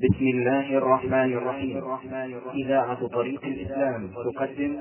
بسم 0.00 0.24
الله 0.24 0.78
الرحمن 0.78 1.32
الرحيم. 1.32 1.84
إذاعة 2.54 3.06
طريق 3.06 3.44
الإسلام 3.44 4.08
تقدم. 4.08 4.78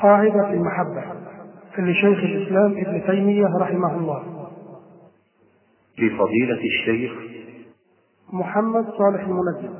قاعدة 0.00 0.50
المحبة 0.50 1.04
لشيخ 1.78 2.18
الإسلام 2.18 2.72
ابن 2.72 3.06
تيمية 3.06 3.46
رحمه 3.60 3.98
الله. 3.98 4.50
لفضيلة 5.98 6.60
الشيخ 6.64 7.12
محمد 8.32 8.84
صالح 8.84 9.20
المنجم 9.20 9.74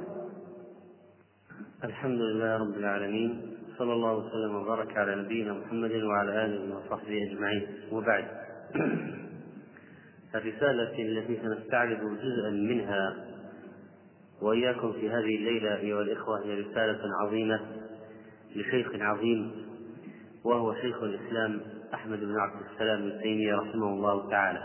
الحمد 1.84 2.20
لله 2.20 2.57
رب 2.57 2.75
العالمين 2.79 3.43
صلى 3.79 3.93
الله 3.93 4.12
وسلم 4.16 4.54
وبارك 4.54 4.96
على 4.96 5.22
نبينا 5.22 5.52
محمد 5.52 5.93
وعلى 5.93 6.45
آله 6.45 6.77
وصحبه 6.77 7.22
أجمعين. 7.30 7.66
وبعد. 7.93 8.25
الرسالة 10.34 10.98
التي 11.02 11.40
سنستعرض 11.42 11.98
جزءا 11.98 12.50
منها 12.50 13.16
وإياكم 14.42 14.92
في 14.92 15.10
هذه 15.10 15.36
الليلة 15.36 15.77
أيها 15.77 16.00
الإخوة 16.02 16.45
هي 16.45 16.60
رسالة 16.60 17.00
عظيمة 17.22 17.60
لشيخ 18.56 18.88
عظيم 18.95 19.52
وهو 20.45 20.74
شيخ 20.74 21.02
الإسلام 21.02 21.60
أحمد 21.95 22.20
بن 22.20 22.38
عبد 22.38 22.62
السلام 22.72 23.00
بن 23.00 23.20
تيمية 23.22 23.55
رحمه 23.55 23.86
الله 23.88 24.30
تعالى. 24.30 24.62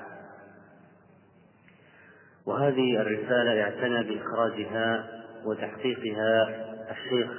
وهذه 2.46 3.02
الرسالة 3.02 3.62
اعتنى 3.62 4.04
بإخراجها 4.04 5.08
وتحقيقها 5.46 6.66
الشيخ 6.92 7.32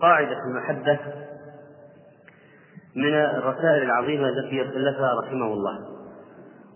قاعدة 0.01 0.37
المحبة 0.51 0.99
من 2.97 3.15
الرسائل 3.15 3.83
العظيمة 3.83 4.29
التي 4.29 4.63
ألفها 4.63 5.21
رحمه 5.25 5.47
الله. 5.47 5.79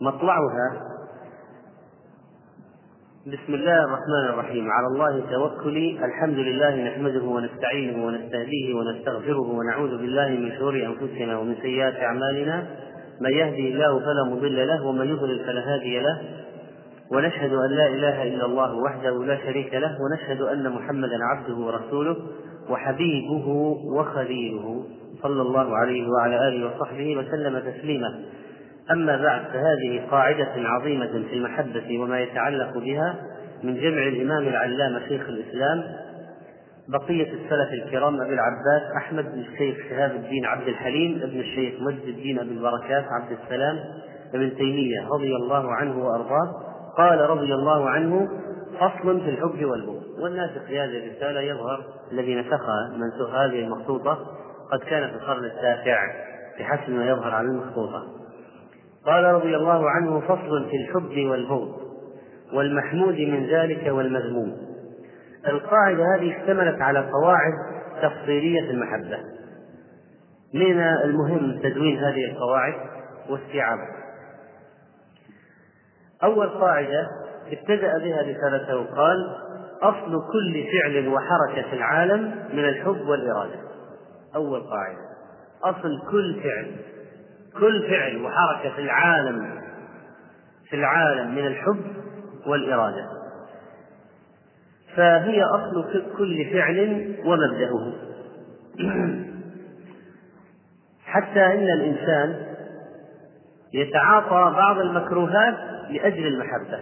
مطلعها 0.00 0.94
بسم 3.26 3.54
الله 3.54 3.84
الرحمن 3.84 4.24
الرحيم 4.28 4.70
على 4.70 4.86
الله 4.86 5.22
توكلي 5.30 6.04
الحمد 6.04 6.38
لله 6.38 6.84
نحمده 6.84 7.22
ونستعينه 7.22 8.06
ونستهديه 8.06 8.74
ونستغفره 8.74 9.40
ونعوذ 9.40 9.90
بالله 9.90 10.28
من 10.28 10.52
شرور 10.58 10.74
انفسنا 10.74 11.38
ومن 11.38 11.54
سيئات 11.62 11.94
اعمالنا 11.94 12.66
من 13.20 13.30
يهدي 13.30 13.72
الله 13.72 14.00
فلا 14.00 14.24
مضل 14.30 14.66
له 14.66 14.86
ومن 14.86 15.06
يضلل 15.06 15.44
فلا 15.44 15.74
هادي 15.74 16.00
له 16.00 16.22
ونشهد 17.10 17.52
ان 17.52 17.70
لا 17.70 17.86
اله 17.86 18.22
الا 18.22 18.46
الله 18.46 18.74
وحده 18.74 19.24
لا 19.24 19.38
شريك 19.44 19.74
له 19.74 19.98
ونشهد 20.00 20.40
ان 20.42 20.70
محمدا 20.72 21.18
عبده 21.24 21.56
ورسوله 21.56 22.16
وحبيبه 22.70 23.48
وخليله 23.96 24.84
صلى 25.22 25.42
الله 25.42 25.76
عليه 25.76 26.08
وعلى 26.08 26.48
اله 26.48 26.66
وصحبه 26.66 27.16
وسلم 27.16 27.58
تسليما 27.58 28.24
أما 28.90 29.22
بعد 29.22 29.42
فهذه 29.44 30.06
قاعدة 30.10 30.52
عظيمة 30.56 31.06
في 31.06 31.34
المحبة 31.34 31.98
وما 31.98 32.20
يتعلق 32.20 32.78
بها 32.78 33.14
من 33.62 33.74
جمع 33.74 34.02
الإمام 34.02 34.48
العلامة 34.48 35.08
شيخ 35.08 35.28
الإسلام 35.28 35.84
بقية 36.88 37.32
السلف 37.32 37.72
الكرام 37.72 38.20
أبي 38.20 38.34
العباس 38.34 38.82
أحمد 38.96 39.24
بن 39.24 39.40
الشيخ 39.40 39.76
شهاب 39.90 40.10
الدين 40.10 40.44
عبد 40.44 40.68
الحليم 40.68 41.20
ابن 41.22 41.40
الشيخ 41.40 41.74
مجد 41.80 42.08
الدين 42.08 42.38
أبي 42.38 42.50
البركات 42.50 43.04
عبد 43.04 43.38
السلام 43.42 43.78
ابن 44.34 44.56
تيمية 44.56 45.08
رضي 45.08 45.36
الله 45.36 45.74
عنه 45.74 45.98
وأرضاه. 45.98 46.62
قال 46.98 47.20
رضي 47.20 47.54
الله 47.54 47.90
عنه 47.90 48.28
فصل 48.80 49.20
في 49.20 49.30
الحب 49.30 49.64
والبغض. 49.64 50.02
والناسخ 50.18 50.62
في 50.66 50.80
هذه 50.80 51.06
الرسالة 51.06 51.40
يظهر 51.40 51.84
الذي 52.12 52.34
نسخها 52.34 52.90
منسوخ 52.96 53.34
هذه 53.34 53.64
المخطوطة 53.64 54.18
قد 54.72 54.78
كان 54.78 55.08
في 55.08 55.14
القرن 55.14 55.44
التاسع 55.44 55.98
بحسب 56.58 56.90
ما 56.90 57.08
يظهر 57.08 57.34
على 57.34 57.46
المخطوطة. 57.46 58.23
قال 59.06 59.25
رضي 59.25 59.56
الله 59.56 59.91
عنه 59.91 60.20
فصل 60.20 60.70
في 60.70 60.76
الحب 60.76 61.31
والبغض 61.31 61.75
والمحمود 62.53 63.15
من 63.15 63.47
ذلك 63.47 63.87
والمذموم. 63.87 64.56
القاعدة 65.48 66.04
هذه 66.16 66.37
اشتملت 66.37 66.82
على 66.82 66.98
قواعد 66.98 67.53
تفصيلية 68.03 68.70
المحبة. 68.70 69.19
من 70.54 70.81
المهم 70.81 71.59
تدوين 71.62 71.98
هذه 71.98 72.25
القواعد 72.25 72.75
واستيعابها. 73.31 73.97
أول 76.22 76.48
قاعدة 76.48 77.09
ابتدأ 77.53 77.98
بها 77.98 78.22
رسالته 78.22 78.84
قال 78.84 79.37
أصل 79.82 80.12
كل 80.32 80.64
فعل 80.72 81.09
وحركة 81.09 81.70
في 81.70 81.76
العالم 81.76 82.34
من 82.52 82.64
الحب 82.64 83.00
والإرادة. 83.08 83.61
أول 84.37 84.61
قاعدة 84.61 84.99
أصل 85.64 86.11
كل 86.11 86.40
فعل 86.43 86.94
كل 87.60 87.88
فعل 87.90 88.22
وحركة 88.22 88.74
في 88.74 88.80
العالم 88.80 89.64
في 90.70 90.76
العالم 90.76 91.34
من 91.34 91.46
الحب 91.46 91.84
والإرادة. 92.46 93.08
فهي 94.96 95.42
أصل 95.42 96.02
كل 96.18 96.50
فعل 96.52 97.14
ومبدأه. 97.24 97.92
حتى 101.04 101.46
إن 101.46 101.70
الإنسان 101.70 102.54
يتعاطى 103.74 104.56
بعض 104.56 104.78
المكروهات 104.78 105.54
لأجل 105.90 106.26
المحبة. 106.26 106.80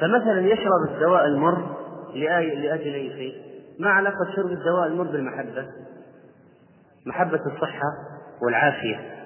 فمثلا 0.00 0.40
يشرب 0.40 0.94
الدواء 0.94 1.26
المر 1.26 1.76
لأجل 2.14 2.94
أي 2.94 3.10
شيء. 3.10 3.34
ما 3.78 3.90
علاقة 3.90 4.34
شرب 4.36 4.50
الدواء 4.50 4.86
المر 4.86 5.04
بالمحبة؟ 5.04 5.66
محبة 7.06 7.40
الصحة 7.46 7.92
والعافية. 8.42 9.19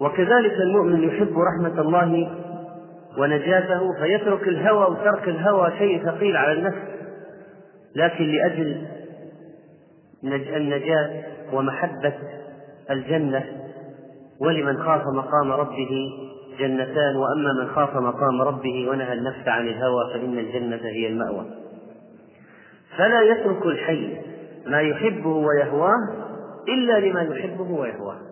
وكذلك 0.00 0.52
المؤمن 0.52 1.02
يحب 1.02 1.34
رحمة 1.38 1.80
الله 1.80 2.30
ونجاته 3.18 3.92
فيترك 3.92 4.48
الهوى 4.48 4.86
وترك 4.92 5.28
الهوى 5.28 5.72
شيء 5.78 6.04
ثقيل 6.04 6.36
على 6.36 6.52
النفس 6.52 6.78
لكن 7.96 8.24
لأجل 8.24 8.86
النجاة 10.56 11.24
ومحبة 11.52 12.14
الجنة 12.90 13.44
ولمن 14.40 14.82
خاف 14.82 15.02
مقام 15.06 15.52
ربه 15.52 16.10
جنتان 16.58 17.16
وأما 17.16 17.52
من 17.62 17.68
خاف 17.74 17.96
مقام 17.96 18.42
ربه 18.42 18.88
ونهى 18.90 19.12
النفس 19.12 19.48
عن 19.48 19.68
الهوى 19.68 20.04
فإن 20.14 20.38
الجنة 20.38 20.80
هي 20.82 21.06
المأوى. 21.06 21.46
فلا 22.96 23.22
يترك 23.22 23.66
الحي 23.66 24.16
ما 24.66 24.80
يحبه 24.80 25.28
ويهواه 25.28 26.08
إلا 26.68 27.00
لما 27.00 27.22
يحبه 27.22 27.70
ويهواه. 27.70 28.27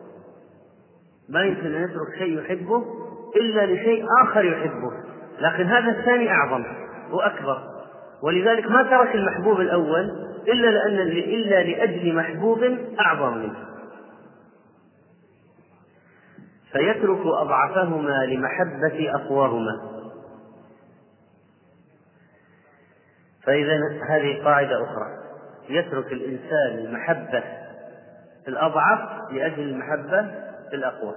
ما 1.28 1.42
يمكن 1.42 1.74
أن 1.74 1.82
يترك 1.82 2.18
شيء 2.18 2.38
يحبه 2.38 2.84
إلا 3.36 3.66
لشيء 3.66 4.04
آخر 4.22 4.44
يحبه. 4.44 4.92
لكن 5.40 5.66
هذا 5.66 5.98
الثاني 5.98 6.30
أعظم 6.30 6.64
وأكبر. 7.10 7.62
ولذلك 8.22 8.70
ما 8.70 8.82
ترك 8.82 9.14
المحبوب 9.14 9.60
الأول 9.60 10.10
إلا 10.48 10.66
لأن 10.66 10.98
إلا 11.08 11.62
لأجل 11.62 12.14
محبوب 12.14 12.78
أعظم 13.00 13.38
منه. 13.38 13.66
فيترك 16.72 17.26
أضعفهما 17.26 18.26
لمحبة 18.26 19.14
أقواهما. 19.14 19.96
فإذا 23.42 23.78
هذه 24.08 24.44
قاعدة 24.44 24.84
أخرى. 24.84 25.06
يترك 25.68 26.12
الإنسان 26.12 26.78
المحبة 26.78 27.42
الأضعف 28.48 29.32
لأجل 29.32 29.60
المحبة 29.60 30.45
الأقوى 30.74 31.14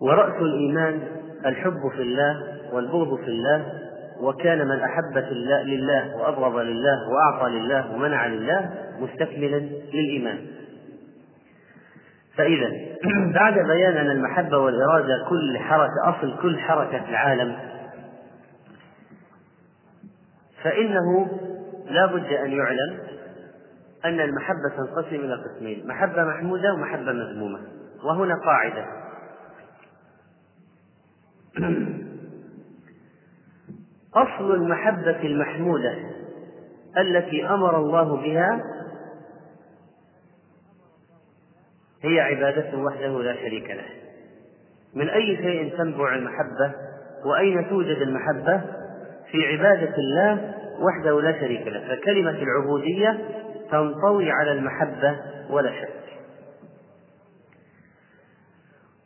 ورأس 0.00 0.42
الإيمان 0.42 1.02
الحب 1.46 1.88
في 1.96 2.02
الله 2.02 2.58
والبغض 2.72 3.16
في 3.16 3.28
الله 3.28 3.72
وكان 4.20 4.68
من 4.68 4.80
أحب 4.80 5.18
لله 5.64 6.16
وأبغض 6.16 6.56
لله 6.56 7.08
وأعطى 7.08 7.50
لله 7.50 7.94
ومنع 7.94 8.26
لله 8.26 8.70
مستكملا 9.00 9.58
للإيمان. 9.94 10.46
فإذا 12.36 12.70
بعد 13.40 13.54
بيان 13.54 13.96
أن 13.96 14.10
المحبة 14.10 14.58
والإرادة 14.58 15.26
كل 15.28 15.58
حركة 15.58 15.92
أصل 16.04 16.38
كل 16.42 16.58
حركة 16.58 17.04
في 17.04 17.10
العالم 17.10 17.56
فإنه 20.62 21.38
لا 21.90 22.06
بد 22.06 22.32
أن 22.32 22.50
يعلم 22.50 22.98
أن 24.06 24.20
المحبة 24.20 24.68
تنقسم 24.76 25.14
إلى 25.14 25.34
قسمين 25.34 25.86
محبة 25.86 26.24
محمودة 26.24 26.72
ومحبة 26.74 27.12
مذمومة 27.12 27.60
وهنا 28.04 28.34
قاعدة. 28.44 28.86
أصل 34.14 34.54
المحبة 34.54 35.22
المحمودة 35.22 35.94
التي 36.98 37.48
أمر 37.48 37.76
الله 37.76 38.16
بها 38.16 38.60
هي 42.02 42.20
عبادته 42.20 42.78
وحده 42.78 43.22
لا 43.22 43.34
شريك 43.34 43.70
له. 43.70 43.86
من 44.94 45.08
أي 45.08 45.36
شيء 45.36 45.78
تنبع 45.78 46.14
المحبة 46.14 46.72
وأين 47.24 47.68
توجد 47.68 47.96
المحبة؟ 47.96 48.62
في 49.30 49.46
عبادة 49.46 49.94
الله 49.98 50.54
وحده 50.80 51.20
لا 51.20 51.40
شريك 51.40 51.66
له. 51.66 51.96
فكلمة 51.96 52.30
العبودية 52.42 53.18
تنطوي 53.70 54.30
على 54.30 54.52
المحبة 54.52 55.20
ولا 55.50 55.70
شك. 55.70 55.96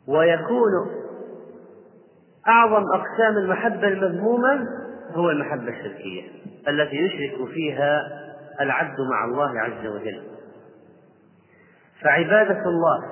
ويكون 0.07 0.71
أعظم 2.47 2.83
أقسام 2.93 3.37
المحبة 3.37 3.87
المذمومة 3.87 4.67
هو 5.11 5.29
المحبة 5.29 5.69
الشركية 5.69 6.23
التي 6.67 6.95
يشرك 6.95 7.47
فيها 7.47 8.01
العبد 8.61 8.97
مع 9.11 9.25
الله 9.25 9.59
عز 9.59 9.85
وجل. 9.85 10.23
فعبادة 12.01 12.63
الله 12.65 13.03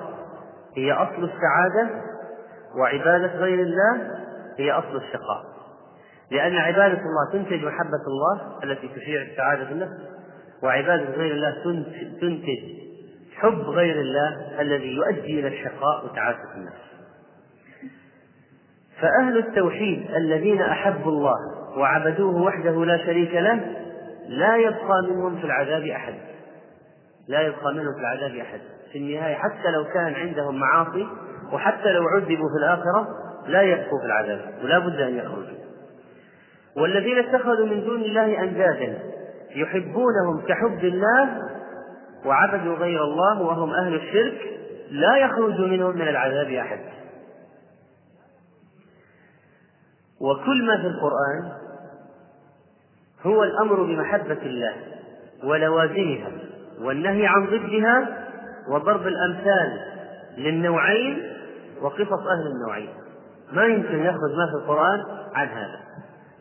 هي 0.76 0.92
أصل 0.92 1.24
السعادة 1.24 2.02
وعبادة 2.76 3.36
غير 3.36 3.60
الله 3.60 4.20
هي 4.58 4.72
أصل 4.72 4.96
الشقاء. 4.96 5.50
لأن 6.30 6.56
عبادة 6.56 7.00
الله 7.00 7.32
تنتج 7.32 7.64
محبة 7.64 8.02
الله 8.06 8.58
التي 8.64 8.88
تشيع 8.88 9.22
السعادة 9.22 9.64
في 9.64 9.72
النفس 9.72 10.19
وعبادة 10.62 11.10
غير 11.10 11.32
الله 11.32 11.50
تنتج 12.20 12.58
حب 13.36 13.60
غير 13.60 14.00
الله 14.00 14.60
الذي 14.60 14.96
يؤدي 14.96 15.40
إلى 15.40 15.48
الشقاء 15.48 16.04
وتعاسة 16.04 16.54
النفس 16.56 16.90
فأهل 19.00 19.38
التوحيد 19.38 20.10
الذين 20.16 20.62
أحبوا 20.62 21.12
الله 21.12 21.36
وعبدوه 21.76 22.42
وحده 22.42 22.84
لا 22.84 22.96
شريك 23.06 23.34
له 23.34 23.76
لا 24.28 24.56
يبقى 24.56 25.02
منهم 25.10 25.38
في 25.38 25.44
العذاب 25.44 25.86
أحد. 25.86 26.14
لا 27.28 27.40
يبقى 27.40 27.74
منهم 27.74 27.94
في 27.94 28.00
العذاب 28.00 28.36
أحد. 28.36 28.60
في 28.92 28.98
النهاية 28.98 29.34
حتى 29.34 29.70
لو 29.70 29.84
كان 29.84 30.14
عندهم 30.14 30.58
معاصي 30.58 31.06
وحتى 31.52 31.92
لو 31.92 32.02
عذبوا 32.08 32.48
في 32.48 32.64
الآخرة 32.64 33.08
لا 33.46 33.62
يبقوا 33.62 34.00
في 34.00 34.06
العذاب 34.06 34.40
ولا 34.64 34.78
بد 34.78 35.00
أن 35.00 35.16
يخرجوا. 35.16 35.60
والذين 36.76 37.18
اتخذوا 37.18 37.66
من 37.66 37.84
دون 37.84 38.02
الله 38.02 38.42
أندادا 38.42 38.98
يحبونهم 39.56 40.40
كحب 40.48 40.84
الله 40.84 41.28
وعبدوا 42.24 42.76
غير 42.76 43.04
الله 43.04 43.42
وهم 43.42 43.70
أهل 43.70 43.94
الشرك 43.94 44.60
لا 44.90 45.16
يخرج 45.16 45.60
منهم 45.60 45.94
من 45.94 46.08
العذاب 46.08 46.50
أحد. 46.50 46.80
وكل 50.20 50.66
ما 50.66 50.76
في 50.76 50.86
القرآن 50.86 51.52
هو 53.26 53.44
الأمر 53.44 53.82
بمحبة 53.82 54.42
الله 54.42 54.74
ولوازمها 55.44 56.30
والنهي 56.80 57.26
عن 57.26 57.46
ضدها 57.46 58.26
وضرب 58.68 59.06
الأمثال 59.06 59.80
للنوعين 60.36 61.32
وقصص 61.82 62.12
أهل 62.12 62.46
النوعين. 62.54 62.90
ما 63.52 63.64
يمكن 63.64 63.98
يخرج 63.98 64.36
ما 64.36 64.46
في 64.50 64.62
القرآن 64.62 65.04
عن 65.34 65.48
هذا. 65.48 65.80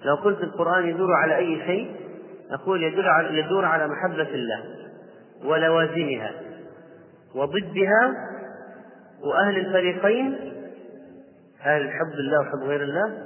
لو 0.06 0.16
قلت 0.16 0.44
القرآن 0.44 0.86
يدور 0.86 1.14
على 1.14 1.36
أي 1.36 1.66
شيء 1.66 2.09
نقول 2.52 2.84
يدور 2.84 3.08
على 3.10 3.40
يدور 3.40 3.66
على 3.66 3.88
محبة 3.88 4.30
الله 4.30 4.64
ولوازمها 5.44 6.32
وضدها 7.36 8.14
وأهل 9.24 9.58
الفريقين. 9.58 10.54
أهل 11.66 11.90
حب 11.90 12.14
الله 12.20 12.40
وحب 12.40 12.68
غير 12.68 12.84
الله. 12.84 13.24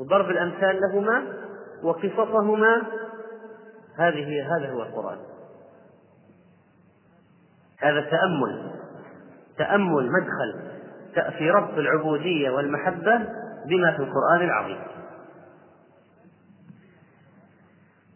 وضرب 0.00 0.30
الأمثال 0.30 0.80
لهما 0.80 1.22
وقصصهما. 1.82 2.82
هذه 3.98 4.56
هذا 4.56 4.72
هو 4.72 4.82
القرآن. 4.82 5.18
هذا 7.78 8.00
تأمل. 8.00 8.70
تأمل 9.58 10.10
مدخل 10.12 10.74
في 11.38 11.50
ربط 11.50 11.78
العبودية 11.78 12.50
والمحبة 12.50 13.16
بما 13.66 13.92
في 13.96 14.02
القرآن 14.02 14.40
العظيم. 14.40 14.80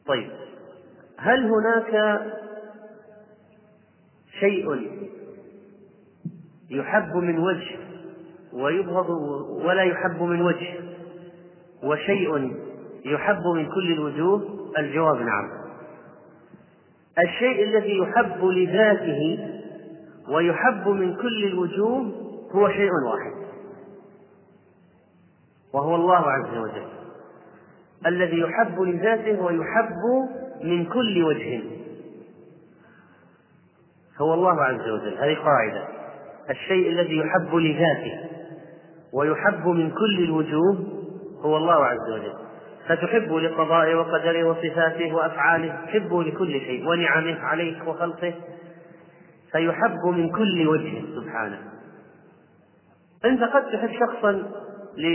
طيب 0.09 0.31
هل 1.19 1.50
هناك 1.53 2.21
شيء 4.41 4.91
يحب 6.71 7.17
من 7.17 7.38
وجه 7.38 7.79
ويبغض 8.53 9.11
ولا 9.65 9.83
يحب 9.83 10.23
من 10.23 10.43
وجه 10.43 10.75
وشيء 11.83 12.57
يحب 13.05 13.43
من 13.57 13.67
كل 13.67 13.93
الوجوه؟ 13.93 14.71
الجواب 14.79 15.17
نعم. 15.17 15.50
الشيء 17.19 17.65
الذي 17.65 17.99
يحب 17.99 18.45
لذاته 18.45 19.49
ويحب 20.29 20.88
من 20.88 21.17
كل 21.17 21.45
الوجوه 21.45 22.12
هو 22.53 22.69
شيء 22.69 22.91
واحد 23.07 23.49
وهو 25.73 25.95
الله 25.95 26.31
عز 26.31 26.57
وجل. 26.59 26.98
الذي 28.07 28.38
يحب 28.38 28.81
لذاته 28.81 29.43
ويحب 29.43 30.02
من 30.62 30.87
كل 30.87 31.23
وجه. 31.23 31.62
هو 34.21 34.35
الله 34.35 34.62
عز 34.62 34.88
وجل. 34.88 35.19
هذه 35.19 35.37
قاعدة. 35.37 35.88
الشيء 36.50 36.88
الذي 36.88 37.17
يحب 37.17 37.55
لذاته 37.55 38.28
ويحب 39.12 39.67
من 39.67 39.90
كل 39.90 40.25
الوجوه 40.25 40.78
هو 41.40 41.57
الله 41.57 41.85
عز 41.85 42.11
وجل. 42.12 42.35
فتحب 42.88 43.33
لقضائه 43.33 43.95
وقدره 43.95 44.45
وصفاته 44.45 45.14
وأفعاله 45.14 45.85
تحبه 45.87 46.23
لكل 46.23 46.61
شيء 46.61 46.88
ونعمه 46.88 47.40
عليك 47.40 47.88
وخلقه. 47.88 48.35
فيحب 49.52 50.07
من 50.07 50.31
كل 50.31 50.69
وجه 50.69 51.02
سبحانه. 51.17 51.59
أنت 53.25 53.43
قد 53.43 53.71
تحب 53.71 53.90
شخصا 54.00 54.50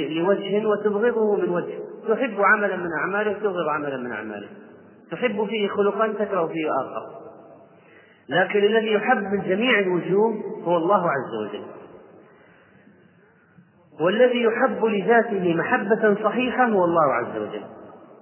لوجه 0.10 0.68
وتبغضه 0.68 1.36
من 1.36 1.50
وجه. 1.50 1.93
تحب 2.07 2.41
عملا 2.41 2.75
من 2.75 2.89
اعماله 3.00 3.31
وتبغض 3.31 3.67
عملا 3.69 3.98
من 3.98 4.12
اعماله 4.12 4.48
تحب 5.12 5.45
فيه 5.45 5.67
خلقا 5.67 6.07
تكره 6.07 6.48
فيه 6.48 6.69
آخر. 6.81 7.24
لكن 8.29 8.60
الذي 8.60 8.91
يحب 8.91 9.17
من 9.17 9.41
جميع 9.48 9.79
الوجوه 9.79 10.33
هو 10.63 10.77
الله 10.77 11.10
عز 11.10 11.50
وجل. 11.50 11.65
والذي 14.01 14.43
يحب 14.43 14.86
لذاته 14.86 15.53
محبة 15.53 16.15
صحيحة 16.24 16.65
هو 16.65 16.86
الله 16.86 17.13
عز 17.13 17.38
وجل. 17.38 17.63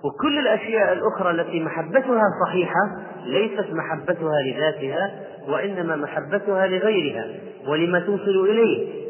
وكل 0.04 0.40
الأشياء 0.40 0.94
الأخرى 0.94 1.32
التي 1.32 1.60
محبتها 1.60 2.24
صحيحة 2.46 2.98
ليست 3.26 3.68
محبتها 3.72 4.42
لذاتها 4.46 5.12
وإنما 5.48 5.96
محبتها 5.96 6.68
لغيرها 6.68 7.26
ولما 7.68 8.00
توصل 8.00 8.50
إليه. 8.50 9.02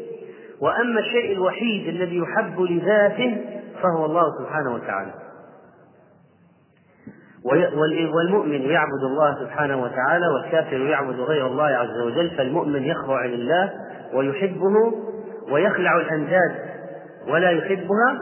وأما 0.60 1.00
الشيء 1.00 1.32
الوحيد 1.32 1.88
الذي 1.88 2.16
يحب 2.16 2.60
لذاته 2.60 3.38
فهو 3.82 4.04
الله 4.06 4.24
سبحانه 4.38 4.74
وتعالى. 4.74 5.12
والمؤمن 8.14 8.62
يعبد 8.62 9.02
الله 9.04 9.44
سبحانه 9.44 9.82
وتعالى 9.82 10.26
والكافر 10.28 10.76
يعبد 10.76 11.20
غير 11.20 11.46
الله 11.46 11.64
عز 11.64 12.00
وجل 12.00 12.30
فالمؤمن 12.30 12.82
يخضع 12.82 13.24
لله 13.24 13.72
ويحبه 14.14 14.92
ويخلع 15.50 15.96
الأنداد 15.96 16.54
ولا 17.28 17.50
يحبها 17.50 18.20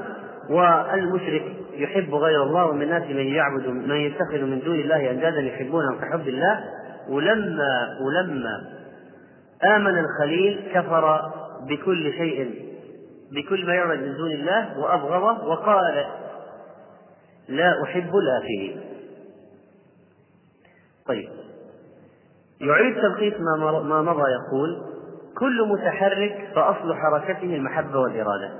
والمشرك 0.50 1.42
يحب 1.74 2.14
غير 2.14 2.42
الله 2.42 2.66
ومن 2.66 2.82
الناس 2.82 3.02
من 3.02 3.26
يعبد 3.26 3.66
من 3.66 3.96
يتخذ 3.96 4.40
من 4.40 4.60
دون 4.64 4.74
الله 4.74 5.10
أندادا 5.10 5.40
يحبونهم 5.40 5.98
كحب 6.00 6.28
الله. 6.28 6.64
ولما 7.08 7.88
ولما 8.06 8.60
آمن 9.76 9.98
الخليل 9.98 10.70
كفر 10.74 11.20
بكل 11.68 12.12
شيء 12.12 12.69
بكل 13.30 13.66
ما 13.66 13.74
يعبد 13.74 13.98
من 13.98 14.16
دون 14.16 14.30
الله 14.30 14.78
وأبغضه 14.78 15.46
وقال 15.46 16.06
لا 17.48 17.82
أحب 17.84 18.10
الآخرين 18.16 18.80
طيب. 21.06 21.28
يعيد 22.60 22.94
تلخيص 22.94 23.34
ما 23.40 23.80
ما 23.80 24.02
مضى 24.02 24.22
يقول 24.30 24.82
كل 25.38 25.68
متحرك 25.68 26.48
فأصل 26.54 26.94
حركته 26.94 27.56
المحبة 27.56 27.98
والإرادة. 27.98 28.50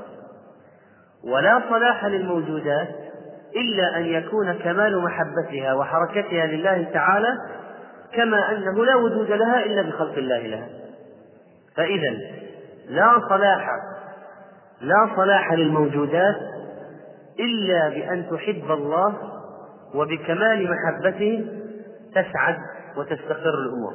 ولا 1.25 1.63
صلاح 1.71 2.05
للموجودات 2.05 2.89
إلا 3.57 3.97
أن 3.97 4.05
يكون 4.05 4.53
كمال 4.53 4.99
محبتها 4.99 5.75
وحركتها 5.75 6.47
لله 6.47 6.91
تعالى 6.93 7.39
كما 8.15 8.51
أنه 8.53 8.85
لا 8.85 8.95
وجود 8.97 9.31
لها 9.31 9.65
إلا 9.65 9.83
بخلق 9.83 10.15
الله 10.19 10.47
لها. 10.47 10.69
فإذا 11.77 12.19
لا 12.89 13.29
صلاح 13.29 13.69
لا 14.81 15.11
صلاح 15.17 15.53
للموجودات 15.53 16.37
إلا 17.41 17.89
بأن 17.89 18.31
تحب 18.31 18.71
الله 18.71 19.15
وبكمال 19.95 20.71
محبته 20.71 21.47
تسعد 22.11 22.57
وتستقر 22.97 23.55
الأمور 23.55 23.95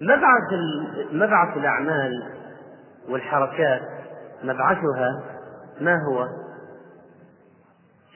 مبعث 0.00 0.52
مبعث 1.12 1.56
الأعمال 1.56 2.32
والحركات 3.08 3.82
مبعثها 4.42 5.22
ما 5.80 5.96
هو؟ 6.08 6.28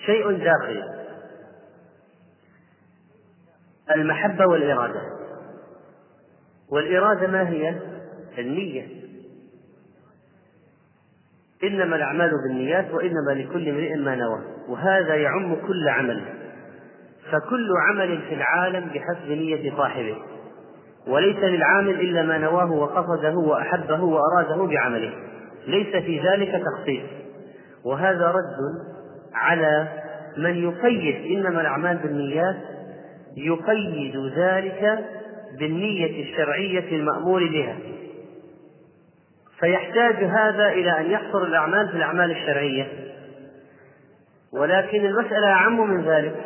شيء 0.07 0.31
داخلي 0.45 0.97
المحبة 3.95 4.47
والإرادة 4.47 5.03
والإرادة 6.71 7.27
ما 7.27 7.49
هي؟ 7.49 7.75
النية 8.39 8.96
إنما 11.65 11.97
الأعمال 11.97 12.31
بالنيات 12.49 12.95
وإنما 12.95 13.31
لكل 13.31 13.69
امرئ 13.69 13.97
ما 13.97 14.15
نوى 14.15 14.41
وهذا 14.69 15.15
يعم 15.15 15.55
كل 15.55 15.89
عمل. 15.89 16.23
فكل 17.33 17.69
عمل 17.89 18.19
في 18.29 18.35
العالم 18.35 18.89
بحسب 18.95 19.31
نية 19.31 19.77
صاحبه. 19.77 20.17
وليس 21.09 21.37
للعامل 21.37 22.01
إلا 22.01 22.23
ما 22.23 22.39
نواه 22.39 22.73
وقصده 22.73 23.35
وأحبه 23.35 24.03
وأراده 24.03 24.65
بعمله. 24.67 25.13
ليس 25.67 25.97
في 25.97 26.21
ذلك 26.21 26.63
تخصيص. 26.65 27.11
وهذا 27.85 28.27
رد 28.27 28.87
على 29.35 29.89
من 30.37 30.55
يقيد 30.57 31.39
إنما 31.39 31.61
الأعمال 31.61 31.97
بالنيات 31.97 32.57
يقيد 33.37 34.17
ذلك 34.37 35.05
بالنية 35.59 36.23
الشرعية 36.23 36.97
المأمور 36.97 37.47
بها. 37.47 37.77
فيحتاج 39.61 40.25
هذا 40.25 40.69
إلى 40.69 41.01
أن 41.01 41.11
يحصر 41.11 41.43
الأعمال 41.45 41.89
في 41.89 41.97
الأعمال 41.97 42.31
الشرعية. 42.31 42.89
ولكن 44.53 45.07
المسألة 45.07 45.47
أعم 45.47 45.91
من 45.91 46.05
ذلك 46.05 46.37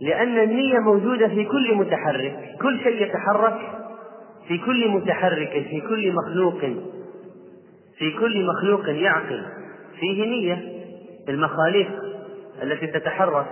لأن 0.00 0.38
النية 0.38 0.78
موجودة 0.78 1.28
في 1.28 1.44
كل 1.44 1.74
متحرك 1.74 2.56
كل 2.62 2.80
شيء 2.82 3.02
يتحرك 3.02 3.58
في 4.48 4.58
كل 4.58 4.88
متحرك 4.88 5.66
في 5.70 5.80
كل 5.80 6.12
مخلوق 6.12 6.60
في 7.98 8.10
كل 8.20 8.46
مخلوق 8.46 8.88
يعقل. 8.88 9.42
فيه 10.00 10.26
نية 10.26 10.84
المخاليق 11.28 11.90
التي 12.62 12.86
تتحرك 12.86 13.46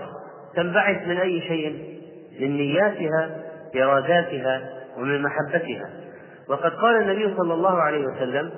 تنبعث 0.57 1.09
من 1.09 1.17
أي 1.17 1.41
شيء 1.41 1.99
من 2.41 2.57
نياتها 2.57 3.37
إراداتها 3.77 4.71
ومن 4.99 5.23
محبتها. 5.23 6.02
وقد 6.49 6.71
قال 6.71 7.03
النبي 7.03 7.37
صلى 7.37 7.55
الله 7.55 7.81
عليه 7.83 8.07
وسلم 8.07 8.51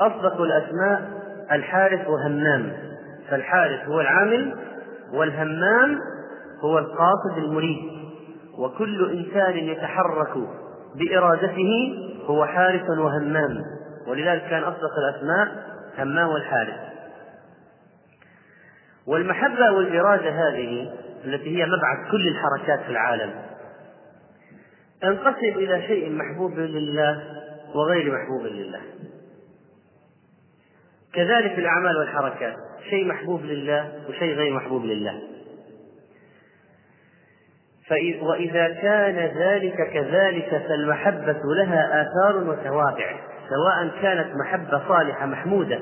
أصدق 0.00 0.40
الأسماء 0.40 1.10
الحارث 1.52 2.08
وهمام. 2.08 2.72
فالحارث 3.30 3.88
هو 3.88 4.00
العامل 4.00 4.56
والهمام 5.12 5.98
هو 6.60 6.78
القاصد 6.78 7.38
المريد. 7.38 7.96
وكل 8.58 9.10
إنسان 9.10 9.56
يتحرك 9.56 10.34
بإرادته 10.96 11.94
هو 12.26 12.46
حارث 12.46 12.90
وهمام. 12.90 13.62
ولذلك 14.08 14.42
كان 14.50 14.62
أصدق 14.62 14.90
الأسماء 14.98 15.48
همام 15.98 16.28
والحارث. 16.28 16.80
والمحبة 19.06 19.72
والإرادة 19.72 20.30
هذه 20.30 20.92
التي 21.24 21.58
هي 21.58 21.66
مبعث 21.66 22.10
كل 22.10 22.28
الحركات 22.28 22.80
في 22.80 22.90
العالم. 22.90 23.30
تنقسم 25.02 25.58
إلى 25.58 25.82
شيء 25.86 26.10
محبوب 26.10 26.58
لله 26.58 27.22
وغير 27.74 28.12
محبوب 28.12 28.46
لله. 28.46 28.80
كذلك 31.14 31.58
الأعمال 31.58 31.96
والحركات 31.96 32.56
شيء 32.90 33.06
محبوب 33.06 33.42
لله 33.42 33.92
وشيء 34.08 34.34
غير 34.34 34.52
محبوب 34.52 34.84
لله. 34.84 35.22
وإذا 38.22 38.68
كان 38.68 39.16
ذلك 39.16 39.76
كذلك 39.92 40.62
فالمحبة 40.68 41.40
لها 41.56 42.02
آثار 42.02 42.36
وتوابع 42.36 43.20
سواء 43.48 44.02
كانت 44.02 44.36
محبة 44.36 44.88
صالحة 44.88 45.26
محمودة 45.26 45.80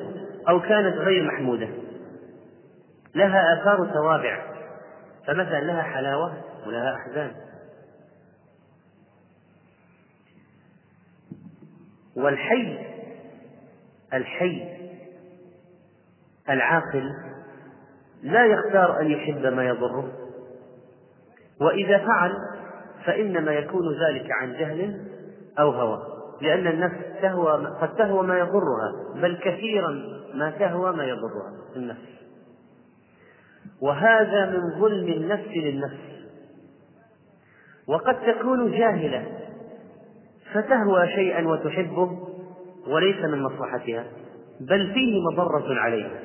أو 0.49 0.61
كانت 0.61 0.97
غير 0.97 1.23
محمودة. 1.23 1.69
لها 3.15 3.61
آثار 3.61 3.81
وتوابع 3.81 4.39
فمثلا 5.27 5.61
لها 5.61 5.83
حلاوة 5.83 6.33
ولها 6.67 6.97
أحزان. 6.97 7.44
والحي 12.17 12.79
الحي 14.15 14.69
العاقل 16.51 17.11
لا 18.23 18.47
يختار 18.47 19.01
أن 19.01 19.11
يحب 19.11 19.47
ما 19.47 19.65
يضره. 19.65 20.13
وإذا 21.61 21.99
فعل 21.99 22.33
فإنما 23.05 23.53
يكون 23.53 23.83
ذلك 23.93 24.31
عن 24.31 24.53
جهل 24.53 25.07
أو 25.59 25.71
هوى 25.71 26.03
لأن 26.41 26.67
النفس 26.67 26.97
تهوى 27.23 27.67
قد 27.81 27.97
تهوى 27.97 28.27
ما 28.27 28.39
يضرها 28.39 29.15
بل 29.15 29.37
كثيرا 29.37 29.91
ما 30.35 30.51
تهوى 30.51 30.93
ما 30.93 31.05
يضرها 31.05 31.53
النفس. 31.77 32.15
وهذا 33.81 34.51
من 34.51 34.81
ظلم 34.81 35.09
النفس 35.09 35.49
للنفس. 35.49 36.15
وقد 37.87 38.21
تكون 38.21 38.79
جاهلة 38.79 39.34
فتهوى 40.55 41.09
شيئا 41.09 41.49
وتحبه 41.49 42.19
وليس 42.87 43.25
من 43.25 43.43
مصلحتها 43.43 44.05
بل 44.61 44.93
فيه 44.95 45.21
مضرة 45.33 45.81
عليها 45.81 46.21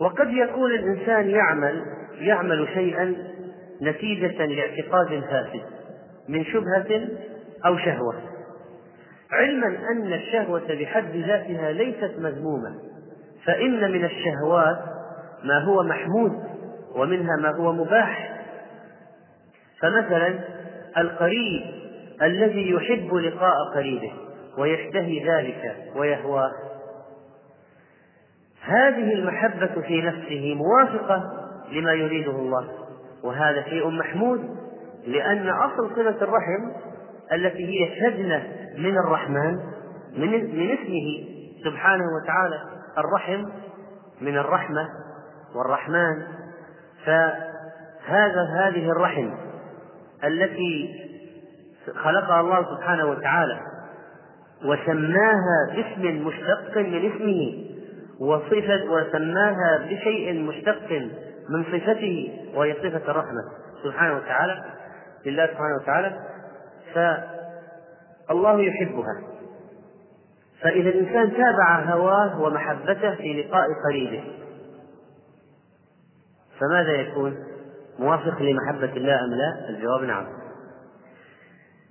وقد 0.00 0.30
يكون 0.30 0.70
الإنسان 0.70 1.30
يعمل 1.30 1.82
يعمل 2.18 2.68
شيئا 2.74 3.14
نتيجة 3.82 4.46
لاعتقاد 4.46 5.08
فاسد 5.30 5.62
من 6.28 6.44
شبهة 6.44 7.08
أو 7.66 7.78
شهوة. 7.78 8.14
علما 9.30 9.66
أن 9.66 10.12
الشهوة 10.12 10.74
بحد 10.80 11.16
ذاتها 11.16 11.72
ليست 11.72 12.14
مذمومة 12.18 12.74
فإن 13.44 13.92
من 13.92 14.04
الشهوات 14.04 14.78
ما 15.44 15.58
هو 15.58 15.82
محمود 15.82 16.32
ومنها 16.94 17.36
ما 17.42 17.56
هو 17.56 17.72
مباح. 17.72 18.40
فمثلا 19.80 20.38
القريب 20.98 21.77
الذي 22.22 22.70
يحب 22.70 23.14
لقاء 23.14 23.54
قريبه 23.74 24.12
ويشتهي 24.58 25.28
ذلك 25.28 25.76
ويهواه. 25.96 26.50
هذه 28.62 29.12
المحبة 29.12 29.80
في 29.80 30.02
نفسه 30.02 30.54
موافقة 30.54 31.22
لما 31.72 31.92
يريده 31.92 32.30
الله 32.30 32.68
وهذا 33.22 33.62
شيء 33.62 33.90
محمود 33.90 34.56
لأن 35.06 35.48
أصل 35.48 35.94
صلة 35.94 36.16
الرحم 36.22 36.72
التي 37.32 37.66
هي 37.66 38.00
شجنة 38.00 38.46
من 38.76 38.98
الرحمن 38.98 39.58
من 40.16 40.30
من 40.30 40.70
اسمه 40.70 41.24
سبحانه 41.64 42.04
وتعالى 42.22 42.62
الرحم 42.98 43.44
من 44.20 44.38
الرحمة 44.38 44.88
والرحمن. 45.54 46.26
فهذا 47.04 48.42
هذه 48.58 48.90
الرحم 48.90 49.30
التي 50.24 51.07
خلقها 51.96 52.40
الله 52.40 52.76
سبحانه 52.76 53.06
وتعالى 53.06 53.60
وسماها 54.64 55.74
باسم 55.74 56.26
مشتق 56.26 56.76
من 56.76 57.12
اسمه 57.12 57.64
وصفة 58.20 58.84
وسماها 58.90 59.78
بشيء 59.90 60.42
مشتق 60.42 60.92
من 61.48 61.64
صفته 61.64 62.38
وهي 62.54 62.74
صفة 62.74 63.10
الرحمة 63.10 63.42
سبحانه 63.84 64.16
وتعالى 64.16 64.64
لله 65.26 65.46
سبحانه 65.46 65.74
وتعالى 65.82 66.16
فالله 66.94 68.60
يحبها 68.60 69.22
فإذا 70.62 70.88
الإنسان 70.88 71.32
تابع 71.36 71.80
هواه 71.80 72.40
ومحبته 72.40 73.14
في 73.14 73.42
لقاء 73.42 73.66
قريبه 73.88 74.24
فماذا 76.60 76.92
يكون؟ 76.92 77.36
موافق 77.98 78.42
لمحبة 78.42 78.92
الله 78.96 79.24
أم 79.24 79.34
لا؟ 79.34 79.68
الجواب 79.68 80.02
نعم. 80.02 80.26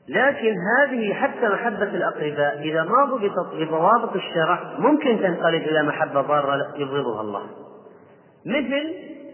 لكن 0.10 0.56
هذه 0.78 1.14
حتى 1.14 1.48
محبة 1.48 1.84
الأقرباء 1.84 2.60
إذا 2.60 2.84
ما 2.84 3.06
ضبطت 3.06 3.56
بضوابط 3.56 4.16
الشرع 4.16 4.60
ممكن 4.80 5.20
تنقلب 5.20 5.62
إلى 5.62 5.84
محبة 5.84 6.22
ضارة 6.22 6.74
يبغضها 6.76 7.22
الله. 7.22 7.44
مثل 8.46 8.94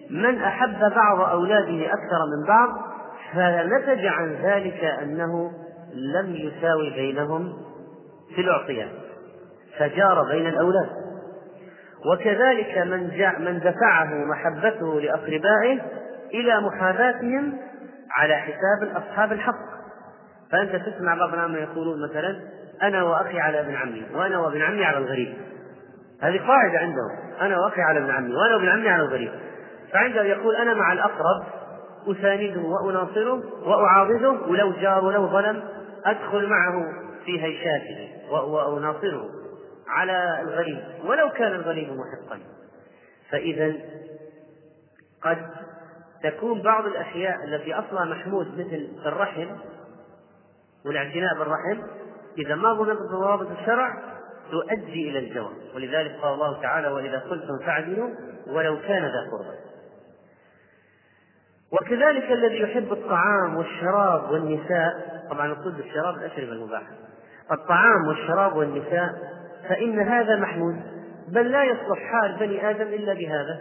من 0.09 0.41
أحب 0.41 0.79
بعض 0.79 1.29
أولاده 1.29 1.85
أكثر 1.85 2.19
من 2.37 2.47
بعض 2.47 2.69
فنتج 3.33 4.05
عن 4.05 4.33
ذلك 4.33 4.83
أنه 4.83 5.51
لم 5.93 6.35
يساوي 6.35 6.89
بينهم 6.89 7.53
في 8.35 8.41
الأعطيات 8.41 8.91
فجار 9.77 10.23
بين 10.23 10.47
الأولاد. 10.47 10.89
وكذلك 12.11 12.77
من 12.77 13.01
من 13.45 13.59
دفعه 13.59 14.13
محبته 14.13 15.01
لأقربائه 15.01 15.81
إلى 16.33 16.61
محاباتهم 16.61 17.57
على 18.17 18.35
حساب 18.35 19.03
أصحاب 19.03 19.31
الحق. 19.31 19.72
فأنت 20.53 20.75
تسمع 20.75 21.15
بعض 21.15 21.33
العامة 21.33 21.57
يقولون 21.57 22.09
مثلا 22.09 22.39
أنا 22.81 23.03
وأخي 23.03 23.39
على 23.39 23.59
ابن 23.59 23.75
عمي 23.75 24.05
وأنا 24.13 24.39
وابن 24.39 24.61
عمي 24.61 24.85
على 24.85 24.97
الغريب. 24.97 25.33
هذه 26.21 26.47
قاعدة 26.47 26.79
عندهم 26.79 27.39
أنا 27.41 27.57
وأخي 27.59 27.81
على 27.81 27.99
ابن 27.99 28.09
عمي 28.09 28.35
وأنا 28.35 28.55
وابن 28.55 28.67
عمي 28.67 28.89
على 28.89 29.03
الغريب. 29.03 29.31
فعنده 29.91 30.23
يقول 30.23 30.55
أنا 30.55 30.73
مع 30.73 30.93
الأقرب 30.93 31.43
أسانده 32.07 32.61
وأناصره 32.61 33.43
وأعاضده 33.65 34.29
ولو 34.29 34.71
جار 34.71 35.05
ولو 35.05 35.27
ظلم 35.27 35.63
أدخل 36.05 36.47
معه 36.47 36.85
في 37.25 37.43
هيشاته 37.43 38.09
وأناصره 38.31 39.29
على 39.87 40.41
الغريب 40.41 40.79
ولو 41.05 41.29
كان 41.29 41.51
الغريب 41.51 41.89
محقا. 41.89 42.39
فإذا 43.31 43.73
قد 45.23 45.37
تكون 46.23 46.61
بعض 46.61 46.85
الأشياء 46.85 47.43
التي 47.43 47.73
أصلها 47.73 48.05
محمود 48.05 48.47
مثل 48.59 48.87
الرحم 49.05 49.47
والاعتناء 50.85 51.37
بالرحم 51.37 51.81
إذا 52.37 52.55
ما 52.55 52.73
ضبطت 52.73 52.99
بضوابط 53.01 53.47
الشرع 53.59 53.93
تؤدي 54.51 55.09
إلى 55.09 55.19
الجواب. 55.19 55.53
ولذلك 55.75 56.11
قال 56.21 56.33
الله 56.33 56.61
تعالى 56.61 56.87
وإذا 56.87 57.19
قلتم 57.19 57.65
فاعدلوا 57.65 58.09
ولو 58.47 58.77
كان 58.87 59.03
ذا 59.03 59.29
قربى 59.31 59.57
وكذلك 61.71 62.31
الذي 62.31 62.59
يحب 62.59 62.91
الطعام 62.91 63.57
والشراب 63.57 64.31
والنساء 64.31 64.91
طبعا 65.29 65.47
نقصد 65.47 65.77
بالشراب 65.77 66.15
الأشربة 66.15 66.51
المباحة 66.51 66.91
الطعام 67.51 68.07
والشراب 68.07 68.55
والنساء 68.55 69.09
فإن 69.69 69.99
هذا 69.99 70.35
محمود 70.35 70.75
بل 71.27 71.51
لا 71.51 71.63
يصلح 71.63 71.99
حال 72.11 72.35
بني 72.39 72.69
آدم 72.69 72.87
إلا 72.87 73.13
بهذا. 73.13 73.59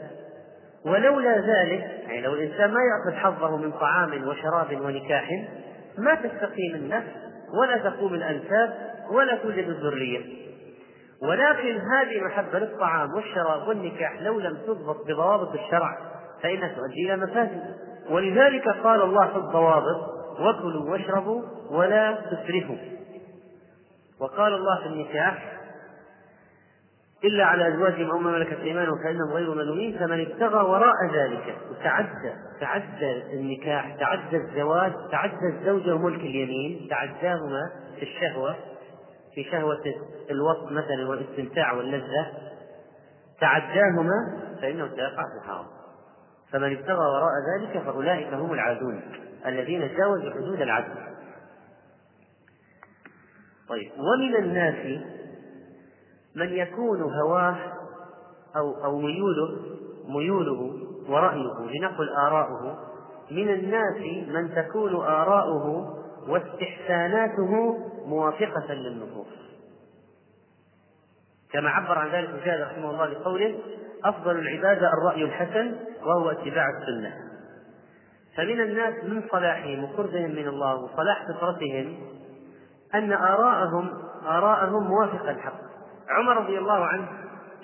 ولولا 0.85 1.37
ذلك 1.37 1.83
يعني 2.07 2.21
لو 2.21 2.35
الإنسان 2.35 2.71
ما 2.71 2.81
يأخذ 2.83 3.19
حظه 3.19 3.57
من 3.57 3.73
طعام 3.73 4.29
وشراب 4.29 4.81
ونكاح 4.81 5.29
ما 5.99 6.15
تستقيم 6.15 6.75
النفس 6.75 7.09
ولا 7.61 7.91
تقوم 7.91 8.15
الأنساب 8.15 8.75
ولا 9.11 9.37
توجد 9.37 9.69
الذرية. 9.69 10.43
ولكن 11.23 11.81
هذه 11.81 12.19
المحبة 12.19 12.59
للطعام 12.59 13.15
والشراب 13.15 13.69
والنكاح 13.69 14.23
لو 14.23 14.41
لم 14.41 14.57
تضبط 14.67 15.07
بضوابط 15.07 15.55
الشرع 15.55 15.99
فإنها 16.43 16.69
تؤدي 16.69 17.07
إلى 17.07 17.17
مفاسد. 17.17 17.63
ولذلك 18.11 18.69
قال 18.69 19.03
الله 19.03 19.29
في 19.29 19.37
الضوابط 19.37 20.13
وكلوا 20.41 20.91
واشربوا 20.91 21.43
ولا 21.71 22.19
تسرفوا 22.31 22.77
وقال 24.21 24.55
الله 24.55 24.81
في 24.81 24.87
النكاح 24.87 25.62
إلا 27.25 27.45
على 27.45 27.69
أزواجهم 27.75 28.11
أو 28.11 28.19
ما 28.19 28.31
ملكت 28.31 28.59
أيمانهم 28.61 28.99
فإنهم 29.05 29.33
غير 29.33 29.55
ملومين 29.55 29.99
فمن 29.99 30.21
ابتغى 30.21 30.65
وراء 30.65 30.95
ذلك 31.15 31.57
وتعدى 31.71 32.33
تعدى 32.61 33.23
النكاح 33.33 33.97
تعدى 33.97 34.37
الزواج 34.37 34.93
تعدى 35.11 35.47
الزوجة 35.59 35.95
وملك 35.95 36.21
اليمين 36.21 36.89
تعداهما 36.91 37.71
في 37.97 38.03
الشهوة 38.03 38.57
في 39.35 39.45
شهوة 39.45 39.83
الوصف 40.31 40.73
مثلا 40.73 41.09
والاستمتاع 41.09 41.73
واللذة 41.73 42.27
تعداهما 43.41 44.43
فإنه 44.61 44.89
سيقع 44.89 45.23
في 45.23 45.45
الحرام. 45.45 45.67
فمن 46.53 46.77
ابتغى 46.77 47.07
وراء 47.07 47.33
ذلك 47.53 47.83
فأولئك 47.85 48.35
هم 48.35 48.53
العادون 48.53 49.03
الذين 49.47 49.97
جاوزوا 49.97 50.31
حدود 50.31 50.61
العدل. 50.61 50.95
طيب 53.69 53.91
ومن 53.93 54.37
الناس 54.37 55.03
من 56.37 56.49
يكون 56.49 57.03
هواه 57.03 57.57
أو 58.57 58.85
أو 58.85 58.99
ميوله 58.99 59.59
ميوله 60.09 60.73
ورأيه 61.09 61.79
لنقل 61.79 62.09
آراؤه. 62.27 62.79
من 63.31 63.49
الناس 63.49 64.27
من 64.29 64.55
تكون 64.55 64.95
آراؤه 64.95 65.97
واستحساناته 66.29 67.77
موافقة 68.07 68.75
للنصوص 68.75 69.27
كما 71.53 71.71
عبر 71.71 71.99
عن 71.99 72.09
ذلك 72.09 72.31
مجاهد 72.31 72.61
رحمه 72.61 72.91
الله 72.91 73.19
بقوله 73.19 73.59
أفضل 74.05 74.39
العبادة 74.39 74.93
الرأي 74.93 75.25
الحسن 75.25 75.77
وهو 76.03 76.31
اتباع 76.31 76.67
السنة. 76.71 77.15
فمن 78.37 78.61
الناس 78.61 79.05
من 79.05 79.23
صلاحهم 79.33 79.85
وقربهم 79.85 80.31
من 80.31 80.49
الله 80.49 80.75
وصلاح 80.75 81.27
فطرتهم 81.29 81.97
أن 82.95 83.13
آراءهم 83.13 83.91
آراءهم 84.27 84.83
موافقة 84.89 85.31
الحق. 85.31 85.72
عمر 86.09 86.37
رضي 86.37 86.59
الله 86.59 86.85
عنه 86.85 87.09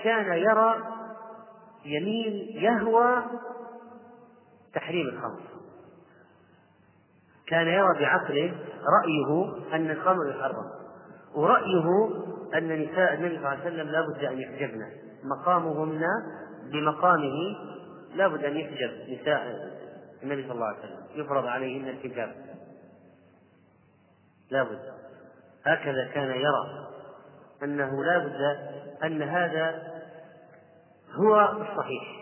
كان 0.03 0.33
يرى 0.33 0.77
يميل 1.85 2.65
يهوى 2.65 3.23
تحريم 4.75 5.09
الخمر. 5.09 5.41
كان 7.47 7.67
يرى 7.67 7.99
بعقله 8.01 8.55
رأيه 9.03 9.57
أن 9.75 9.91
الخمر 9.91 10.29
يحرم 10.31 10.71
ورأيه 11.35 12.09
أن 12.55 12.83
نساء 12.83 13.15
النبي 13.15 13.29
صلى 13.29 13.39
الله 13.39 13.49
عليه 13.49 13.61
وسلم 13.61 13.89
لا 13.89 14.01
بد 14.01 14.25
أن 14.25 14.39
يحجبن. 14.39 14.87
مقامهن 15.25 16.05
بمقامه 16.73 17.35
لا 18.15 18.29
بد 18.29 18.45
أن 18.45 18.57
يحجب 18.57 19.21
نساء 19.21 19.43
النبي 20.23 20.43
صلى 20.43 20.53
الله 20.53 20.67
عليه 20.67 20.79
وسلم 20.79 21.07
يفرض 21.15 21.47
عليهن 21.47 21.89
الحجاب. 21.89 22.35
لا 24.51 24.63
بد. 24.63 24.81
هكذا 25.65 26.09
كان 26.15 26.31
يرى 26.31 26.89
أنه 27.63 28.05
لا 28.05 28.19
بد 28.19 28.59
أن 29.05 29.23
هذا 29.23 29.83
هو 31.15 31.41
الصحيح. 31.41 32.19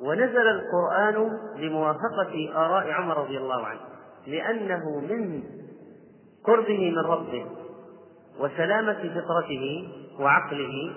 ونزل 0.00 0.48
القرآن 0.48 1.38
لموافقة 1.56 2.52
آراء 2.54 2.90
عمر 2.90 3.18
رضي 3.18 3.38
الله 3.38 3.66
عنه 3.66 3.80
لأنه 4.26 5.00
من 5.00 5.42
قربه 6.44 6.90
من 6.90 6.98
ربه 6.98 7.46
وسلامة 8.40 9.14
فطرته 9.14 9.88
وعقله 10.18 10.92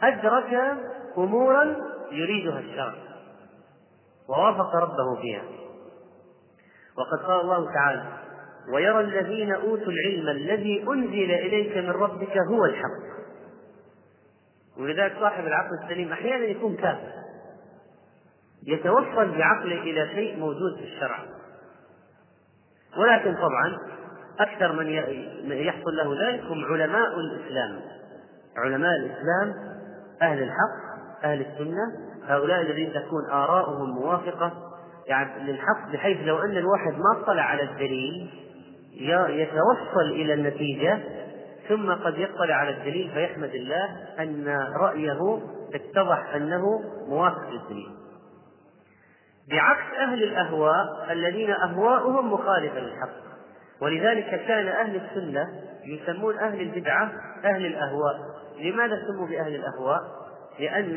أدرك 0.00 0.78
أمورا 1.18 1.76
يريدها 2.10 2.58
الشرع 2.58 2.94
ووافق 4.28 4.76
ربه 4.76 5.20
فيها. 5.20 5.42
وقد 6.98 7.26
قال 7.26 7.40
الله 7.40 7.72
تعالى 7.74 8.25
ويرى 8.72 9.00
الذين 9.00 9.52
أوتوا 9.52 9.92
العلم 9.92 10.28
الذي 10.28 10.84
أنزل 10.88 11.30
إليك 11.30 11.76
من 11.76 11.90
ربك 11.90 12.38
هو 12.50 12.64
الحق. 12.64 13.16
ولذلك 14.78 15.16
صاحب 15.20 15.46
العقل 15.46 15.70
السليم 15.84 16.12
أحيانا 16.12 16.44
يكون 16.44 16.76
كافر. 16.76 17.12
يتوصل 18.66 19.38
بعقله 19.38 19.82
إلى 19.82 20.08
شيء 20.14 20.38
موجود 20.38 20.76
في 20.78 20.84
الشرع. 20.84 21.18
ولكن 22.96 23.34
طبعا 23.34 23.78
أكثر 24.40 24.72
من 25.42 25.52
يحصل 25.52 25.96
له 25.96 26.28
ذلك 26.28 26.40
هم 26.40 26.64
علماء 26.64 27.08
الإسلام. 27.20 27.80
علماء 28.56 28.96
الإسلام 28.96 29.54
أهل 30.22 30.42
الحق 30.42 30.96
أهل 31.24 31.40
السنة 31.40 32.06
هؤلاء 32.26 32.60
الذين 32.60 32.92
تكون 32.92 33.30
آراؤهم 33.30 33.90
موافقة. 33.90 34.52
يعني 35.06 35.52
للحق 35.52 35.92
بحيث 35.92 36.26
لو 36.26 36.38
أن 36.38 36.56
الواحد 36.56 36.92
ما 36.92 37.20
اطلع 37.22 37.42
على 37.42 37.62
الدليل 37.62 38.45
يتوصل 39.28 40.10
إلى 40.10 40.34
النتيجة 40.34 40.98
ثم 41.68 41.92
قد 41.92 42.18
يطلع 42.18 42.54
على 42.54 42.70
الدليل 42.70 43.10
فيحمد 43.14 43.54
الله 43.54 43.84
أن 44.18 44.48
رأيه 44.80 45.40
اتضح 45.74 46.34
أنه 46.34 46.62
موافق 47.08 47.50
للدليل 47.50 47.88
بعكس 49.50 49.94
أهل 49.98 50.22
الأهواء 50.22 51.12
الذين 51.12 51.50
أهواؤهم 51.50 52.32
مخالفة 52.32 52.80
للحق. 52.80 53.26
ولذلك 53.80 54.46
كان 54.46 54.68
أهل 54.68 54.96
السنة 54.96 55.46
يسمون 55.84 56.38
أهل 56.38 56.60
البدعة 56.60 57.12
أهل 57.44 57.66
الأهواء. 57.66 58.20
لماذا 58.58 59.02
سموا 59.06 59.26
بأهل 59.26 59.54
الأهواء؟ 59.54 60.00
لأن 60.60 60.96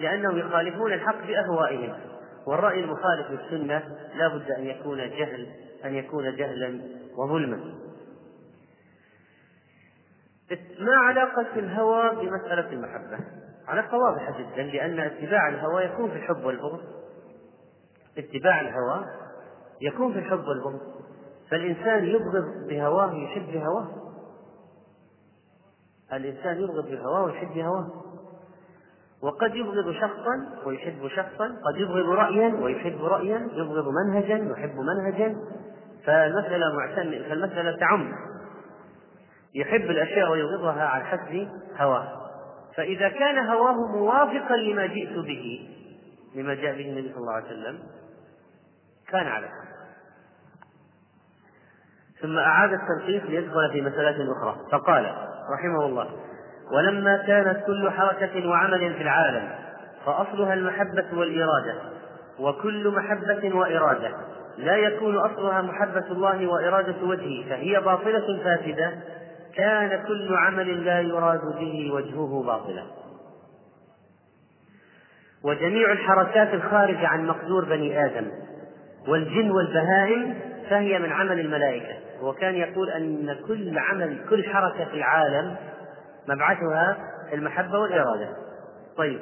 لأنهم 0.00 0.38
يخالفون 0.38 0.92
الحق 0.92 1.26
بأهوائهم. 1.26 1.94
والرأي 2.46 2.80
المخالف 2.80 3.26
للسنة 3.30 3.82
لا 4.14 4.28
بد 4.28 4.50
أن 4.50 4.66
يكون 4.66 4.98
جهل 4.98 5.46
أن 5.84 5.94
يكون 5.94 6.36
جهلا. 6.36 6.80
وظلما. 7.20 7.74
ما 10.80 10.96
علاقة 10.96 11.46
الهوى 11.56 12.10
بمسألة 12.10 12.72
المحبة؟ 12.72 13.18
علاقة 13.68 13.98
واضحة 13.98 14.38
جدا 14.38 14.62
لأن 14.62 15.00
اتباع 15.00 15.48
الهوى 15.48 15.84
يكون 15.84 16.10
في 16.10 16.16
الحب 16.16 16.44
والبغض. 16.44 16.80
اتباع 18.18 18.60
الهوى 18.60 19.04
يكون 19.80 20.12
في 20.12 20.18
الحب 20.18 20.44
والبغض. 20.44 20.80
فالإنسان 21.50 22.04
يبغض 22.04 22.68
بهواه 22.68 23.14
يحب 23.14 23.52
بهواه 23.52 23.88
الإنسان 26.12 26.60
يبغض 26.60 26.86
بهواه 26.86 27.24
ويحب 27.24 27.54
بهواه 27.54 27.90
وقد 29.22 29.54
يبغض 29.54 29.92
شخصا 29.92 30.48
ويحب 30.66 31.08
شخصا 31.08 31.46
قد 31.46 31.76
يبغض 31.76 32.08
رأيا 32.08 32.54
ويحب 32.54 33.04
رأيا 33.04 33.48
يبغض 33.52 33.84
منهجا 33.88 34.50
ويحب 34.50 34.76
منهجا. 34.76 35.36
فالمسألة 36.06 36.76
معتمد 36.76 37.22
فالمسألة 37.28 37.76
تعم. 37.76 38.12
يحب 39.54 39.80
الأشياء 39.90 40.30
ويبغضها 40.30 40.84
على 40.84 41.04
حسب 41.04 41.48
هواه. 41.76 42.20
فإذا 42.76 43.08
كان 43.08 43.46
هواه 43.46 43.86
موافقا 43.96 44.56
لما 44.56 44.86
جئت 44.86 45.12
به 45.12 45.68
لما 46.34 46.54
جاء 46.54 46.76
به 46.76 46.88
النبي 46.90 47.08
صلى 47.08 47.20
الله 47.20 47.32
عليه 47.32 47.46
وسلم 47.46 47.78
كان 49.08 49.26
على 49.26 49.46
حق 49.46 49.70
ثم 52.22 52.38
أعاد 52.38 52.72
التلخيص 52.72 53.22
ليدخل 53.22 53.70
في 53.72 53.80
مسألة 53.80 54.32
أخرى. 54.32 54.56
فقال 54.72 55.04
رحمه 55.54 55.86
الله 55.86 56.08
ولما 56.72 57.16
كانت 57.26 57.66
كل 57.66 57.90
حركة 57.90 58.48
وعمل 58.48 58.94
في 58.94 59.02
العالم 59.02 59.50
فأصلها 60.06 60.54
المحبة 60.54 61.06
والإرادة 61.12 61.74
وكل 62.38 62.88
محبة 62.88 63.56
وإرادة 63.56 64.10
لا 64.58 64.76
يكون 64.76 65.16
أصلها 65.16 65.62
محبة 65.62 66.06
الله 66.10 66.46
وإرادة 66.46 67.02
وجهه 67.02 67.48
فهي 67.48 67.80
باطلة 67.80 68.42
فاسدة. 68.44 68.92
كان 69.54 70.02
كل 70.06 70.36
عمل 70.36 70.84
لا 70.84 71.00
يراد 71.00 71.40
به 71.58 71.90
وجهه 71.92 72.42
باطلا. 72.46 72.82
وجميع 75.44 75.92
الحركات 75.92 76.54
الخارجة 76.54 77.06
عن 77.06 77.26
مقدور 77.26 77.64
بني 77.64 78.04
آدم 78.04 78.30
والجن 79.08 79.50
والبهائم 79.50 80.34
فهي 80.70 80.98
من 80.98 81.12
عمل 81.12 81.40
الملائكة. 81.40 81.94
وكان 82.22 82.54
يقول 82.54 82.90
أن 82.90 83.36
كل 83.48 83.78
عمل 83.78 84.18
كل 84.30 84.44
حركة 84.44 84.84
في 84.84 84.94
العالم 84.94 85.56
مبعثها 86.28 86.96
المحبة 87.32 87.78
والإرادة. 87.78 88.28
طيب 88.96 89.20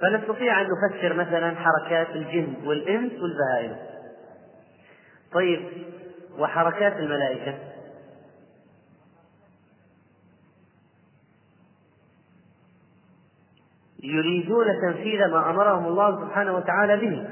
فنستطيع 0.00 0.60
أن 0.60 0.66
نفسر 0.66 1.12
مثلا 1.12 1.54
حركات 1.54 2.10
الجن 2.16 2.54
والإنس 2.64 3.12
والبهائم. 3.12 3.76
طيب 5.36 5.60
وحركات 6.38 6.92
الملائكة. 6.92 7.58
يريدون 14.02 14.66
تنفيذ 14.82 15.26
ما 15.26 15.50
أمرهم 15.50 15.86
الله 15.86 16.20
سبحانه 16.20 16.56
وتعالى 16.56 16.96
به 16.96 17.28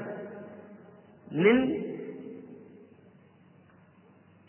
من 1.31 1.81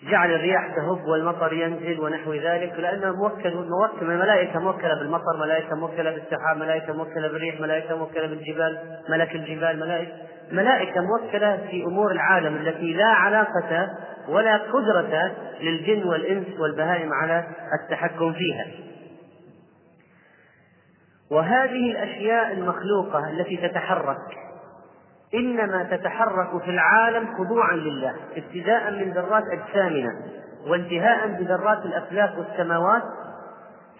جعل 0.02 0.30
الرياح 0.30 0.76
تهب 0.76 1.06
والمطر 1.06 1.52
ينزل 1.52 2.00
ونحو 2.00 2.32
ذلك 2.32 2.72
لأنه 2.72 3.12
موكل 3.16 3.54
موكل 3.54 4.10
الملائكة 4.10 4.60
موكلة 4.60 4.94
بالمطر 4.94 5.36
ملائكة 5.40 5.76
موكلة 5.76 6.10
بالسحاب 6.10 6.56
ملائكة 6.56 6.92
موكلة 6.92 7.28
بالريح 7.28 7.60
ملائكة 7.60 7.96
موكلة 7.96 8.26
بالجبال 8.26 9.00
ملك 9.08 9.34
الجبال 9.34 9.80
ملائكة 9.80 10.35
ملائكة 10.52 11.00
موكلة 11.00 11.66
في 11.70 11.84
أمور 11.84 12.10
العالم 12.12 12.56
التي 12.56 12.92
لا 12.92 13.06
علاقة 13.06 13.88
ولا 14.28 14.56
قدرة 14.56 15.32
للجن 15.60 16.08
والإنس 16.08 16.46
والبهائم 16.60 17.12
على 17.12 17.44
التحكم 17.80 18.32
فيها. 18.32 18.66
وهذه 21.30 21.90
الأشياء 21.90 22.52
المخلوقة 22.52 23.30
التي 23.30 23.56
تتحرك 23.56 24.38
إنما 25.34 25.84
تتحرك 25.84 26.62
في 26.62 26.70
العالم 26.70 27.28
خضوعا 27.38 27.76
لله 27.76 28.14
ابتداء 28.36 28.90
من 28.90 29.10
ذرات 29.12 29.42
أجسامنا 29.52 30.10
وانتهاء 30.66 31.28
بذرات 31.28 31.84
الأفلاك 31.84 32.34
والسماوات. 32.38 33.02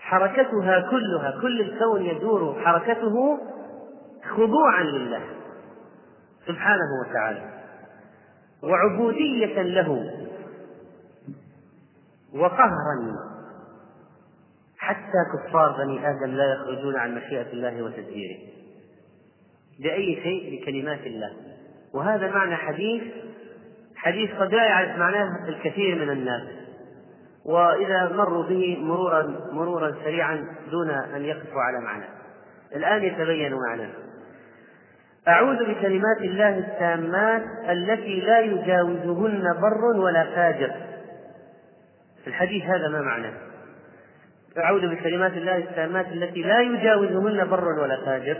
حركتها 0.01 0.81
كلها 0.91 1.35
كل 1.41 1.61
الكون 1.61 2.03
يدور 2.03 2.61
حركته 2.65 3.39
خضوعا 4.37 4.83
لله. 4.83 5.21
سبحانه 6.47 7.01
وتعالى. 7.01 7.51
وعبودية 8.63 9.63
له. 9.63 10.11
وقهرا. 12.35 13.27
حتى 14.79 15.19
كفار 15.33 15.85
بني 15.85 16.11
آدم 16.11 16.31
لا 16.31 16.55
يخرجون 16.55 16.97
عن 16.97 17.15
مشيئة 17.15 17.53
الله 17.53 17.83
وتدبيره. 17.83 18.39
بأي 19.81 20.21
شيء؟ 20.23 20.63
بكلمات 20.63 21.07
الله. 21.07 21.33
وهذا 21.95 22.31
معنى 22.31 22.57
حديث 22.57 23.03
حديث 23.97 24.31
قد 24.31 24.55
لا 24.55 24.65
يعرف 24.65 24.99
معناه 24.99 25.49
الكثير 25.49 25.95
من 25.95 26.11
الناس. 26.11 26.43
وإذا 27.45 28.13
مروا 28.13 28.43
به 28.43 28.77
مرورا 28.81 29.51
مرورا 29.53 29.95
سريعا 30.05 30.57
دون 30.71 30.91
أن 30.91 31.25
يقفوا 31.25 31.61
على 31.61 31.81
معناه. 31.81 32.09
الآن 32.77 33.03
يتبين 33.03 33.55
معناه. 33.69 33.91
أعوذ 35.29 35.57
بكلمات 35.57 36.21
الله 36.21 36.59
التامات 36.59 37.43
التي 37.69 38.21
لا 38.21 38.41
يجاوزهن 38.41 39.61
بر 39.61 39.85
ولا 39.85 40.25
فاجر. 40.25 40.73
الحديث 42.27 42.65
هذا 42.65 42.89
ما 42.89 43.01
معناه 43.01 43.33
أعوذ 44.59 44.95
بكلمات 44.95 45.33
الله 45.33 45.57
التامات 45.57 46.07
التي 46.07 46.43
لا 46.43 46.61
يجاوزهن 46.61 47.49
بر 47.49 47.69
ولا 47.83 48.05
فاجر. 48.05 48.37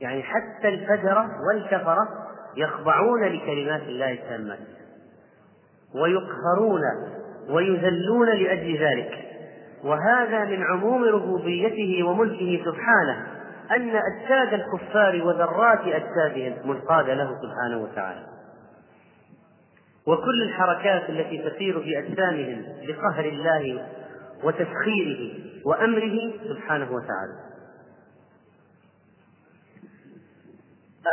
يعني 0.00 0.22
حتى 0.22 0.68
الفجرة 0.68 1.30
والكفرة 1.48 2.08
يخضعون 2.56 3.24
لكلمات 3.24 3.82
الله 3.82 4.12
التامات. 4.12 4.58
ويقهرون 5.94 6.82
ويذلون 7.48 8.28
لأجل 8.28 8.78
ذلك. 8.78 9.18
وهذا 9.84 10.44
من 10.44 10.62
عموم 10.62 11.04
ربوبيته 11.04 12.02
وملكه 12.04 12.62
سبحانه. 12.64 13.39
أن 13.76 13.90
أجساد 13.96 14.54
الكفار 14.54 15.22
وذرات 15.24 15.80
أجسادهم 15.80 16.68
منقادة 16.68 17.14
له 17.14 17.38
سبحانه 17.42 17.82
وتعالى. 17.82 18.26
وكل 20.06 20.42
الحركات 20.42 21.10
التي 21.10 21.38
تسير 21.38 21.80
في 21.80 21.98
أجسامهم 21.98 22.64
بقهر 22.86 23.24
الله 23.24 23.86
وتسخيره 24.44 25.32
وأمره 25.64 26.32
سبحانه 26.48 26.92
وتعالى. 26.92 27.50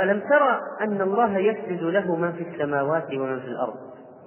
ألم 0.02 0.20
ترى 0.20 0.60
أن 0.82 1.02
الله 1.02 1.38
يسجد 1.38 1.84
له 1.84 2.16
من 2.16 2.34
في 2.34 2.44
السماوات 2.50 3.14
ومن 3.14 3.40
في 3.40 3.48
الأرض 3.48 3.76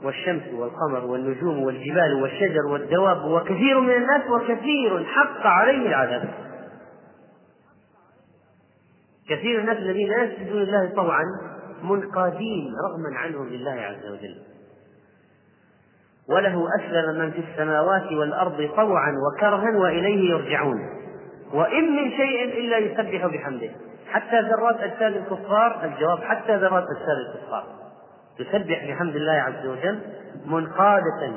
والشمس 0.03 0.43
والقمر 0.53 1.05
والنجوم 1.05 1.63
والجبال 1.63 2.23
والشجر 2.23 2.67
والدواب 2.67 3.25
وكثير 3.25 3.81
من 3.81 3.95
الناس 3.95 4.31
وكثير 4.31 5.05
حق 5.05 5.47
عليه 5.47 5.89
العذاب. 5.89 6.50
كثير 9.31 9.63
من 9.63 9.69
الناس 9.69 9.77
الذين 9.77 10.09
لا 10.09 10.23
يسجدون 10.23 10.63
لله 10.63 10.91
طوعا 10.97 11.25
منقادين 11.83 12.73
رغما 12.89 13.19
عنهم 13.19 13.49
لله 13.49 13.73
عز 13.73 14.07
وجل. 14.07 14.37
وله 16.29 16.67
أسلم 16.79 17.19
من 17.19 17.31
في 17.31 17.45
السماوات 17.51 18.13
والأرض 18.13 18.71
طوعا 18.77 19.15
وكرها 19.27 19.77
وإليه 19.77 20.31
يرجعون. 20.31 20.81
وإن 21.53 21.97
من 21.97 22.11
شيء 22.11 22.45
إلا 22.45 22.79
يسبح 22.79 23.27
بحمده. 23.27 23.71
حتى 24.11 24.41
ذرات 24.41 24.81
أجساد 24.81 25.17
الكفار 25.17 25.85
الجواب 25.85 26.19
حتى 26.19 26.57
ذرات 26.57 26.85
أجساد 26.97 27.17
الكفار. 27.35 27.65
تسبح 28.39 28.85
بحمد 28.85 29.17
الله 29.17 29.33
عز 29.33 29.67
وجل 29.67 30.01
منقادة 30.47 31.33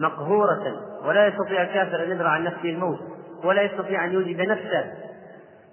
مقهورة 0.00 0.80
ولا 1.04 1.26
يستطيع 1.26 1.62
الكافر 1.62 2.04
أن 2.04 2.10
يدرع 2.10 2.30
عن 2.30 2.44
نفسه 2.44 2.70
الموت 2.70 2.98
ولا 3.44 3.62
يستطيع 3.62 4.04
أن 4.04 4.12
يوجد 4.12 4.40
نفسه. 4.40 5.07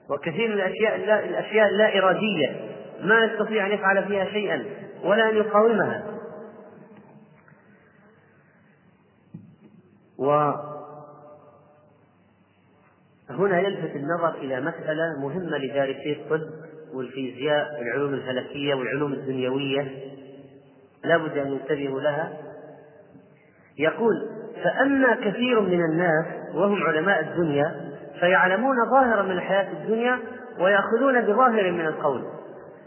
وكثير 0.10 0.48
من 0.48 0.54
الأشياء 0.54 0.96
الأشياء 1.26 1.68
اللا 1.68 2.00
إرادية 2.00 2.76
ما 3.02 3.24
يستطيع 3.24 3.66
أن 3.66 3.72
يفعل 3.72 4.08
فيها 4.08 4.26
شيئا 4.26 4.66
ولا 5.04 5.30
أن 5.30 5.36
يقاومها. 5.36 6.04
و 10.18 10.52
هنا 13.30 13.60
يلفت 13.60 13.96
النظر 13.96 14.36
إلى 14.36 14.62
مسألة 14.62 15.20
مهمة 15.22 15.58
لدارسي 15.58 16.12
الطب 16.14 16.50
والفيزياء 16.94 17.80
والعلوم 17.80 18.14
الفلكية 18.14 18.74
والعلوم 18.74 19.14
الدنيوية. 19.14 20.12
لا 21.04 21.18
بد 21.18 21.38
أن 21.38 21.52
ينتبهوا 21.52 22.02
لها. 22.02 22.38
يقول 23.78 24.30
فأما 24.64 25.16
كثير 25.16 25.62
من 25.62 25.82
الناس 25.84 26.26
وهم 26.54 26.84
علماء 26.84 27.20
الدنيا 27.20 27.85
فيعلمون 28.20 28.76
ظاهرا 28.90 29.22
من 29.22 29.32
الحياة 29.32 29.72
الدنيا 29.72 30.20
ويأخذون 30.60 31.22
بظاهر 31.22 31.72
من 31.72 31.86
القول. 31.86 32.24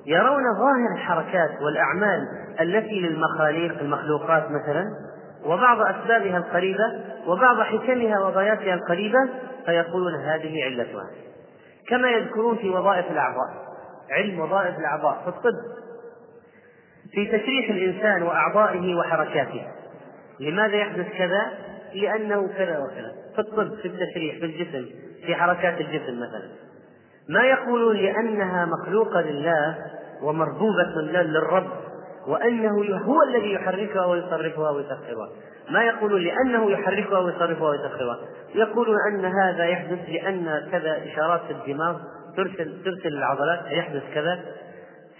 يرون 0.07 0.55
ظاهر 0.55 0.95
الحركات 0.97 1.63
والأعمال 1.63 2.29
التي 2.61 3.01
للمخاليق 3.01 3.79
المخلوقات 3.81 4.45
مثلا 4.51 4.85
وبعض 5.45 5.81
أسبابها 5.81 6.39
القريبة 6.39 6.85
وبعض 7.27 7.61
حكمها 7.61 8.21
وغاياتها 8.21 8.75
القريبة 8.75 9.29
فيقولون 9.67 10.15
هذه 10.15 10.65
علتها. 10.65 11.07
كما 11.89 12.11
يذكرون 12.11 12.57
في 12.57 12.71
وظائف 12.71 13.11
الأعضاء. 13.11 13.69
علم 14.11 14.41
وظائف 14.41 14.79
الأعضاء 14.79 15.21
في 15.23 15.29
الطب. 15.29 15.79
في 17.13 17.27
تشريح 17.27 17.71
الإنسان 17.71 18.23
وأعضائه 18.23 18.95
وحركاته. 18.95 19.67
لماذا 20.41 20.77
يحدث 20.77 21.07
كذا؟ 21.19 21.51
لأنه 21.95 22.49
كذا 22.49 22.79
وكذا. 22.79 23.13
في 23.35 23.39
الطب 23.39 23.75
في 23.75 23.89
التشريح 23.89 24.39
في 24.39 24.45
الجسم 24.45 25.08
في 25.27 25.35
حركات 25.35 25.81
الجسم 25.81 26.17
مثلا. 26.17 26.49
ما 27.29 27.43
يقولون 27.43 27.97
لأنها 27.97 28.67
مخلوقة 28.67 29.21
لله 29.21 29.79
ومربوبة 30.23 31.01
للرب 31.01 31.71
وأنه 32.27 32.99
هو 33.05 33.23
الذي 33.23 33.53
يحركها 33.53 34.05
ويصرفها 34.05 34.71
ويسخرها. 34.71 35.29
ما 35.71 35.83
يقولون 35.83 36.23
لأنه 36.23 36.71
يحركها 36.71 37.19
ويصرفها 37.19 37.69
ويسخرها. 37.69 38.19
يقولون 38.55 38.97
أن 39.13 39.25
هذا 39.25 39.65
يحدث 39.65 39.99
لأن 40.09 40.69
كذا 40.73 41.03
إشارات 41.13 41.41
في 41.41 41.53
الدماغ 41.53 41.97
ترسل 42.37 42.83
ترسل 42.85 43.09
العضلات 43.09 43.61
يحدث 43.71 44.03
كذا. 44.15 44.41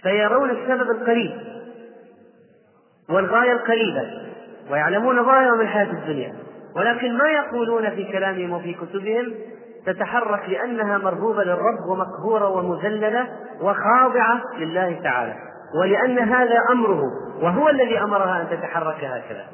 فيرون 0.01 0.49
السبب 0.49 0.91
القريب 0.91 1.31
والغاية 3.09 3.51
القريبة 3.51 4.29
ويعلمون 4.71 5.25
ظاهرا 5.25 5.55
من 5.55 5.67
حياة 5.67 5.91
الدنيا. 5.91 6.35
ولكن 6.75 7.17
ما 7.17 7.29
يقولون 7.29 7.89
في 7.89 8.11
كلامهم 8.11 8.53
وفي 8.53 8.73
كتبهم 8.73 9.33
تتحرك 9.85 10.49
لأنها 10.49 10.97
مربوبة 10.97 11.43
للرب 11.43 11.85
ومقهورة 11.87 12.49
ومذللة 12.49 13.27
وخاضعة 13.61 14.41
لله 14.57 14.99
تعالى. 15.03 15.35
ولأن 15.81 16.19
هذا 16.19 16.57
أمره 16.71 17.03
وهو 17.41 17.69
الذي 17.69 17.99
أمرها 17.99 18.41
أن 18.41 18.49
تتحرك 18.49 19.03
هكذا. 19.03 19.45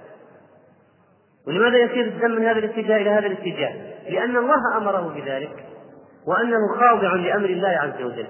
ولماذا 1.47 1.77
يسير 1.77 2.05
الدم 2.05 2.31
من 2.31 2.45
هذا 2.45 2.59
الاتجاه 2.59 2.97
إلى 2.97 3.09
هذا 3.09 3.27
الاتجاه؟ 3.27 3.73
لأن 4.09 4.37
الله 4.37 4.77
أمره 4.77 5.13
بذلك 5.15 5.65
وأنه 6.27 6.67
خاضع 6.79 7.13
لأمر 7.13 7.45
الله 7.45 7.69
عز 7.69 8.01
وجل. 8.01 8.27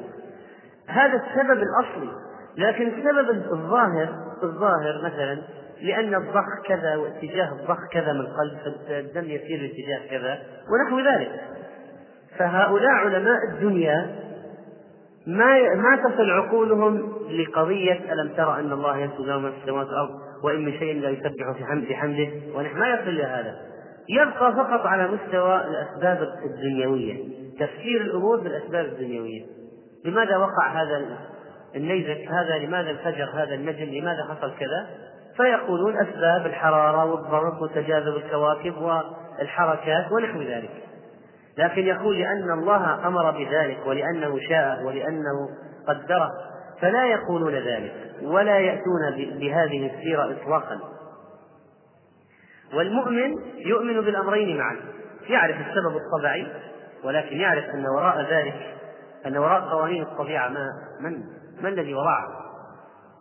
هذا 0.87 1.23
السبب 1.23 1.63
الأصلي 1.63 2.11
لكن 2.57 2.87
السبب 2.87 3.29
الظاهر 3.29 4.09
الظاهر 4.43 5.01
مثلا 5.03 5.41
لأن 5.81 6.15
الضخ 6.15 6.45
كذا 6.65 6.95
واتجاه 6.95 7.51
الضخ 7.51 7.77
كذا 7.91 8.13
من 8.13 8.19
القلب 8.19 8.57
فالدم 8.87 9.23
يسير 9.23 9.59
باتجاه 9.61 10.09
كذا 10.09 10.39
ونحو 10.69 10.99
ذلك. 10.99 11.31
فهؤلاء 12.39 12.91
علماء 12.91 13.37
الدنيا 13.53 14.25
ما 15.27 15.75
ما 15.75 15.95
تصل 15.95 16.31
عقولهم 16.31 17.13
لقضية 17.29 18.13
ألم 18.13 18.29
ترى 18.37 18.59
أن 18.59 18.71
الله 18.71 18.97
ينسج 18.97 19.21
له 19.21 19.39
ما 19.39 19.51
في 19.51 19.57
السماوات 19.57 19.87
والأرض 19.87 20.09
وإن 20.43 20.65
من 20.65 20.71
شيء 20.71 21.01
لا 21.01 21.09
يسبح 21.09 21.51
في 21.57 21.65
حمد 21.65 21.87
بحمده 21.87 22.27
ونحن 22.55 22.77
ما 22.79 22.87
يصل 22.87 23.09
إلى 23.09 23.23
هذا. 23.23 23.55
يبقى 24.09 24.53
فقط 24.53 24.85
على 24.85 25.07
مستوى 25.07 25.55
الأسباب 25.55 26.27
الدنيوية 26.45 27.23
تفسير 27.59 28.01
الأمور 28.01 28.39
بالأسباب 28.39 28.85
الدنيوية. 28.85 29.41
لماذا 30.05 30.37
وقع 30.37 30.67
هذا 30.67 31.17
النيزك 31.75 32.27
هذا؟ 32.31 32.57
لماذا 32.57 32.91
انفجر 32.91 33.29
هذا 33.33 33.55
النجم؟ 33.55 33.85
لماذا 33.85 34.23
حصل 34.23 34.51
كذا؟ 34.59 34.87
فيقولون 35.37 35.93
أسباب 35.97 36.45
الحرارة 36.45 37.05
والضغط 37.05 37.61
وتجاذب 37.61 38.15
الكواكب 38.15 38.73
والحركات 38.77 40.11
ونحو 40.11 40.41
ذلك. 40.41 40.83
لكن 41.57 41.81
يقول 41.81 42.19
لأن 42.19 42.51
الله 42.51 43.07
أمر 43.07 43.31
بذلك 43.31 43.77
ولأنه 43.85 44.39
شاء 44.49 44.83
ولأنه 44.83 45.49
قدره 45.87 46.29
فلا 46.81 47.05
يقولون 47.05 47.53
ذلك 47.53 47.93
ولا 48.21 48.59
يأتون 48.59 49.11
بهذه 49.39 49.91
السيرة 49.95 50.31
إطلاقا. 50.31 50.79
والمؤمن 52.73 53.33
يؤمن 53.57 54.01
بالأمرين 54.01 54.57
معا 54.57 54.77
يعرف 55.29 55.55
السبب 55.55 55.97
الطبيعي 55.97 56.47
ولكن 57.03 57.37
يعرف 57.37 57.65
أن 57.65 57.85
وراء 57.87 58.21
ذلك 58.31 58.75
أن 59.25 59.37
وراء 59.37 59.61
قوانين 59.61 60.03
الطبيعة 60.03 60.49
ما 60.49 60.67
من 61.01 61.23
ما 61.61 61.69
الذي 61.69 61.93
وراءها 61.93 62.41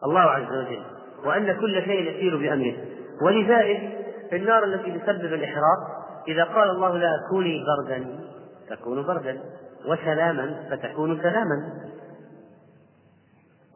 الله 0.05 0.20
عز 0.20 0.53
وجل. 0.53 0.83
وأن 1.25 1.61
كل 1.61 1.83
شيء 1.83 2.11
يسير 2.11 2.37
بأمره. 2.37 2.75
ولذلك 3.23 3.99
النار 4.33 4.64
التي 4.64 4.99
تسبب 4.99 5.33
الإحراق 5.33 6.03
إذا 6.28 6.44
قال 6.44 6.70
الله 6.70 6.98
لها 6.98 7.28
كوني 7.30 7.64
بردا 7.64 8.06
تكون 8.70 9.06
بردا 9.06 9.40
وسلاما 9.87 10.68
فتكون 10.70 11.22
سلاما. 11.22 11.90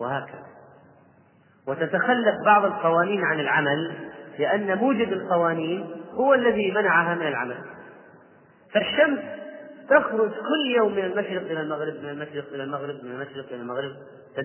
وهكذا. 0.00 0.46
وتتخلف 1.66 2.34
بعض 2.44 2.64
القوانين 2.64 3.24
عن 3.24 3.40
العمل 3.40 4.10
لأن 4.38 4.78
موجب 4.78 5.12
القوانين 5.12 6.04
هو 6.14 6.34
الذي 6.34 6.70
منعها 6.70 7.14
من 7.14 7.26
العمل. 7.26 7.58
فالشمس 8.72 9.18
تخرج 9.90 10.30
كل 10.30 10.76
يوم 10.76 10.92
من 10.92 11.04
المشرق 11.04 11.42
إلى 11.42 11.60
المغرب 11.60 11.94
من 12.02 12.08
المشرق 12.08 12.44
إلى 12.52 12.62
المغرب 12.62 13.04
من 13.04 13.10
المشرق 13.10 13.46
إلى 13.48 13.60
المغرب 13.60 13.92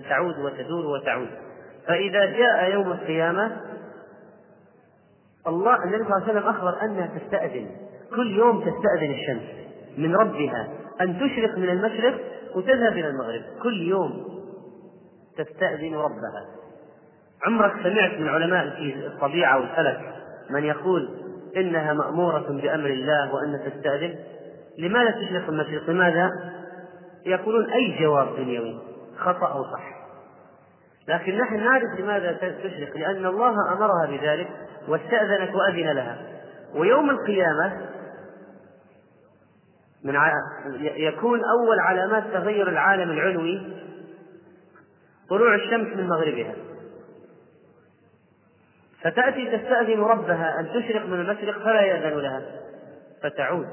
تعود 0.08 0.38
وتدور 0.38 0.86
وتعود. 0.86 1.30
فإذا 1.86 2.26
جاء 2.26 2.72
يوم 2.72 2.92
القيامة 2.92 3.56
الله 5.46 5.84
النبي 5.84 6.04
صلى 6.04 6.16
الله 6.16 6.28
عليه 6.28 6.32
وسلم 6.32 6.48
أخبر 6.48 6.82
أنها 6.82 7.18
تستأذن. 7.18 7.83
كل 8.16 8.36
يوم 8.36 8.60
تستأذن 8.60 9.14
الشمس 9.14 9.42
من 9.98 10.16
ربها 10.16 10.68
أن 11.00 11.18
تشرق 11.20 11.58
من 11.58 11.68
المشرق 11.68 12.20
وتذهب 12.54 12.92
إلى 12.92 13.08
المغرب. 13.08 13.42
كل 13.62 13.88
يوم 13.88 14.24
تستأذن 15.36 15.94
ربها. 15.94 16.46
عمرك 17.46 17.72
سمعت 17.82 18.20
من 18.20 18.28
علماء 18.28 18.64
الطبيعة 19.06 19.60
والفلك 19.60 20.00
من 20.50 20.64
يقول 20.64 21.08
إنها 21.56 21.92
مأمورة 21.92 22.46
بأمر 22.62 22.86
الله 22.86 23.34
وأن 23.34 23.60
تستأذن؟ 23.70 24.14
لماذا 24.78 25.10
تشرق 25.10 25.48
المشرق؟ 25.48 25.90
لماذا؟ 25.90 26.30
يقولون 27.26 27.70
أي 27.70 27.96
جواب 28.00 28.36
دنيوي 28.36 28.78
خطأ 29.16 29.52
أو 29.52 29.64
صح. 29.64 29.94
لكن 31.08 31.38
نحن 31.38 31.64
نعرف 31.64 32.00
لماذا 32.00 32.32
تشرق 32.32 32.96
لأن 32.96 33.26
الله 33.26 33.72
أمرها 33.72 34.06
بذلك 34.06 34.48
واستأذنت 34.88 35.54
وأذن 35.54 35.92
لها. 35.92 36.18
ويوم 36.74 37.10
القيامة 37.10 37.72
من 40.04 40.14
يكون 40.80 41.40
أول 41.44 41.80
علامات 41.80 42.24
تغير 42.32 42.68
العالم 42.68 43.10
العلوي 43.10 43.62
طلوع 45.30 45.54
الشمس 45.54 45.96
من 45.96 46.08
مغربها. 46.08 46.54
فتأتي 49.02 49.58
تستأذن 49.58 50.00
ربها 50.00 50.60
أن 50.60 50.68
تشرق 50.68 51.06
من 51.06 51.20
المشرق 51.20 51.58
فلا 51.64 51.80
يأذن 51.80 52.18
لها 52.18 52.42
فتعود 53.22 53.68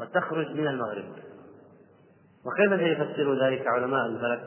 وتخرج 0.00 0.50
من 0.50 0.66
المغرب. 0.66 1.04
وكيف 2.44 2.80
سيفسر 2.80 3.46
ذلك 3.46 3.66
علماء 3.66 4.06
الفلك 4.06 4.40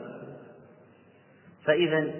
فإذا 1.66 2.10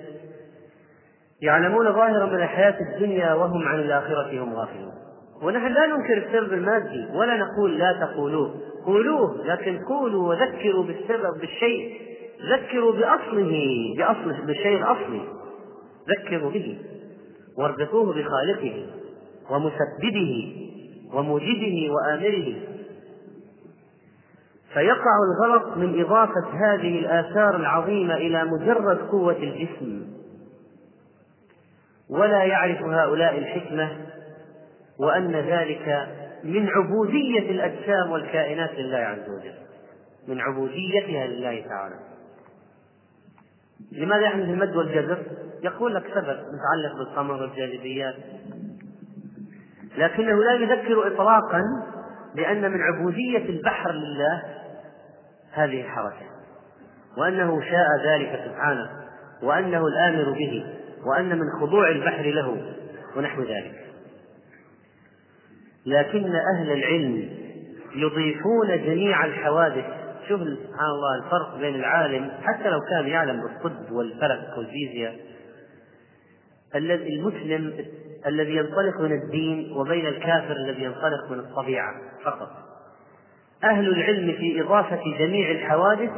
يعلمون 1.42 1.92
ظاهرا 1.92 2.26
من 2.26 2.42
الحياة 2.42 2.80
الدنيا 2.80 3.34
وهم 3.34 3.68
عن 3.68 3.80
الآخرة 3.80 4.42
هم 4.42 4.54
غافلون. 4.54 5.09
ونحن 5.42 5.72
لا 5.72 5.86
ننكر 5.86 6.18
السبب 6.18 6.52
المادي 6.52 7.06
ولا 7.14 7.36
نقول 7.36 7.78
لا 7.78 7.92
تقولوه. 7.92 8.54
قولوه 8.86 9.46
لكن 9.46 9.78
قولوا 9.78 10.28
وذكروا 10.28 10.84
بالسبب 10.84 11.40
بالشيء. 11.40 12.00
ذكروا 12.50 12.92
بأصله 12.92 13.54
بأصل 13.96 14.46
بالشيء 14.46 14.78
الأصلي. 14.78 15.22
ذكروا 16.08 16.50
به. 16.50 16.78
واربطوه 17.58 18.14
بخالقه 18.14 18.86
ومسببه 19.50 20.56
وموجده 21.14 21.92
وآمره. 21.92 22.54
فيقع 24.74 25.12
الغلط 25.30 25.76
من 25.76 26.00
إضافة 26.00 26.50
هذه 26.52 26.98
الآثار 26.98 27.56
العظيمة 27.56 28.14
إلى 28.14 28.44
مجرد 28.44 28.98
قوة 28.98 29.36
الجسم. 29.36 30.06
ولا 32.10 32.44
يعرف 32.44 32.82
هؤلاء 32.82 33.38
الحكمة 33.38 33.90
وأن 35.00 35.32
ذلك 35.32 36.08
من 36.44 36.68
عبودية 36.68 37.50
الأجسام 37.50 38.10
والكائنات 38.10 38.70
لله 38.74 38.98
عز 38.98 39.30
وجل. 39.30 39.54
من 40.28 40.40
عبوديتها 40.40 41.26
لله 41.26 41.64
تعالى. 41.68 41.94
لماذا 43.92 44.22
يحدث 44.22 44.44
المد 44.44 44.76
والجزر؟ 44.76 45.18
يقول 45.62 45.94
لك 45.94 46.04
سبب 46.14 46.38
متعلق 46.38 46.98
بالقمر 46.98 47.42
والجاذبيات. 47.42 48.14
لكنه 49.98 50.44
لا 50.44 50.52
يذكر 50.52 51.06
إطلاقا 51.14 51.62
بأن 52.34 52.70
من 52.70 52.80
عبودية 52.80 53.48
البحر 53.48 53.90
لله 53.92 54.42
هذه 55.52 55.80
الحركة. 55.80 56.26
وأنه 57.16 57.60
شاء 57.60 57.86
ذلك 58.06 58.40
سبحانه 58.44 58.90
وأنه 59.42 59.86
الآمر 59.86 60.30
به 60.30 60.64
وأن 61.06 61.38
من 61.38 61.46
خضوع 61.60 61.88
البحر 61.88 62.22
له 62.22 62.74
ونحو 63.16 63.42
ذلك. 63.42 63.89
لكن 65.90 66.32
أهل 66.54 66.72
العلم 66.72 67.28
يضيفون 67.94 68.68
جميع 68.86 69.24
الحوادث. 69.24 69.84
شوف 70.28 70.40
سبحان 70.40 70.90
الله 70.90 71.24
الفرق 71.24 71.58
بين 71.60 71.74
العالم 71.74 72.30
حتى 72.42 72.70
لو 72.70 72.80
كان 72.90 73.06
يعلم 73.06 73.40
بالطب 73.40 73.92
والفلك 73.92 74.58
والفيزياء 74.58 75.16
المسلم 76.74 77.72
الذي 78.26 78.56
ينطلق 78.56 79.00
من 79.00 79.12
الدين 79.12 79.72
وبين 79.72 80.06
الكافر 80.06 80.56
الذي 80.56 80.84
ينطلق 80.84 81.30
من 81.30 81.38
الطبيعة 81.38 81.94
فقط. 82.24 82.48
أهل 83.64 83.88
العلم 83.88 84.32
في 84.32 84.60
إضافة 84.60 85.00
جميع 85.18 85.50
الحوادث 85.50 86.10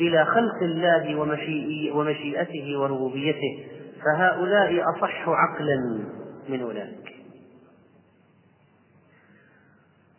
إلى 0.00 0.24
خلق 0.24 0.62
الله 0.62 1.14
ومشيئته 1.94 2.78
وربوبيته 2.78 3.64
فهؤلاء 4.04 4.84
أصح 4.90 5.28
عقلا 5.28 6.04
من 6.48 6.62
أولئك 6.62 7.13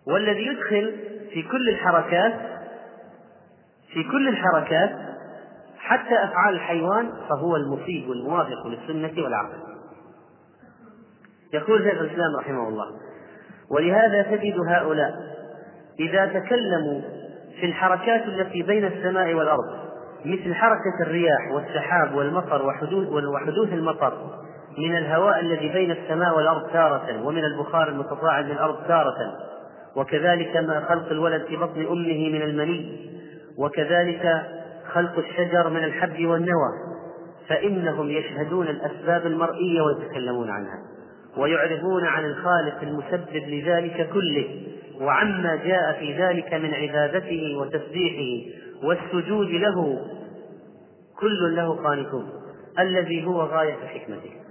والذي 0.07 0.47
يدخل 0.47 0.95
في 1.33 1.43
كل 1.43 1.69
الحركات 1.69 2.33
في 3.93 4.03
كل 4.03 4.27
الحركات 4.27 4.91
حتى 5.77 6.23
أفعال 6.23 6.53
الحيوان 6.55 7.11
فهو 7.29 7.55
المفيد 7.55 8.09
والموافق 8.09 8.67
للسنة 8.67 9.23
والعقل. 9.23 9.57
يقول 11.53 11.83
شيخ 11.83 12.01
الإسلام 12.01 12.35
رحمه 12.39 12.67
الله 12.67 12.85
ولهذا 13.69 14.21
تجد 14.21 14.55
هؤلاء 14.67 15.13
إذا 15.99 16.25
تكلموا 16.25 17.01
في 17.59 17.65
الحركات 17.65 18.23
التي 18.25 18.63
بين 18.63 18.85
السماء 18.85 19.33
والأرض 19.33 19.85
مثل 20.25 20.53
حركة 20.53 21.01
الرياح 21.01 21.51
والسحاب 21.51 22.15
والمطر 22.15 22.65
وحدوث 22.65 23.07
وحدوث 23.07 23.73
المطر 23.73 24.13
من 24.77 24.97
الهواء 24.97 25.39
الذي 25.39 25.69
بين 25.69 25.91
السماء 25.91 26.35
والأرض 26.35 26.71
تارة 26.71 27.25
ومن 27.25 27.43
البخار 27.45 27.87
المتصاعد 27.87 28.45
من 28.45 28.51
الأرض 28.51 28.87
تارة 28.87 29.15
وكذلك 29.95 30.57
ما 30.57 30.85
خلق 30.89 31.11
الولد 31.11 31.45
في 31.45 31.55
بطن 31.55 31.85
أمه 31.85 32.29
من 32.29 32.41
المني 32.41 33.09
وكذلك 33.57 34.45
خلق 34.93 35.17
الشجر 35.17 35.69
من 35.69 35.83
الحب 35.83 36.25
والنوى 36.25 36.71
فإنهم 37.47 38.09
يشهدون 38.09 38.67
الأسباب 38.67 39.25
المرئية 39.25 39.81
ويتكلمون 39.81 40.49
عنها 40.49 40.79
ويعرضون 41.37 42.05
عن 42.05 42.25
الخالق 42.25 42.81
المسبب 42.81 43.47
لذلك 43.47 44.09
كله 44.13 44.61
وعما 45.01 45.55
جاء 45.55 45.99
في 45.99 46.23
ذلك 46.23 46.53
من 46.53 46.73
عبادته 46.73 47.57
وتسبيحه 47.57 48.51
والسجود 48.83 49.49
له 49.49 50.01
كل 51.19 51.55
له 51.55 51.75
قانتون 51.83 52.29
الذي 52.79 53.25
هو 53.25 53.41
غاية 53.41 53.87
حكمته. 53.87 54.44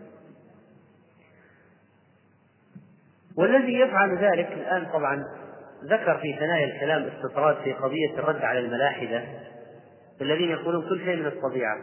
والذي 3.39 3.81
يفعل 3.81 4.19
ذلك 4.19 4.53
الآن 4.53 4.87
طبعا 4.93 5.25
ذكر 5.85 6.19
في 6.19 6.37
ثنايا 6.39 6.75
الكلام 6.75 7.03
استطراد 7.03 7.57
في 7.57 7.73
قضية 7.73 8.19
الرد 8.19 8.43
على 8.43 8.59
الملاحدة 8.59 9.23
الذين 10.21 10.51
يقولون 10.51 10.89
كل 10.89 10.99
شيء 10.99 11.17
من 11.17 11.27
الطبيعة 11.27 11.77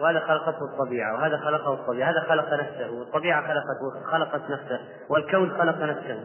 وهذا 0.00 0.20
خلقته 0.20 0.64
الطبيعة 0.72 1.14
وهذا 1.14 1.36
خلقه 1.36 1.74
الطبيعة 1.74 2.10
هذا 2.10 2.20
خلق 2.28 2.52
نفسه 2.52 2.90
والطبيعة 2.90 3.42
خلقت 3.42 4.04
خلقت 4.12 4.50
نفسه 4.50 4.80
والكون 5.08 5.50
خلق 5.50 5.82
نفسه. 5.82 6.24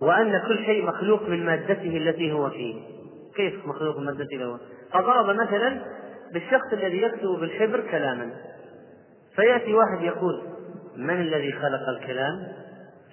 وأن 0.00 0.42
كل 0.48 0.64
شيء 0.64 0.86
مخلوق 0.86 1.28
من 1.28 1.46
مادته 1.46 1.96
التي 1.96 2.32
هو 2.32 2.50
فيه. 2.50 2.82
كيف 3.36 3.66
مخلوق 3.66 3.98
من 3.98 4.04
مادته 4.04 4.36
له 4.36 4.58
فضرب 4.92 5.36
مثلا 5.36 5.80
بالشخص 6.32 6.72
الذي 6.72 7.02
يكتب 7.02 7.28
بالحبر 7.28 7.80
كلاما. 7.80 8.30
فيأتي 9.36 9.74
واحد 9.74 10.02
يقول 10.02 10.42
من 10.96 11.20
الذي 11.20 11.52
خلق 11.52 11.88
الكلام؟ 11.88 12.63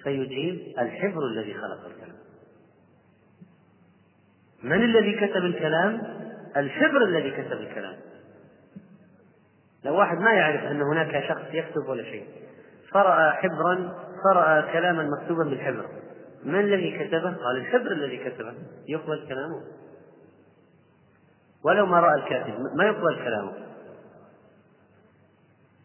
فيجيب 0.04 0.74
الحبر 0.78 1.26
الذي 1.26 1.54
خلق 1.54 1.86
الكلام. 1.86 2.16
من 4.62 4.84
الذي 4.84 5.26
كتب 5.26 5.44
الكلام؟ 5.44 6.02
الحبر 6.56 7.04
الذي 7.04 7.30
كتب 7.30 7.60
الكلام. 7.60 7.96
لو 9.84 9.98
واحد 9.98 10.18
ما 10.18 10.32
يعرف 10.32 10.62
أن 10.62 10.82
هناك 10.82 11.24
شخص 11.28 11.44
يكتب 11.52 11.88
ولا 11.88 12.02
شيء 12.02 12.26
فرأى 12.92 13.32
حبرا 13.32 13.94
فرأى 14.24 14.72
كلاما 14.72 15.08
مكتوبا 15.18 15.44
بالحبر 15.44 15.86
من 16.44 16.60
الذي 16.60 16.98
كتبه؟ 16.98 17.36
قال 17.36 17.56
الحبر 17.56 17.92
الذي 17.92 18.16
كتبه. 18.16 18.54
يقبل 18.88 19.26
كلامه. 19.28 19.62
ولو 21.64 21.86
ما 21.86 22.00
رأى 22.00 22.14
الكاتب 22.14 22.54
ما 22.76 22.84
يقبل 22.84 23.16
كلامه. 23.24 23.52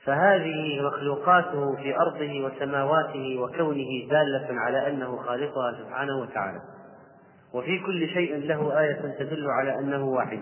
فهذه 0.08 0.82
مخلوقاته 0.82 1.76
في 1.76 1.96
أرضه 1.96 2.46
وسماواته 2.46 3.40
وكونه 3.40 4.10
دالة 4.10 4.60
على 4.60 4.88
أنه 4.88 5.18
خالقها 5.18 5.74
سبحانه 5.84 6.18
وتعالى. 6.18 6.62
وفي 7.54 7.80
كل 7.80 8.08
شيء 8.08 8.38
له 8.38 8.80
آية 8.80 9.16
تدل 9.20 9.48
على 9.50 9.80
أنه 9.80 10.06
واحد. 10.06 10.40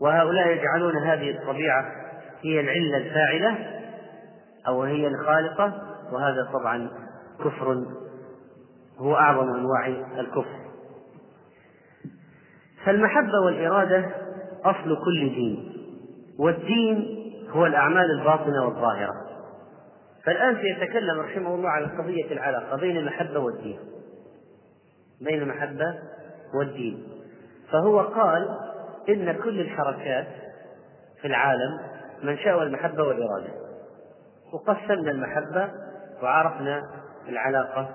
وهؤلاء 0.00 0.48
يجعلون 0.48 0.96
هذه 0.96 1.30
الطبيعة 1.30 1.84
هي 2.42 2.60
العلة 2.60 2.96
الفاعلة 2.96 3.56
أو 4.68 4.82
هي 4.82 5.06
الخالقة 5.06 5.82
وهذا 6.12 6.50
طبعا 6.52 6.90
كفر 7.44 7.84
هو 8.98 9.16
أعظم 9.16 9.54
أنواع 9.54 9.86
الكفر. 10.18 10.58
فالمحبة 12.84 13.40
والإرادة 13.44 14.10
أصل 14.64 15.04
كل 15.04 15.34
دين 15.34 15.72
والدين 16.38 17.17
هو 17.50 17.66
الأعمال 17.66 18.10
الباطنة 18.20 18.64
والظاهرة. 18.64 19.14
فالآن 20.24 20.56
سيتكلم 20.56 21.20
رحمه 21.20 21.54
الله 21.54 21.68
على 21.68 21.86
قضية 21.86 22.32
العلاقة 22.32 22.76
بين 22.76 22.96
المحبة 22.96 23.38
والدين. 23.38 23.78
بين 25.20 25.42
المحبة 25.42 25.98
والدين. 26.54 27.08
فهو 27.72 28.00
قال 28.00 28.48
إن 29.08 29.32
كل 29.32 29.60
الحركات 29.60 30.26
في 31.20 31.26
العالم 31.26 31.78
منشأها 32.22 32.62
المحبة 32.62 33.02
والإرادة. 33.02 33.52
وقسمنا 34.52 35.10
المحبة 35.10 35.70
وعرفنا 36.22 36.82
العلاقة 37.28 37.88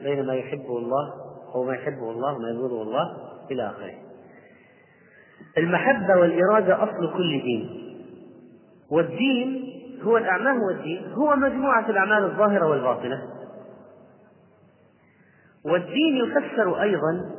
بين 0.00 0.26
ما 0.26 0.34
يحبه 0.34 0.78
الله 0.78 1.12
أو 1.54 1.64
ما 1.64 1.74
يحبه 1.74 2.10
الله 2.10 2.34
وما 2.34 2.48
يبغضه 2.48 2.82
الله 2.82 3.16
إلى 3.50 3.66
آخره. 3.66 3.94
المحبة 5.58 6.16
والإرادة 6.16 6.82
أصل 6.82 7.12
كل 7.16 7.42
دين. 7.42 7.85
والدين 8.90 9.72
هو 10.02 10.16
الأعمال 10.16 10.56
هو 10.56 10.70
الدين 10.70 11.12
هو 11.12 11.36
مجموعة 11.36 11.90
الأعمال 11.90 12.24
الظاهرة 12.24 12.66
والباطنة. 12.66 13.22
والدين 15.64 16.16
يفسر 16.16 16.82
أيضا 16.82 17.30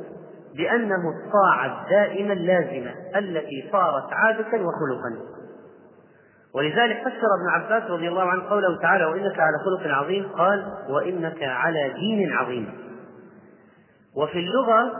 بأنه 0.56 1.02
الطاعة 1.10 1.82
الدائمة 1.82 2.32
اللازمة 2.32 2.94
التي 3.16 3.68
صارت 3.72 4.12
عادة 4.12 4.46
وخلقا. 4.46 5.38
ولذلك 6.54 6.98
فسر 7.00 7.28
ابن 7.40 7.48
عباس 7.50 7.90
رضي 7.90 8.08
الله 8.08 8.22
عنه 8.22 8.48
قوله 8.48 8.80
تعالى 8.82 9.04
وإنك 9.04 9.40
على 9.40 9.58
خلق 9.64 9.94
عظيم 9.94 10.28
قال 10.28 10.72
وإنك 10.88 11.42
على 11.42 11.92
دين 12.00 12.32
عظيم 12.32 12.72
وفي 14.16 14.38
اللغة 14.38 14.92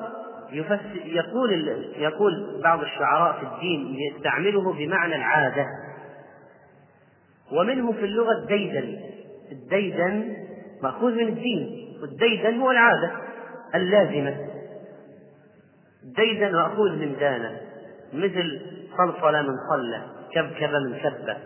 يقول 1.04 1.52
يقول 1.96 2.60
بعض 2.62 2.80
الشعراء 2.80 3.32
في 3.32 3.42
الدين 3.42 3.96
يستعمله 3.98 4.72
بمعنى 4.72 5.16
العادة 5.16 5.66
ومنه 7.52 7.92
في 7.92 8.04
اللغة 8.04 8.32
الديدن. 8.42 9.00
الديدن 9.52 10.36
مأخوذ 10.82 11.12
من 11.12 11.28
الدين 11.28 11.98
والديدن 12.00 12.60
هو 12.60 12.70
العادة 12.70 13.10
اللازمة. 13.74 14.48
الديدن 16.02 16.52
مأخوذ 16.52 16.90
من 16.90 17.16
دانة 17.20 17.60
مثل 18.12 18.60
صلصلة 18.98 19.42
من 19.42 19.54
صلة 19.70 20.06
كبكبة 20.32 20.78
من 20.78 20.98
كبة. 20.98 21.36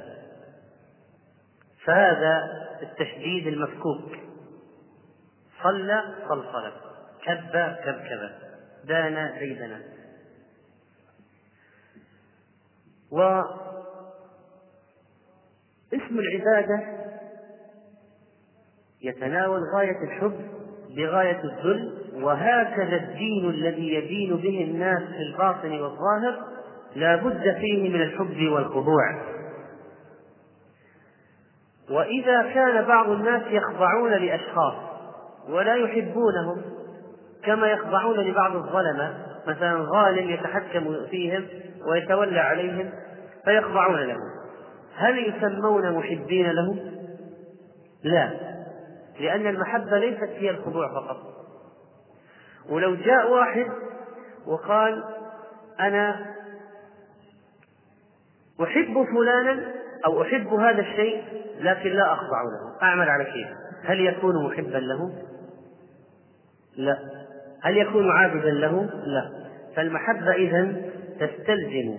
فهذا 1.85 2.43
التشديد 2.83 3.47
المفكوك. 3.47 4.13
صلى 5.63 6.03
صلصلة 6.29 6.73
كبة 7.25 7.73
كبكبة 7.73 8.31
دان 8.85 9.39
ديدنة. 9.39 9.81
و 13.13 13.43
اسم 15.95 16.19
العبادة 16.19 16.81
يتناول 19.03 19.61
غاية 19.77 20.05
الحب 20.05 20.35
بغاية 20.97 21.41
الذل 21.45 22.03
وهكذا 22.23 22.97
الدين 22.97 23.51
الذي 23.51 23.95
يدين 23.95 24.37
به 24.37 24.65
الناس 24.65 25.03
في 25.03 25.23
الباطن 25.23 25.71
والظاهر 25.71 26.39
لا 26.97 27.17
بد 27.17 27.57
فيه 27.61 27.89
من 27.89 28.03
الحب 28.03 28.53
والخضوع. 28.53 29.23
وإذا 31.91 32.43
كان 32.43 32.85
بعض 32.85 33.11
الناس 33.11 33.43
يخضعون 33.51 34.11
لأشخاص 34.11 34.75
ولا 35.49 35.75
يحبونهم 35.75 36.63
كما 37.45 37.67
يخضعون 37.67 38.21
لبعض 38.21 38.57
الظلمة 38.57 39.15
مثلا 39.47 39.83
ظالم 39.83 40.31
يتحكم 40.31 41.07
فيهم 41.11 41.47
ويتولى 41.91 42.41
عليهم 42.41 42.91
فيخضعون 43.45 44.01
له 44.01 44.17
هل 44.97 45.19
يسمون 45.19 45.93
محبين 45.93 46.51
له؟ 46.51 46.77
لا 48.03 48.31
لأن 49.21 49.47
المحبة 49.47 49.99
ليست 49.99 50.31
هي 50.39 50.51
الخضوع 50.51 50.95
فقط 50.95 51.17
ولو 52.69 52.95
جاء 52.95 53.31
واحد 53.31 53.67
وقال 54.47 55.05
أنا 55.81 56.27
أحب 58.63 59.07
فلانا 59.15 59.73
أو 60.07 60.23
أحب 60.23 60.47
هذا 60.47 60.81
الشيء 60.81 61.25
لكن 61.61 61.91
لا 61.91 62.13
أخضع 62.13 62.43
له 62.43 62.83
أعمل 62.83 63.09
على 63.09 63.25
كيف 63.25 63.49
هل 63.85 64.01
يكون 64.01 64.47
محبا 64.47 64.79
له؟ 64.79 65.13
لا 66.77 66.99
هل 67.63 67.77
يكون 67.77 68.11
عابدا 68.11 68.51
له؟ 68.51 68.91
لا 69.05 69.31
فالمحبة 69.77 70.33
إذا 70.33 70.77
تستلزم 71.21 71.99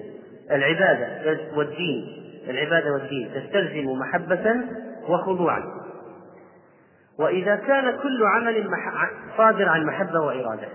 العبادة 0.51 1.37
والدين 1.55 2.23
العبادة 2.49 2.91
والدين 2.91 3.33
تستلزم 3.33 3.85
محبة 3.99 4.55
وخضوعا. 5.09 5.83
وإذا 7.19 7.55
كان 7.55 7.97
كل 8.01 8.25
عمل 8.25 8.69
صادر 9.37 9.69
عن 9.69 9.85
محبة 9.85 10.19
وإرادة. 10.19 10.67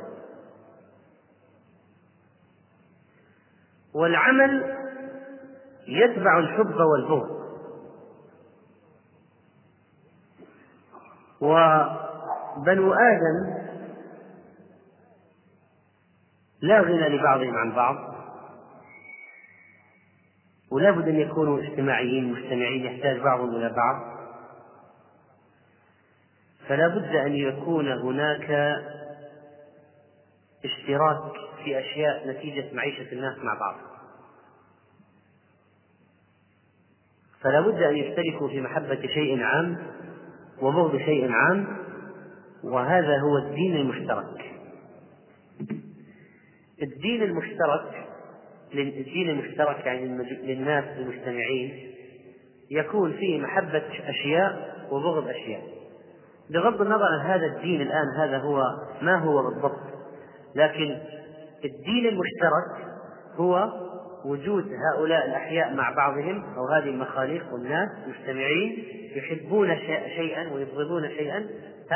والعمل 3.94 4.76
يتبع 5.86 6.38
الحب 6.38 6.80
والبغض. 6.80 7.38
وبنو 11.40 12.92
آدم 12.92 13.58
لا 16.60 16.80
غنى 16.80 17.08
لبعضهم 17.08 17.56
عن 17.56 17.72
بعض. 17.72 18.07
ولا 20.70 20.90
بد 20.90 21.08
أن 21.08 21.20
يكونوا 21.20 21.60
اجتماعيين 21.60 22.32
مجتمعين 22.32 22.84
يحتاج 22.84 23.20
بعضهم 23.20 23.56
إلى 23.56 23.68
بعض. 23.68 24.18
فلا 26.68 26.88
بد 26.88 27.16
أن 27.16 27.34
يكون 27.34 27.88
هناك 27.92 28.50
اشتراك 30.64 31.32
في 31.64 31.78
أشياء 31.78 32.28
نتيجة 32.28 32.74
معيشة 32.74 33.12
الناس 33.12 33.38
مع 33.38 33.54
بعض. 33.60 33.76
فلا 37.40 37.60
بد 37.60 37.82
أن 37.82 37.96
يشتركوا 37.96 38.48
في 38.48 38.60
محبة 38.60 39.00
شيء 39.06 39.42
عام 39.42 39.86
وبغض 40.62 40.96
شيء 40.96 41.32
عام 41.32 41.78
وهذا 42.64 43.20
هو 43.20 43.38
الدين 43.38 43.76
المشترك. 43.76 44.54
الدين 46.82 47.22
المشترك 47.22 48.07
الدين 48.74 49.30
المشترك 49.30 49.86
يعني 49.86 50.04
للناس 50.42 50.84
المجتمعين 50.98 51.92
يكون 52.70 53.12
فيه 53.12 53.40
محبة 53.40 53.82
أشياء 54.08 54.74
وبغض 54.90 55.28
أشياء. 55.28 55.62
بغض 56.50 56.80
النظر 56.80 57.04
عن 57.04 57.26
هذا 57.26 57.46
الدين 57.46 57.80
الآن 57.80 58.06
هذا 58.18 58.38
هو 58.38 58.62
ما 59.02 59.16
هو 59.16 59.42
بالضبط. 59.42 59.80
لكن 60.54 60.98
الدين 61.64 62.06
المشترك 62.06 62.88
هو 63.36 63.72
وجود 64.24 64.72
هؤلاء 64.92 65.26
الأحياء 65.26 65.74
مع 65.74 65.90
بعضهم 65.90 66.44
أو 66.56 66.68
هذه 66.68 66.88
المخاليق 66.88 67.52
والناس 67.52 67.88
مجتمعين 68.08 68.84
يحبون 69.16 69.76
شيئا 70.16 70.52
ويبغضون 70.52 71.08
شيئا 71.08 71.46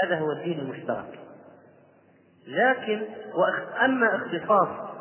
هذا 0.05 0.19
هو 0.19 0.33
الدين 0.33 0.59
المشترك. 0.59 1.19
لكن 2.47 3.03
أما 3.85 4.17
اختصاص 4.17 4.92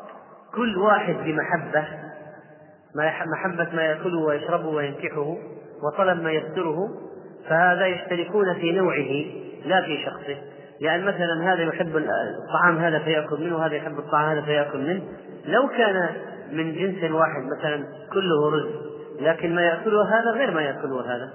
كل 0.56 0.78
واحد 0.78 1.14
بمحبة 1.14 1.88
محبة 3.26 3.76
ما 3.76 3.82
يأكله 3.82 4.20
ويشربه 4.20 4.68
وينكحه 4.68 5.38
وطلب 5.84 6.22
ما 6.22 6.32
يستره 6.32 6.89
فهذا 7.49 7.86
يشتركون 7.86 8.54
في 8.54 8.72
نوعه 8.72 9.26
لا 9.66 9.82
في 9.82 10.06
شخصه. 10.06 10.38
لأن 10.82 11.06
مثلا 11.06 11.54
هذا 11.54 11.62
يحب 11.64 11.97
الطعام 11.97 12.78
هذا 12.78 12.99
فيأكل 12.99 13.41
منه 13.41 13.56
وهذا 13.56 13.76
يحب 13.76 13.99
الطعام 13.99 14.30
هذا 14.30 14.41
فيأكل 14.41 14.78
منه. 14.78 15.04
لو 15.45 15.68
كان 15.68 16.10
من 16.52 16.74
جنس 16.74 17.12
واحد 17.12 17.41
مثلا 17.58 17.86
كله 18.14 18.49
رز 18.52 18.91
لكن 19.20 19.56
ما 19.56 19.62
يأكله 19.62 20.20
هذا 20.20 20.32
غير 20.32 20.52
ما 20.52 20.62
يأكله 20.62 21.16
هذا. 21.16 21.30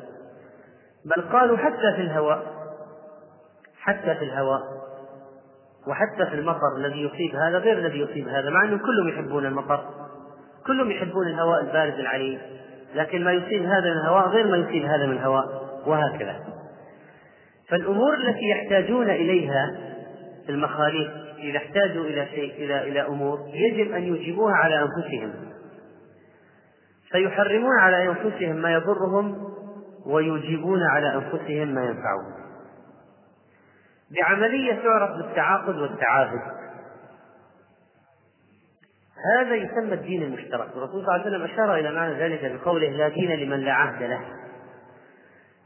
بل 1.04 1.22
قالوا 1.22 1.56
حتى 1.56 1.92
في 1.96 2.02
الهواء 2.02 2.42
حتى 3.80 4.14
في 4.14 4.24
الهواء. 4.24 4.85
وحتى 5.86 6.26
في 6.30 6.34
المطر 6.34 6.76
الذي 6.76 7.02
يصيب 7.02 7.36
هذا 7.36 7.58
غير 7.58 7.78
الذي 7.78 7.98
يصيب 7.98 8.28
هذا 8.28 8.50
مع 8.50 8.64
أنهم 8.64 8.78
كلهم 8.78 9.08
يحبون 9.08 9.46
المطر. 9.46 9.84
كلهم 10.66 10.90
يحبون 10.90 11.26
الهواء 11.26 11.60
البارد 11.60 11.94
العليل 11.94 12.38
لكن 12.94 13.24
ما 13.24 13.32
يصيب 13.32 13.62
هذا 13.62 13.90
من 13.90 14.00
الهواء 14.00 14.28
غير 14.28 14.46
ما 14.46 14.56
يصيب 14.56 14.84
هذا 14.84 15.06
من 15.06 15.12
الهواء 15.12 15.44
وهكذا. 15.86 16.36
فالأمور 17.68 18.14
التي 18.14 18.48
يحتاجون 18.48 19.10
إليها 19.10 19.76
المخاليق 20.48 21.10
إذا 21.38 21.56
احتاجوا 21.58 22.04
إلى 22.04 22.26
شيء 22.26 22.64
إلى 22.64 22.88
إلى 22.88 23.06
أمور 23.06 23.38
يجب 23.52 23.92
أن 23.92 24.02
يجيبوها 24.02 24.54
على 24.54 24.82
أنفسهم. 24.82 25.32
فيحرمون 27.10 27.78
على 27.80 28.08
أنفسهم 28.08 28.56
ما 28.56 28.72
يضرهم 28.72 29.46
ويجيبون 30.06 30.82
على 30.82 31.14
أنفسهم 31.14 31.68
ما 31.68 31.84
ينفعهم. 31.84 32.35
بعملية 34.10 34.82
تعرف 34.82 35.10
بالتعاقد 35.16 35.76
والتعاهد. 35.76 36.40
هذا 39.38 39.54
يسمى 39.54 39.94
الدين 39.94 40.22
المشترك. 40.22 40.68
الرسول 40.76 40.90
صلى 40.90 40.98
الله 41.00 41.12
عليه 41.12 41.22
وسلم 41.22 41.42
أشار 41.42 41.74
إلى 41.74 41.92
معنى 41.92 42.14
ذلك 42.14 42.52
بقوله 42.52 42.88
لا 42.88 43.08
دين 43.08 43.30
لمن 43.30 43.60
لا 43.60 43.72
عهد 43.72 44.02
له. 44.02 44.20